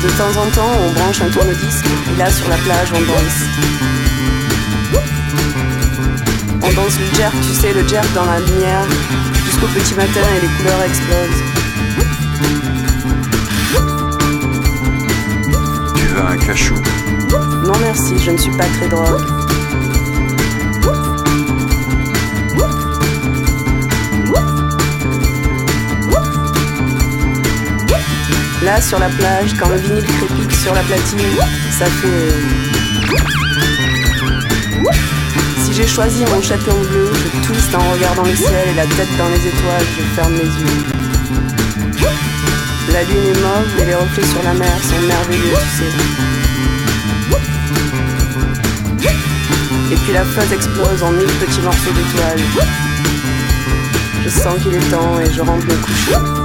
De 0.03 0.09
temps 0.17 0.35
en 0.39 0.45
temps, 0.51 0.71
on 0.85 0.91
branche 0.99 1.21
un 1.21 1.29
tourne-disque 1.29 1.85
et 2.13 2.17
là 2.19 2.29
sur 2.29 2.49
la 2.49 2.57
plage, 2.57 2.89
on 2.93 3.01
danse. 3.01 3.39
On 6.61 6.73
danse 6.73 6.99
le 6.99 7.17
jerk, 7.17 7.33
tu 7.41 7.53
sais, 7.53 7.73
le 7.73 7.87
jerk 7.87 8.13
dans 8.13 8.25
la 8.25 8.39
lumière, 8.39 8.85
jusqu'au 9.45 9.67
petit 9.67 9.95
matin 9.95 10.21
et 10.37 10.41
les 10.41 10.47
couleurs 10.57 10.83
explosent. 10.85 11.43
Tu 15.95 16.05
veux 16.07 16.25
un 16.25 16.37
cachou? 16.37 16.75
Non 17.65 17.77
merci, 17.81 18.19
je 18.19 18.31
ne 18.31 18.37
suis 18.37 18.55
pas 18.57 18.65
très 18.77 18.89
drogue. 18.89 19.42
Là 28.63 28.79
sur 28.79 28.97
la 28.97 29.09
plage, 29.09 29.53
quand 29.59 29.67
le 29.67 29.75
vinyle 29.75 30.05
crépite 30.05 30.55
sur 30.55 30.73
la 30.73 30.81
platine, 30.83 31.19
ça 31.77 31.85
fait. 31.85 32.33
Si 35.65 35.73
j'ai 35.73 35.85
choisi 35.87 36.23
mon 36.33 36.41
châtelain 36.41 36.73
bleu, 36.73 37.11
je 37.13 37.45
twiste 37.45 37.75
en 37.75 37.91
regardant 37.91 38.23
le 38.23 38.33
ciel 38.33 38.69
et 38.71 38.75
la 38.75 38.85
tête 38.85 39.17
dans 39.17 39.27
les 39.27 39.47
étoiles, 39.47 39.85
je 39.97 40.03
ferme 40.15 40.33
les 40.33 40.45
yeux. 40.45 40.83
La 42.93 43.03
lune 43.03 43.25
est 43.35 43.41
mauve 43.41 43.81
et 43.81 43.85
les 43.85 43.95
reflets 43.95 44.27
sur 44.27 44.43
la 44.43 44.53
mer 44.53 44.77
sont 44.81 45.01
merveilleux, 45.07 45.57
tu 45.59 45.77
sais. 45.79 45.93
Et 49.91 49.95
puis 49.95 50.13
la 50.13 50.23
flotte 50.23 50.51
explose 50.53 51.03
en 51.03 51.11
mille 51.11 51.27
petits 51.27 51.61
morceaux 51.61 51.91
d'étoiles. 51.91 52.39
Je 54.23 54.29
sens 54.29 54.61
qu'il 54.61 54.73
est 54.73 54.89
temps 54.89 55.19
et 55.19 55.29
je 55.33 55.41
rentre 55.41 55.65
me 55.65 55.75
coucher. 55.75 56.42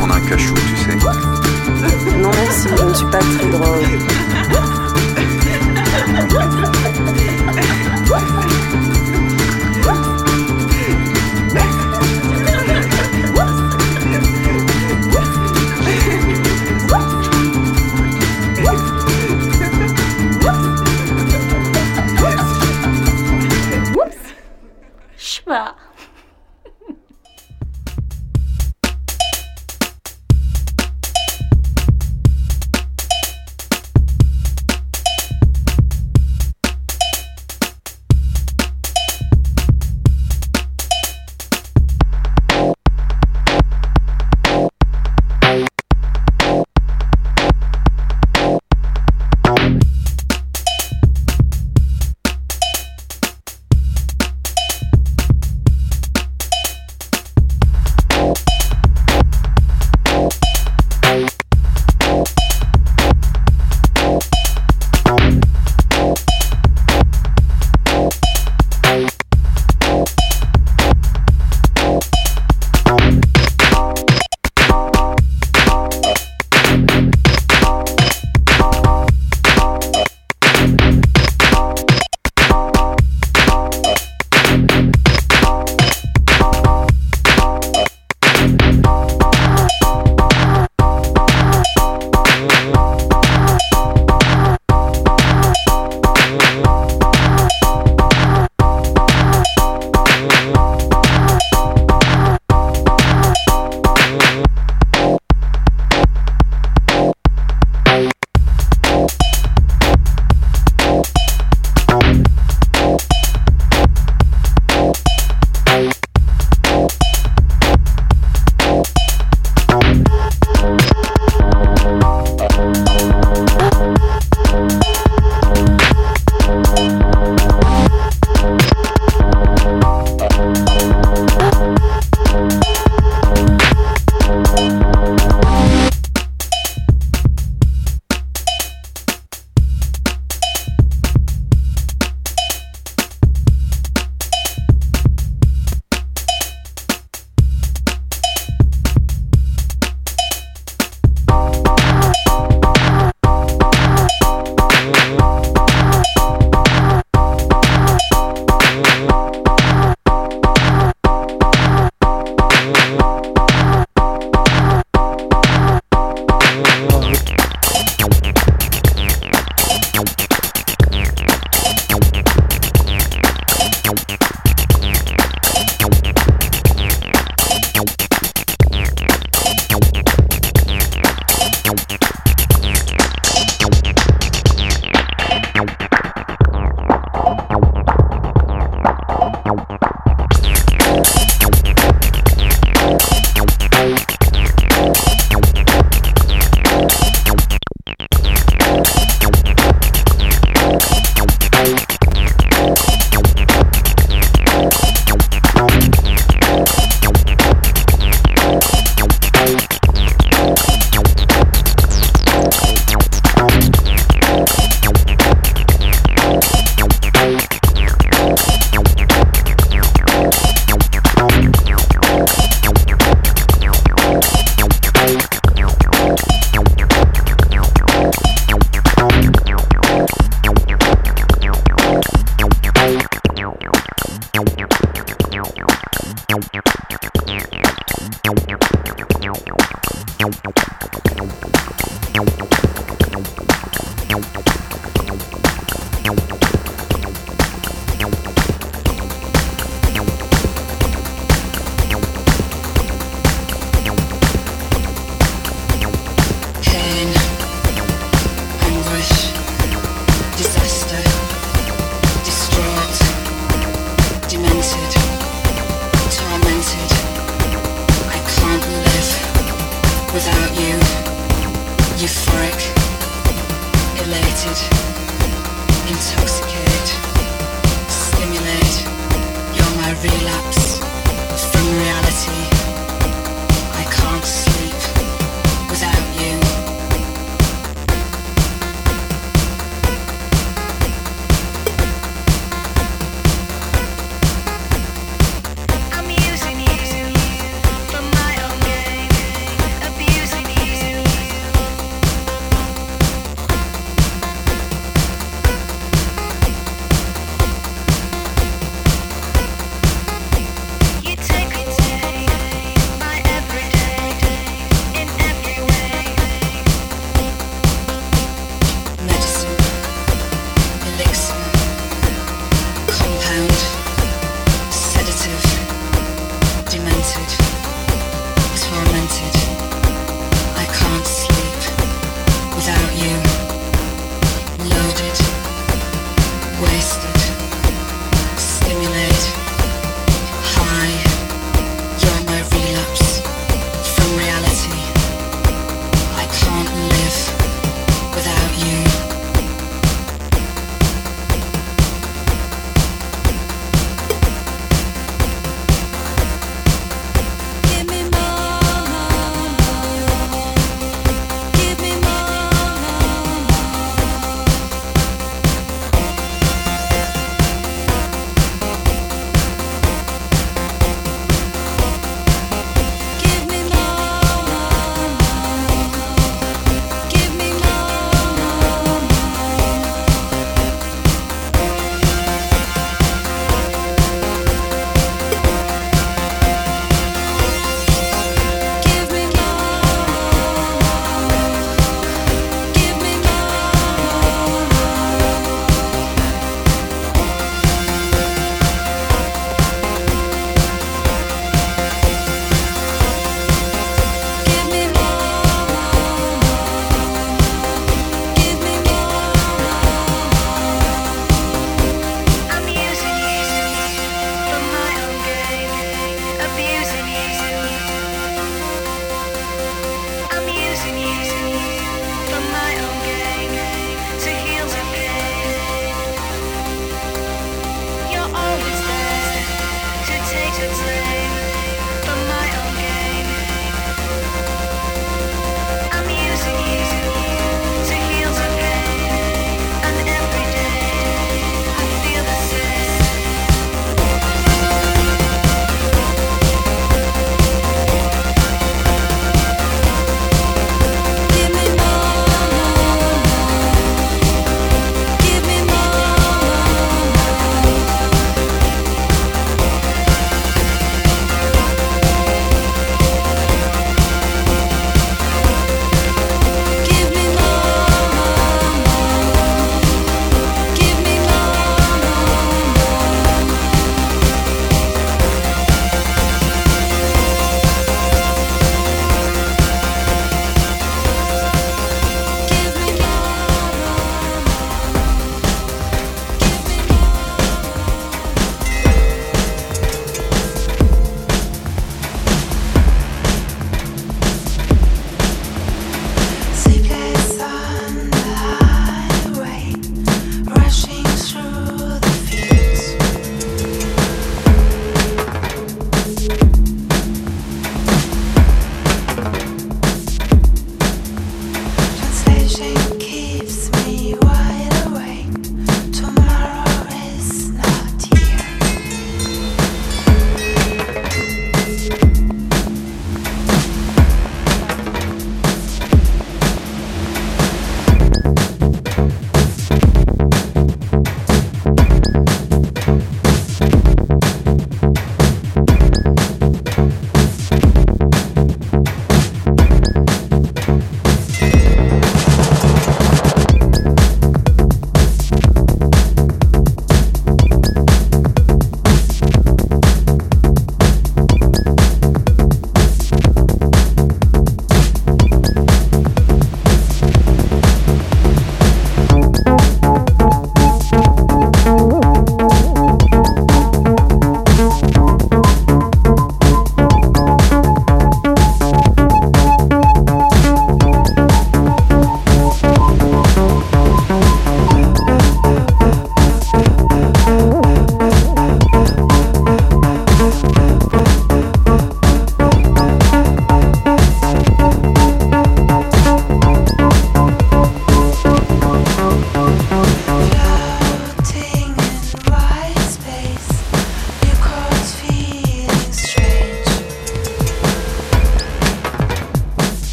Prendre 0.00 0.14
un 0.14 0.20
cachou, 0.20 0.54
tu 0.54 0.76
sais. 0.76 0.96
Non 2.22 2.30
merci, 2.30 2.68
je 2.76 2.84
ne 2.84 2.94
suis 2.94 3.06
pas 3.06 3.18
très 3.18 3.48
drôle. 3.50 3.84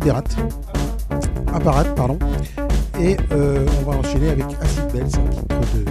modérate, 0.00 0.34
apparate, 1.52 1.94
pardon. 1.94 2.18
Et 2.98 3.18
euh, 3.32 3.66
on 3.80 3.90
va 3.90 3.98
enchaîner 3.98 4.30
avec 4.30 4.44
Acid 4.62 4.92
Bells, 4.92 5.08
titre 5.08 5.60
de 5.74 5.89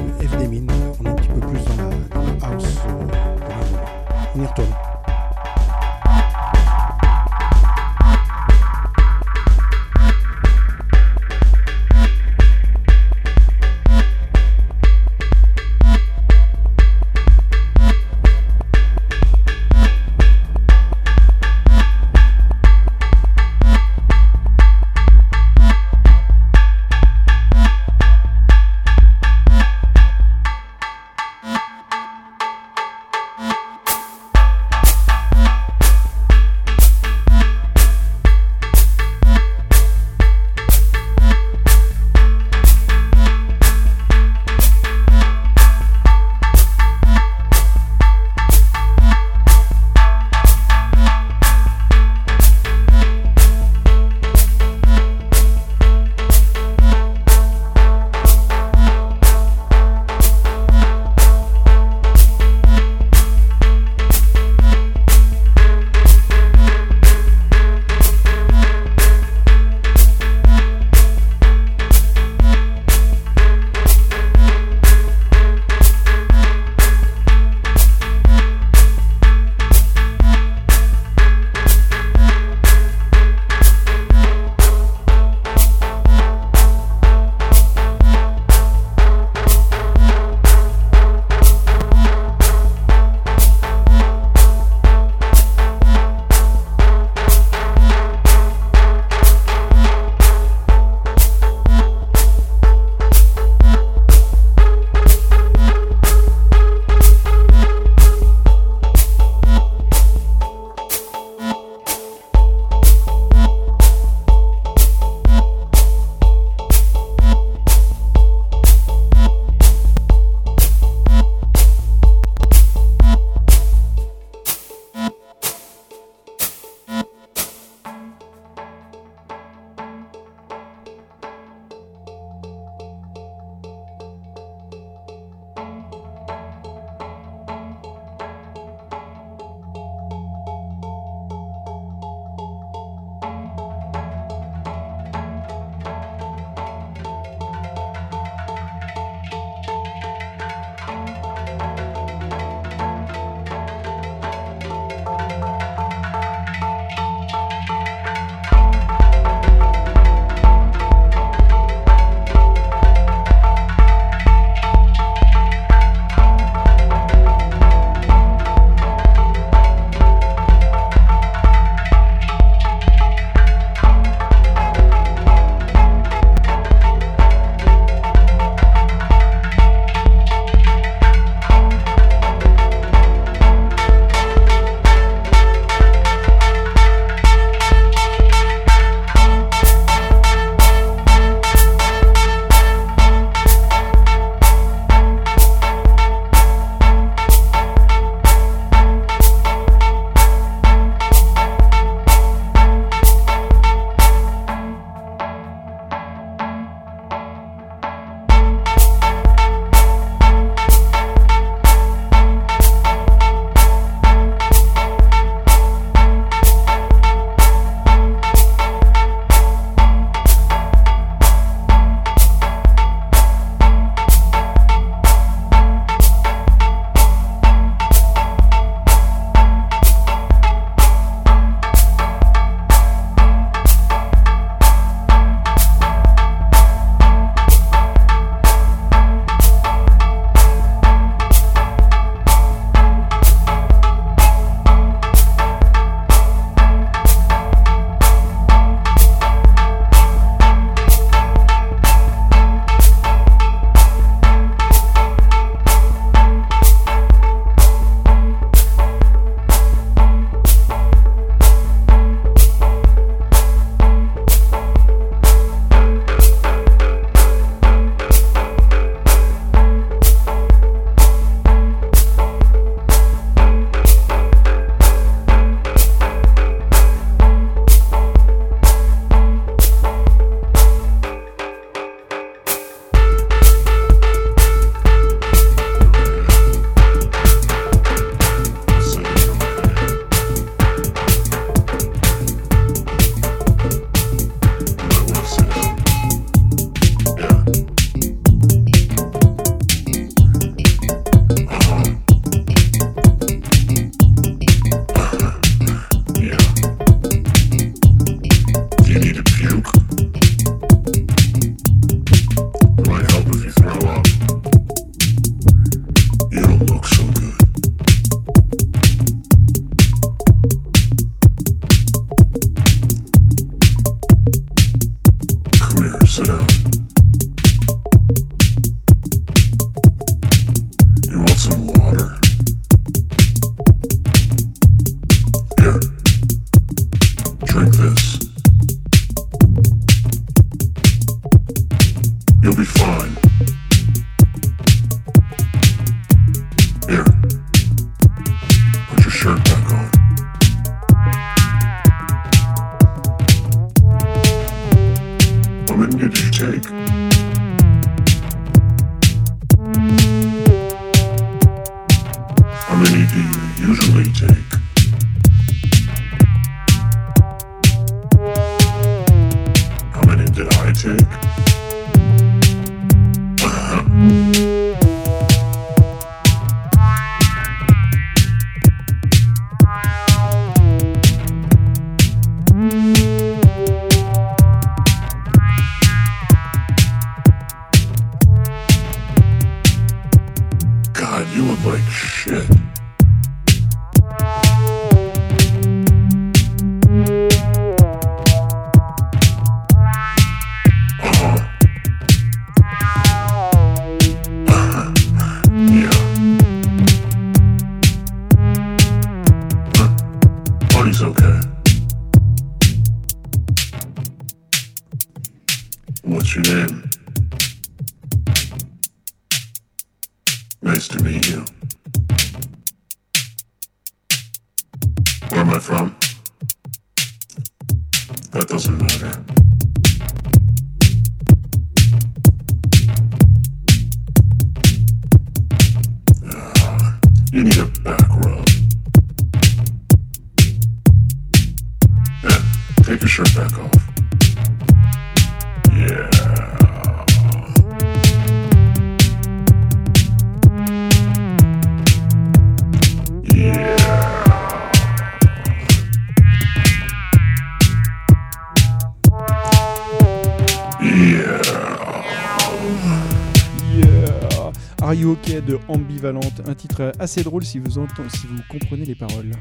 un 466.05 466.55
titre 466.55 466.91
assez 466.99 467.23
drôle 467.23 467.43
si 467.43 467.59
vous, 467.59 467.77
entendez, 467.77 468.09
si 468.09 468.27
vous 468.27 468.41
comprenez 468.49 468.85
les 468.85 468.95
paroles. 468.95 469.31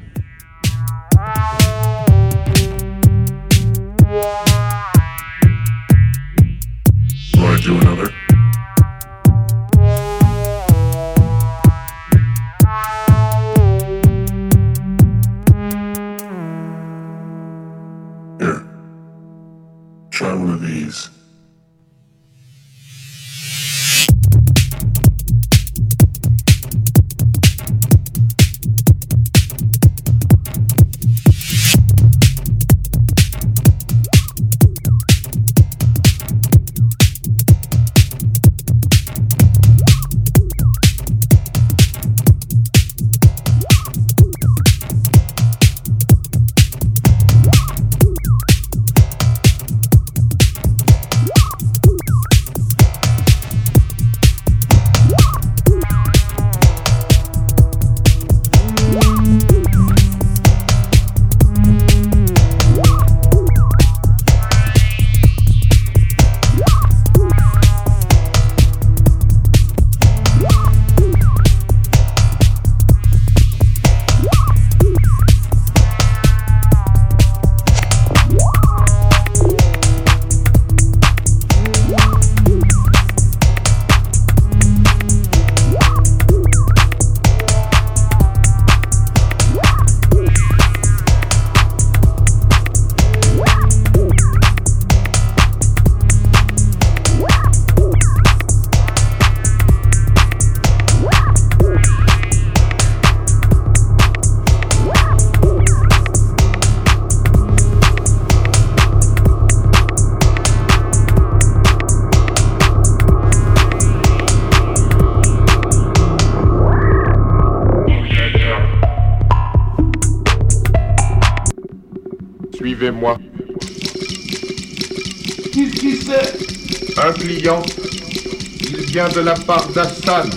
de 129.18 129.24
la 129.24 129.34
part 129.34 129.66
d'Hassan. 129.70 130.30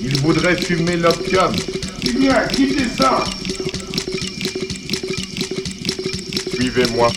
Ils 0.00 0.16
voudraient 0.20 0.56
fumer 0.56 0.96
l'opium. 0.96 1.52
Viens, 2.16 2.46
quittez 2.46 2.84
ça 2.96 3.24
Suivez-moi. 6.54 7.08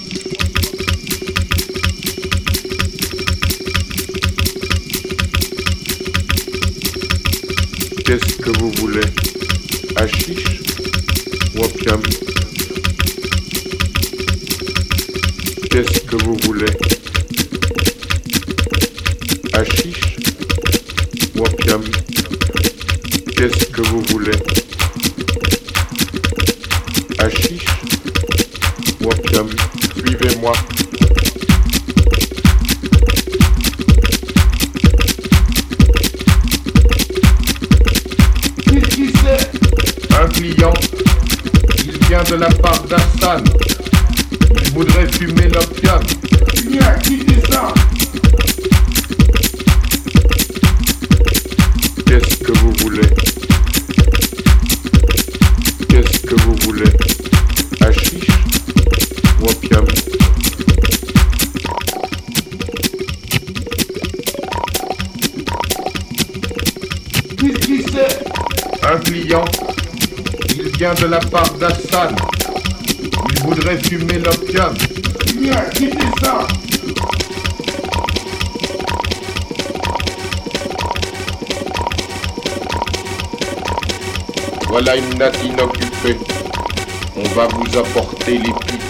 On 87.18 87.24
va 87.36 87.48
vous 87.48 87.78
apporter 87.78 88.38
les 88.38 88.52
pipes. 88.52 88.84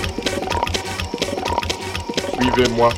Suivez-moi. 2.41 2.89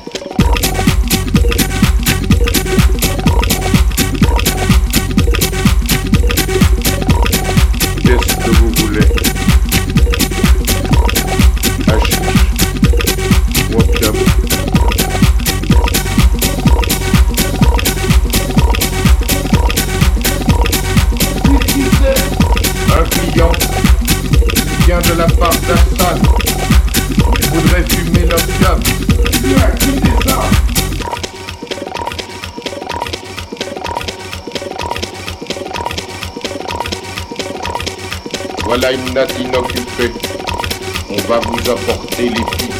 On 41.09 41.15
va 41.27 41.39
vous 41.39 41.69
apporter 41.69 42.29
les 42.29 42.35
filles. 42.35 42.73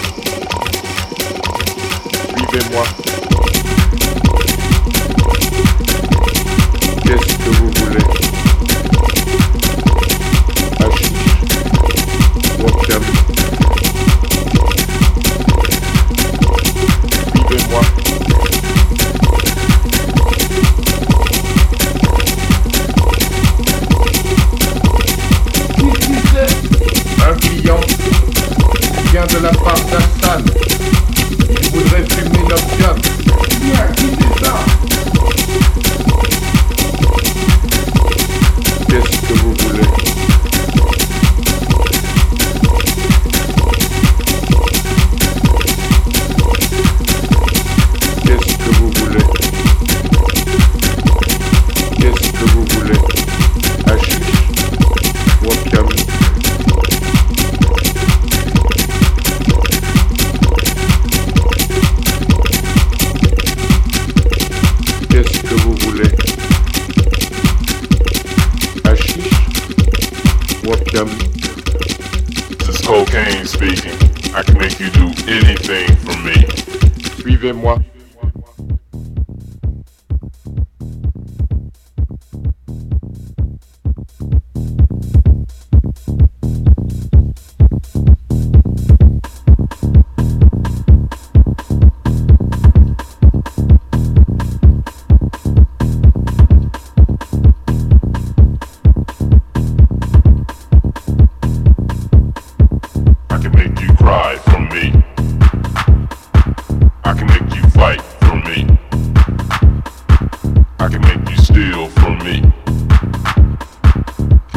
Suivez-moi. 2.29 3.06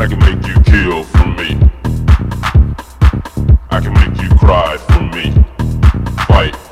I 0.00 0.06
can 0.06 0.18
make 0.20 0.46
you 0.46 0.54
kill 0.62 1.04
for 1.04 1.26
me. 1.26 1.60
I 3.70 3.80
can 3.80 3.92
make 3.92 4.22
you 4.22 4.30
cry 4.38 4.78
for 4.78 5.02
me. 5.02 5.44
Fight. 6.26 6.69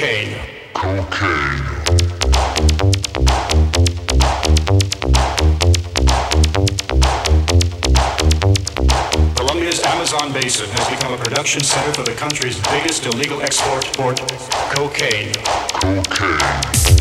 Cocaine. 0.00 0.34
Cocaine. 0.72 1.60
Colombia's 9.36 9.82
Amazon 9.84 10.32
basin 10.32 10.70
has 10.70 10.88
become 10.88 11.12
a 11.12 11.18
production 11.18 11.60
center 11.60 11.92
for 11.92 12.02
the 12.04 12.12
country's 12.12 12.58
biggest 12.70 13.04
illegal 13.04 13.42
export 13.42 13.84
port, 13.92 14.18
cocaine. 14.72 15.34
Cocaine. 15.74 16.99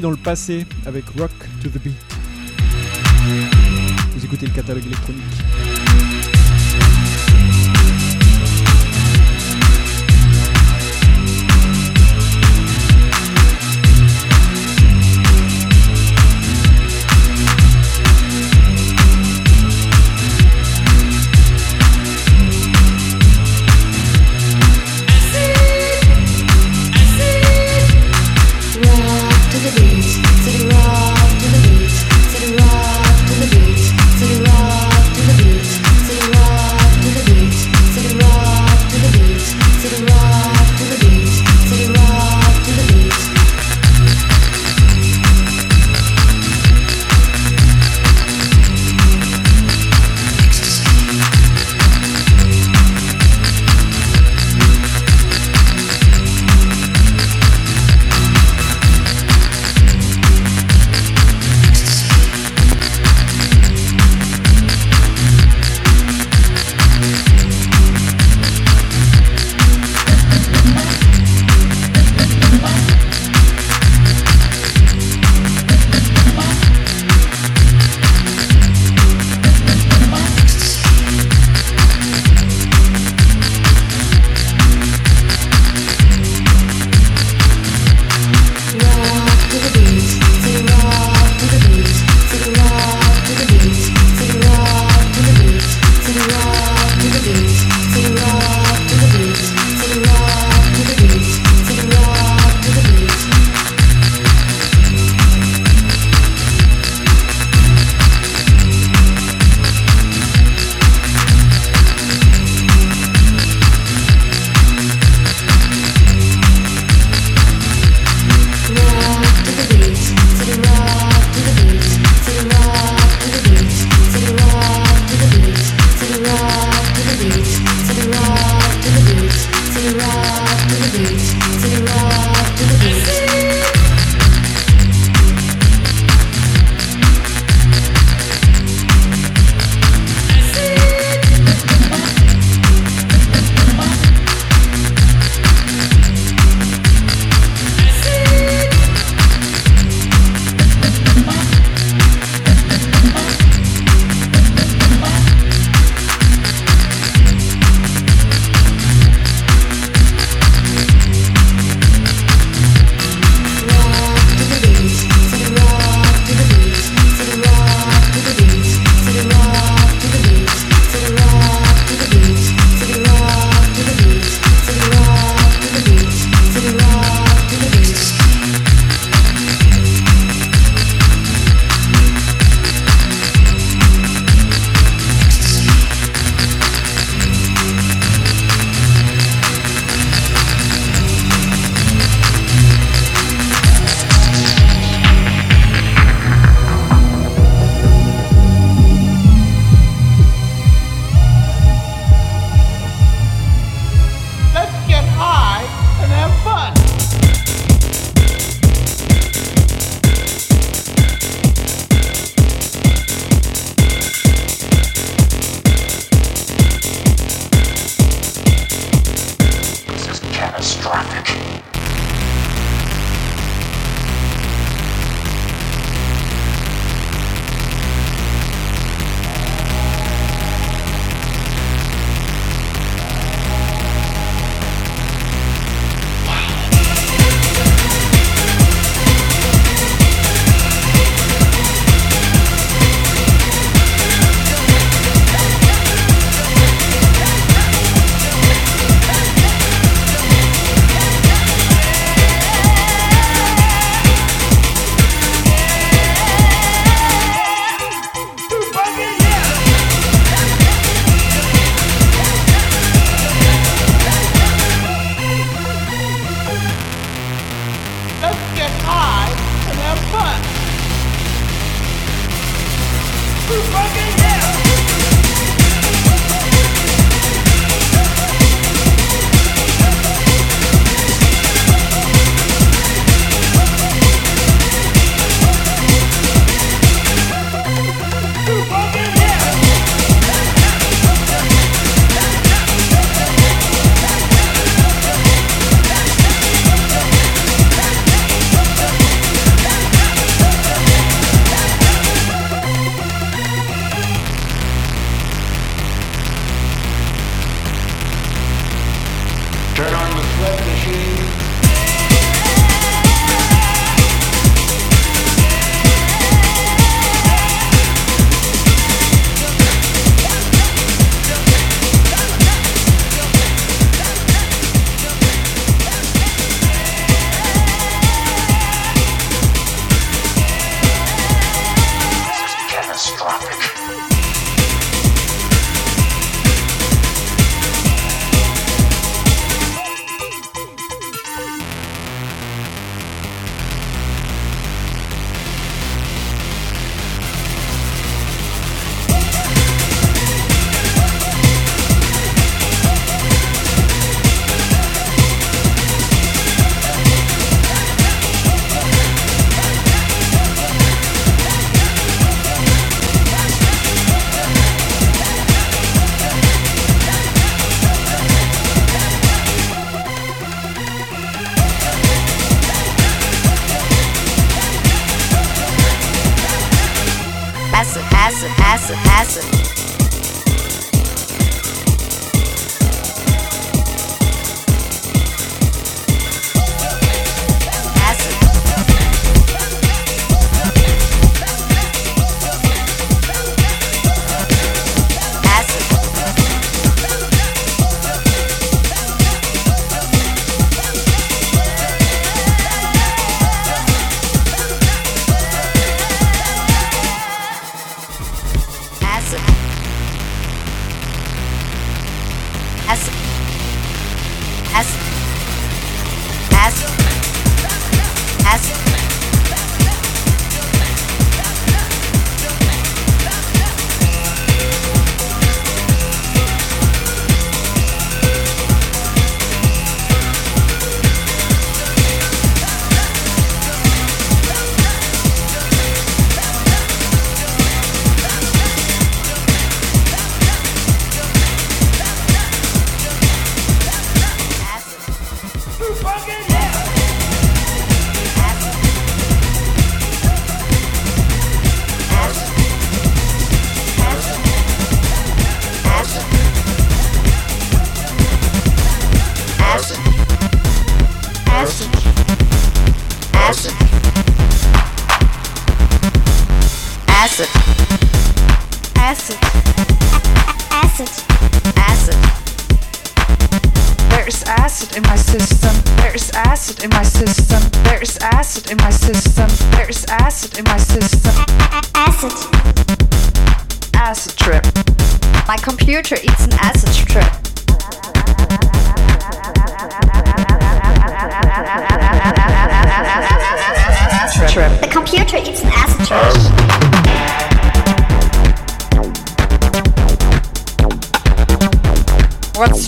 dans 0.00 0.10
le 0.10 0.16
passé 0.16 0.66
avec 0.86 1.04
Rock 1.18 1.30
to 1.62 1.68
the 1.68 1.82
Beat. 1.82 1.94
Vous 4.16 4.24
écoutez 4.24 4.46
le 4.46 4.52
catalogue 4.52 4.86
électronique. 4.86 5.83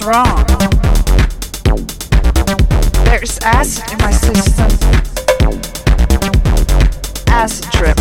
Wrong? 0.07 0.47
There's 3.05 3.39
acid 3.43 3.93
in 3.93 3.99
my 3.99 4.13
system. 4.13 4.71
Acid 7.27 7.73
trip. 7.73 7.99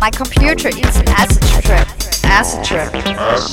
My 0.00 0.10
computer 0.10 0.68
is 0.68 0.96
an 0.96 1.08
acid 1.08 1.42
trip. 1.62 1.86
Acid 2.24 2.64
trip. 2.64 2.94
What's 2.94 3.52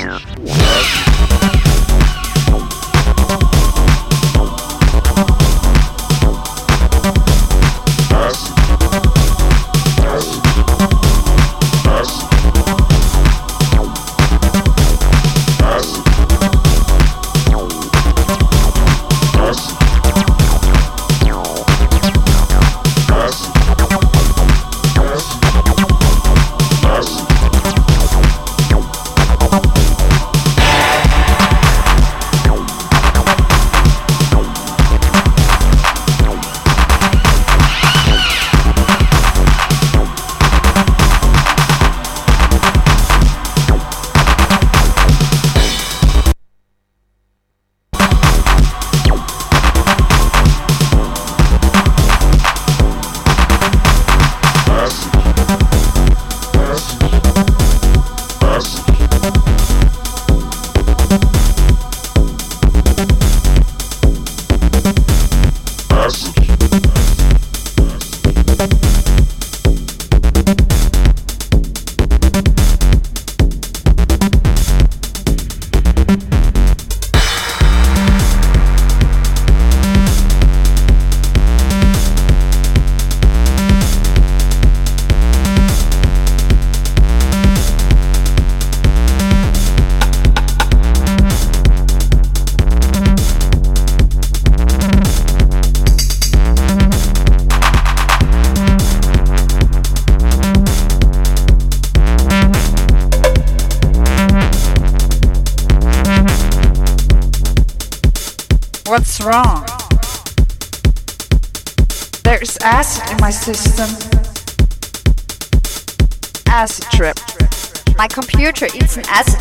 computer 118.95 119.34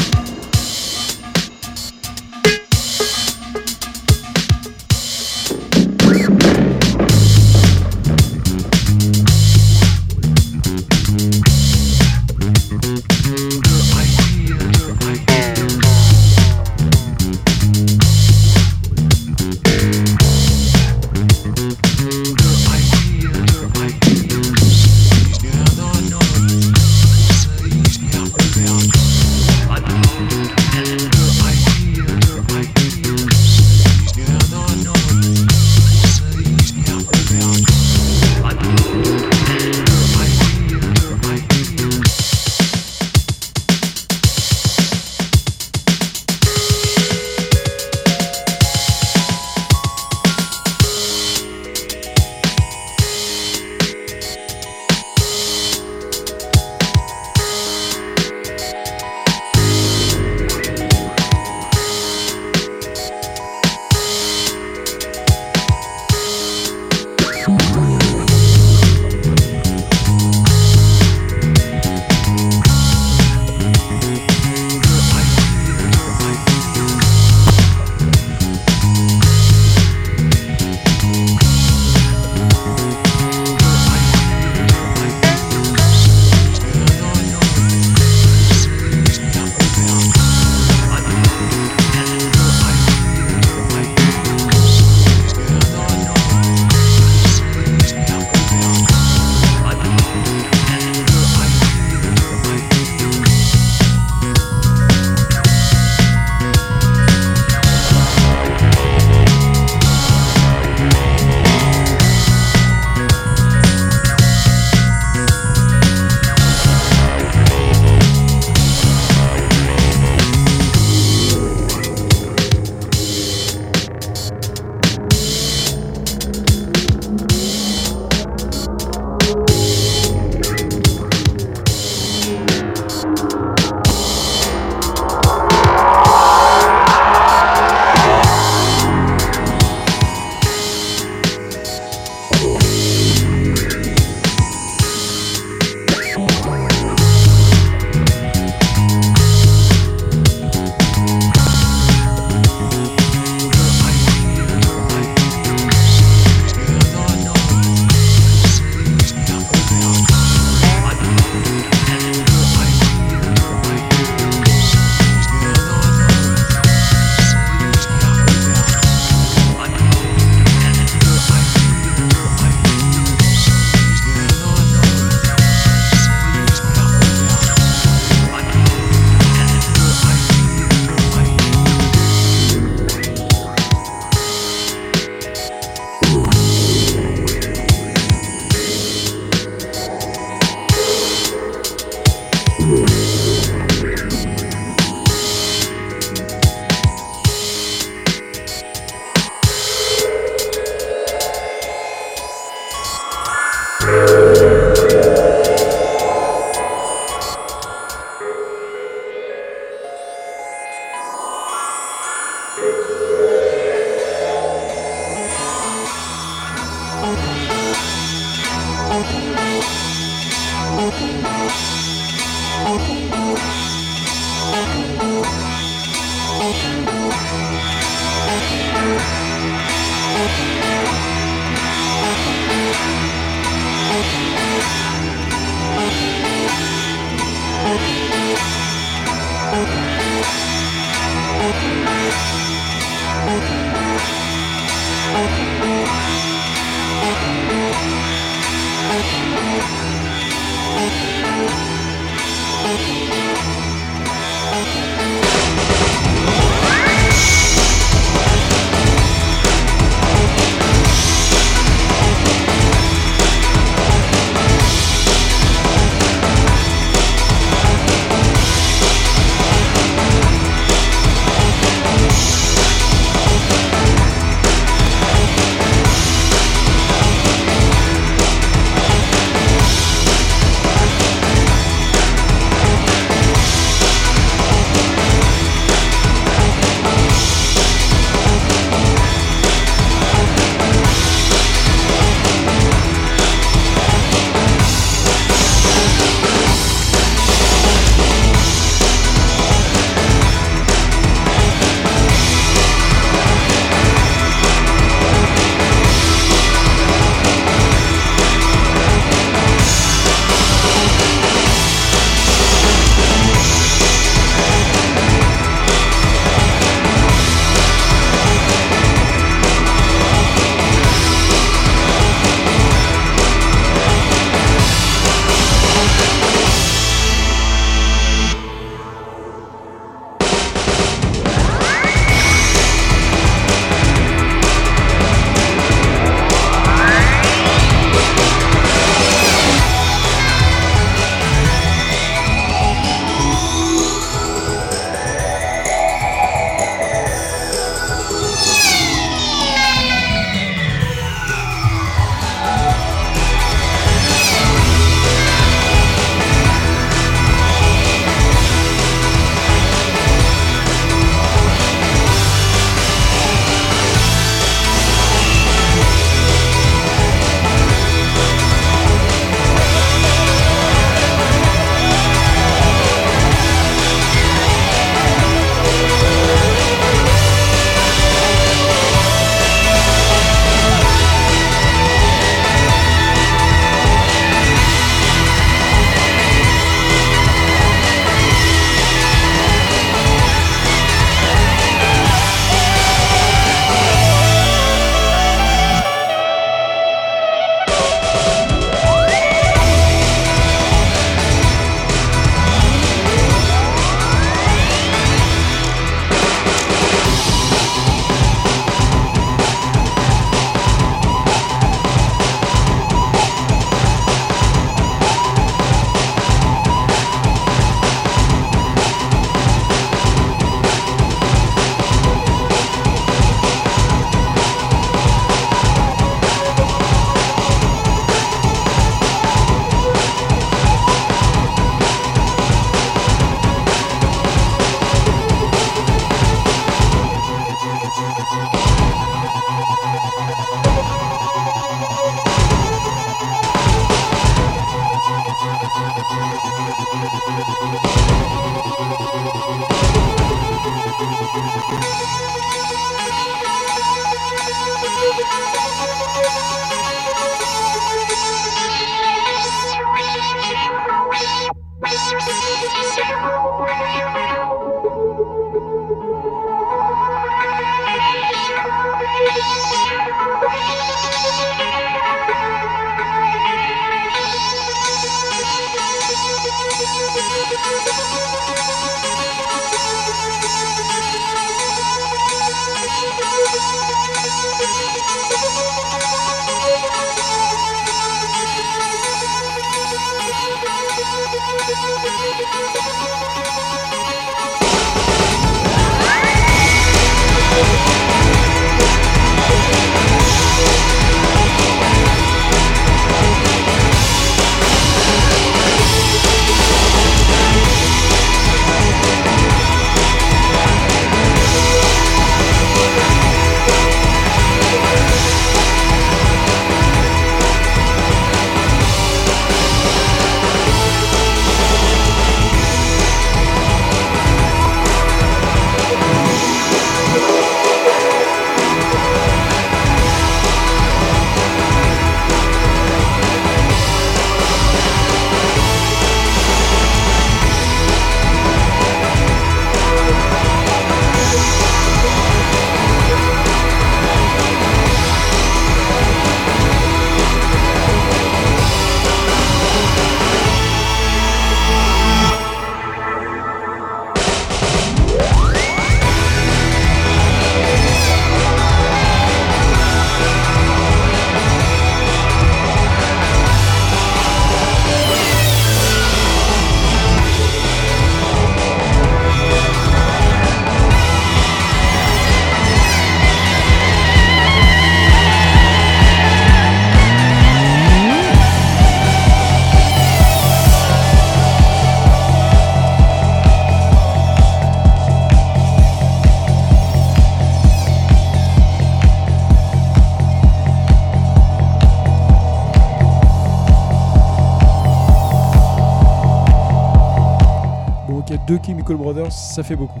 Chemical 598.80 598.96
Brothers, 598.96 599.32
ça 599.32 599.62
fait 599.62 599.76
beaucoup. 599.76 600.00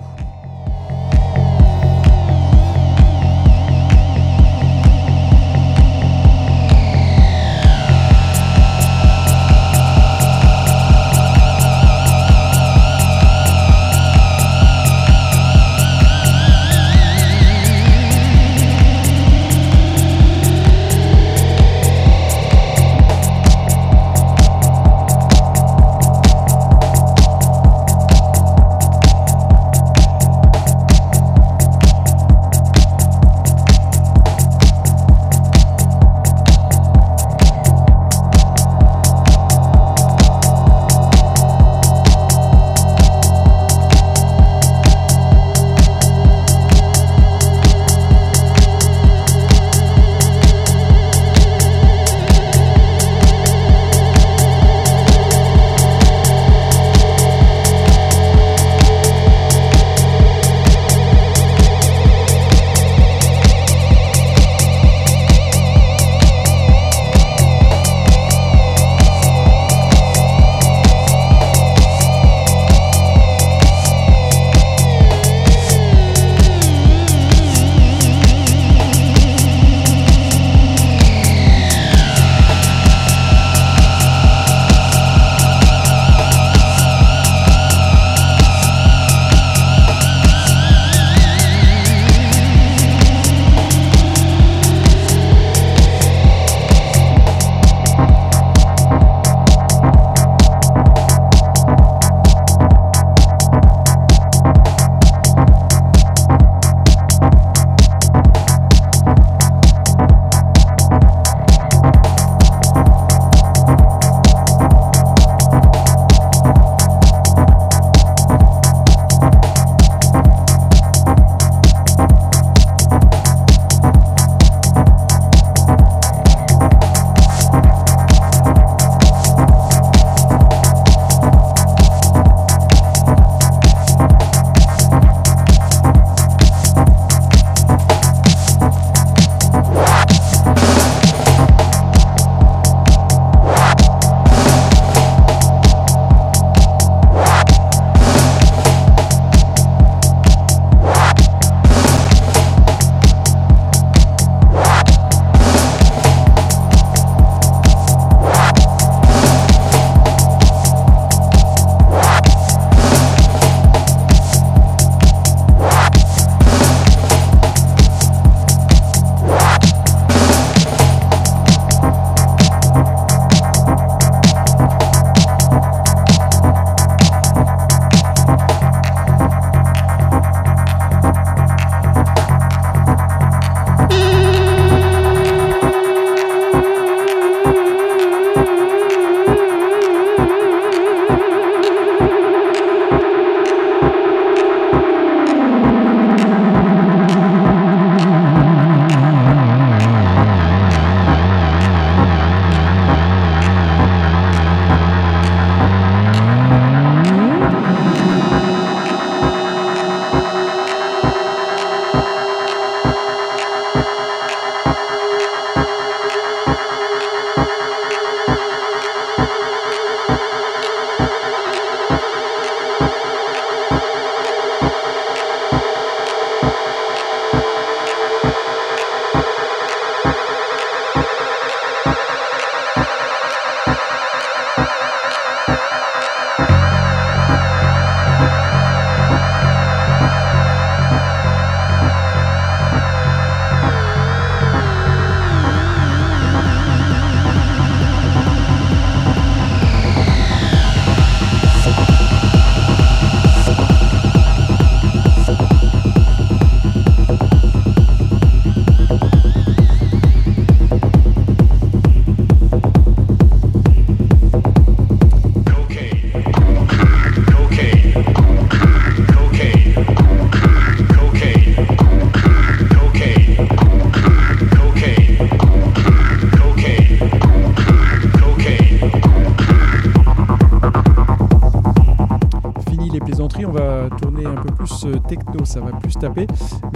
Taper, 286.00 286.26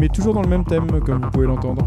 mais 0.00 0.08
toujours 0.08 0.34
dans 0.34 0.42
le 0.42 0.48
même 0.48 0.64
thème, 0.64 0.86
comme 1.00 1.22
vous 1.22 1.30
pouvez 1.30 1.46
l'entendre. 1.46 1.82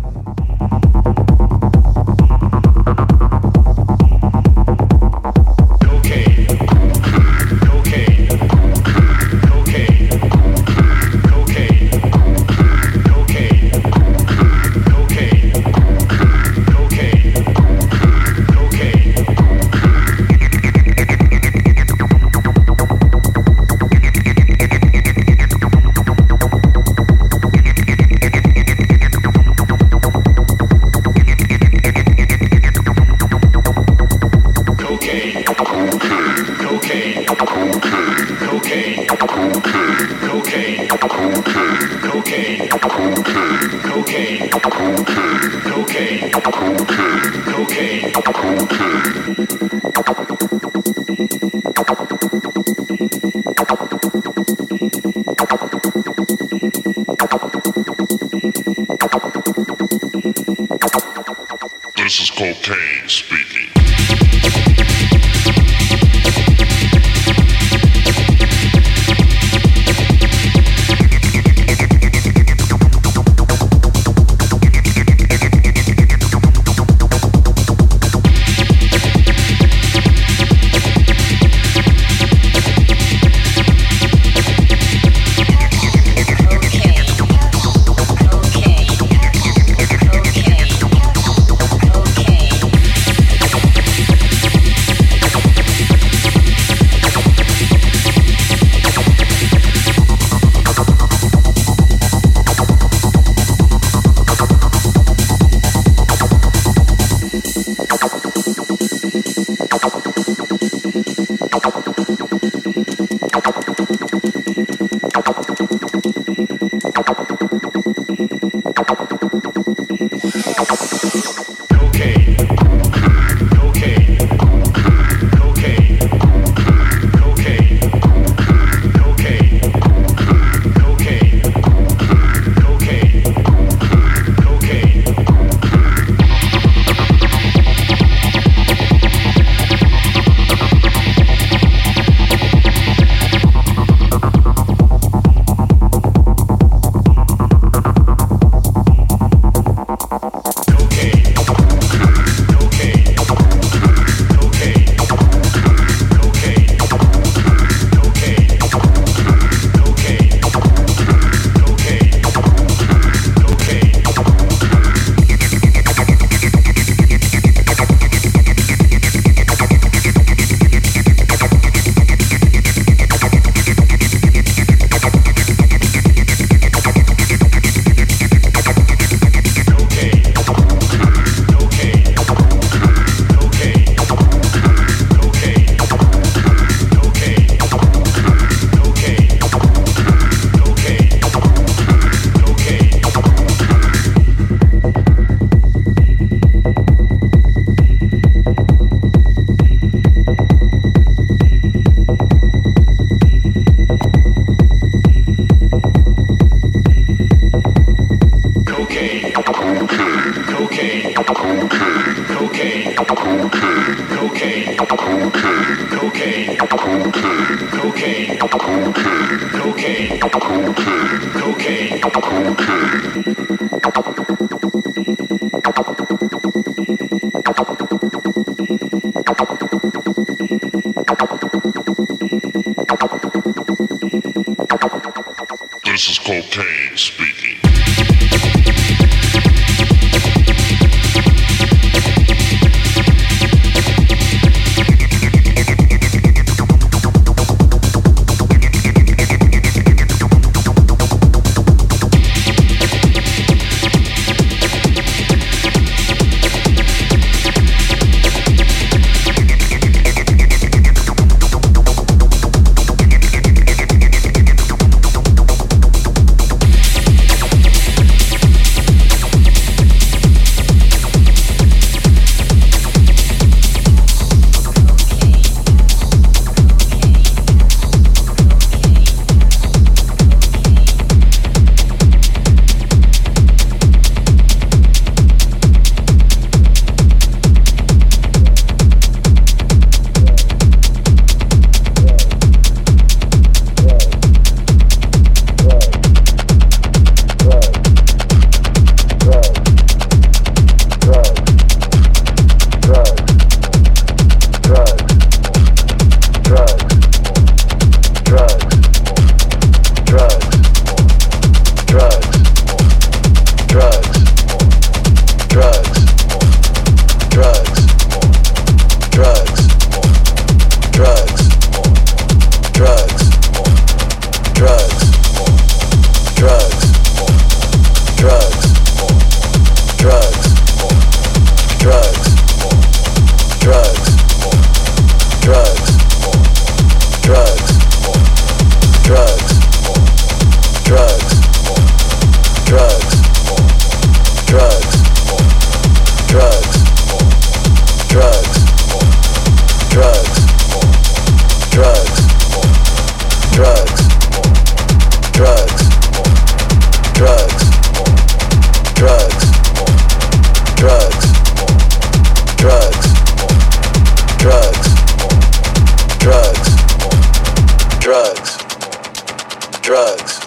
Drugs. 369.87 370.37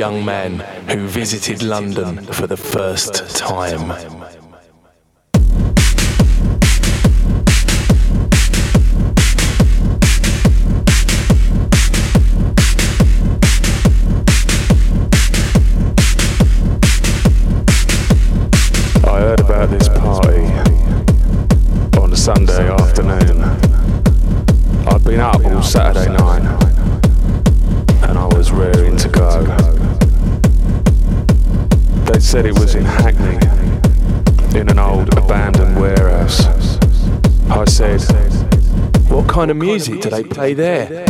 young 0.00 0.24
man 0.24 0.60
who 0.88 1.06
visited 1.06 1.62
London 1.62 2.24
for 2.32 2.46
the 2.46 2.56
first 2.56 3.36
time. 3.36 4.19
music 39.70 40.00
do 40.00 40.10
they 40.10 40.24
play 40.24 40.54
there? 40.54 41.09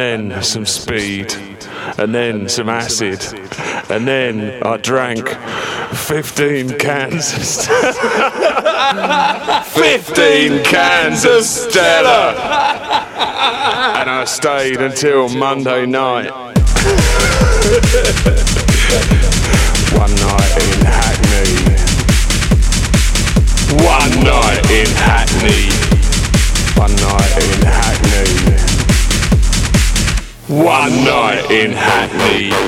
and 0.00 0.30
then 0.30 0.42
some 0.44 0.64
speed, 0.64 1.34
and 1.98 2.14
then 2.14 2.48
some 2.48 2.68
acid, 2.68 3.20
and 3.90 4.06
then 4.06 4.62
I 4.62 4.76
drank 4.76 5.28
15 5.28 6.78
cans. 6.78 7.66
15 9.66 10.62
cans 10.62 11.24
of 11.24 11.42
Stella! 11.42 12.34
And 13.98 14.08
I 14.08 14.24
stayed 14.24 14.80
until 14.80 15.28
Monday 15.30 15.84
night. 15.84 16.30
One 19.98 20.14
night. 20.14 20.27
unhappy. 31.64 32.67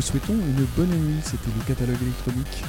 Vous 0.00 0.06
souhaitons 0.06 0.32
une 0.32 0.64
bonne 0.76 0.88
nuit. 0.88 1.20
C'était 1.22 1.50
le 1.56 1.64
catalogue 1.66 2.00
électronique. 2.00 2.64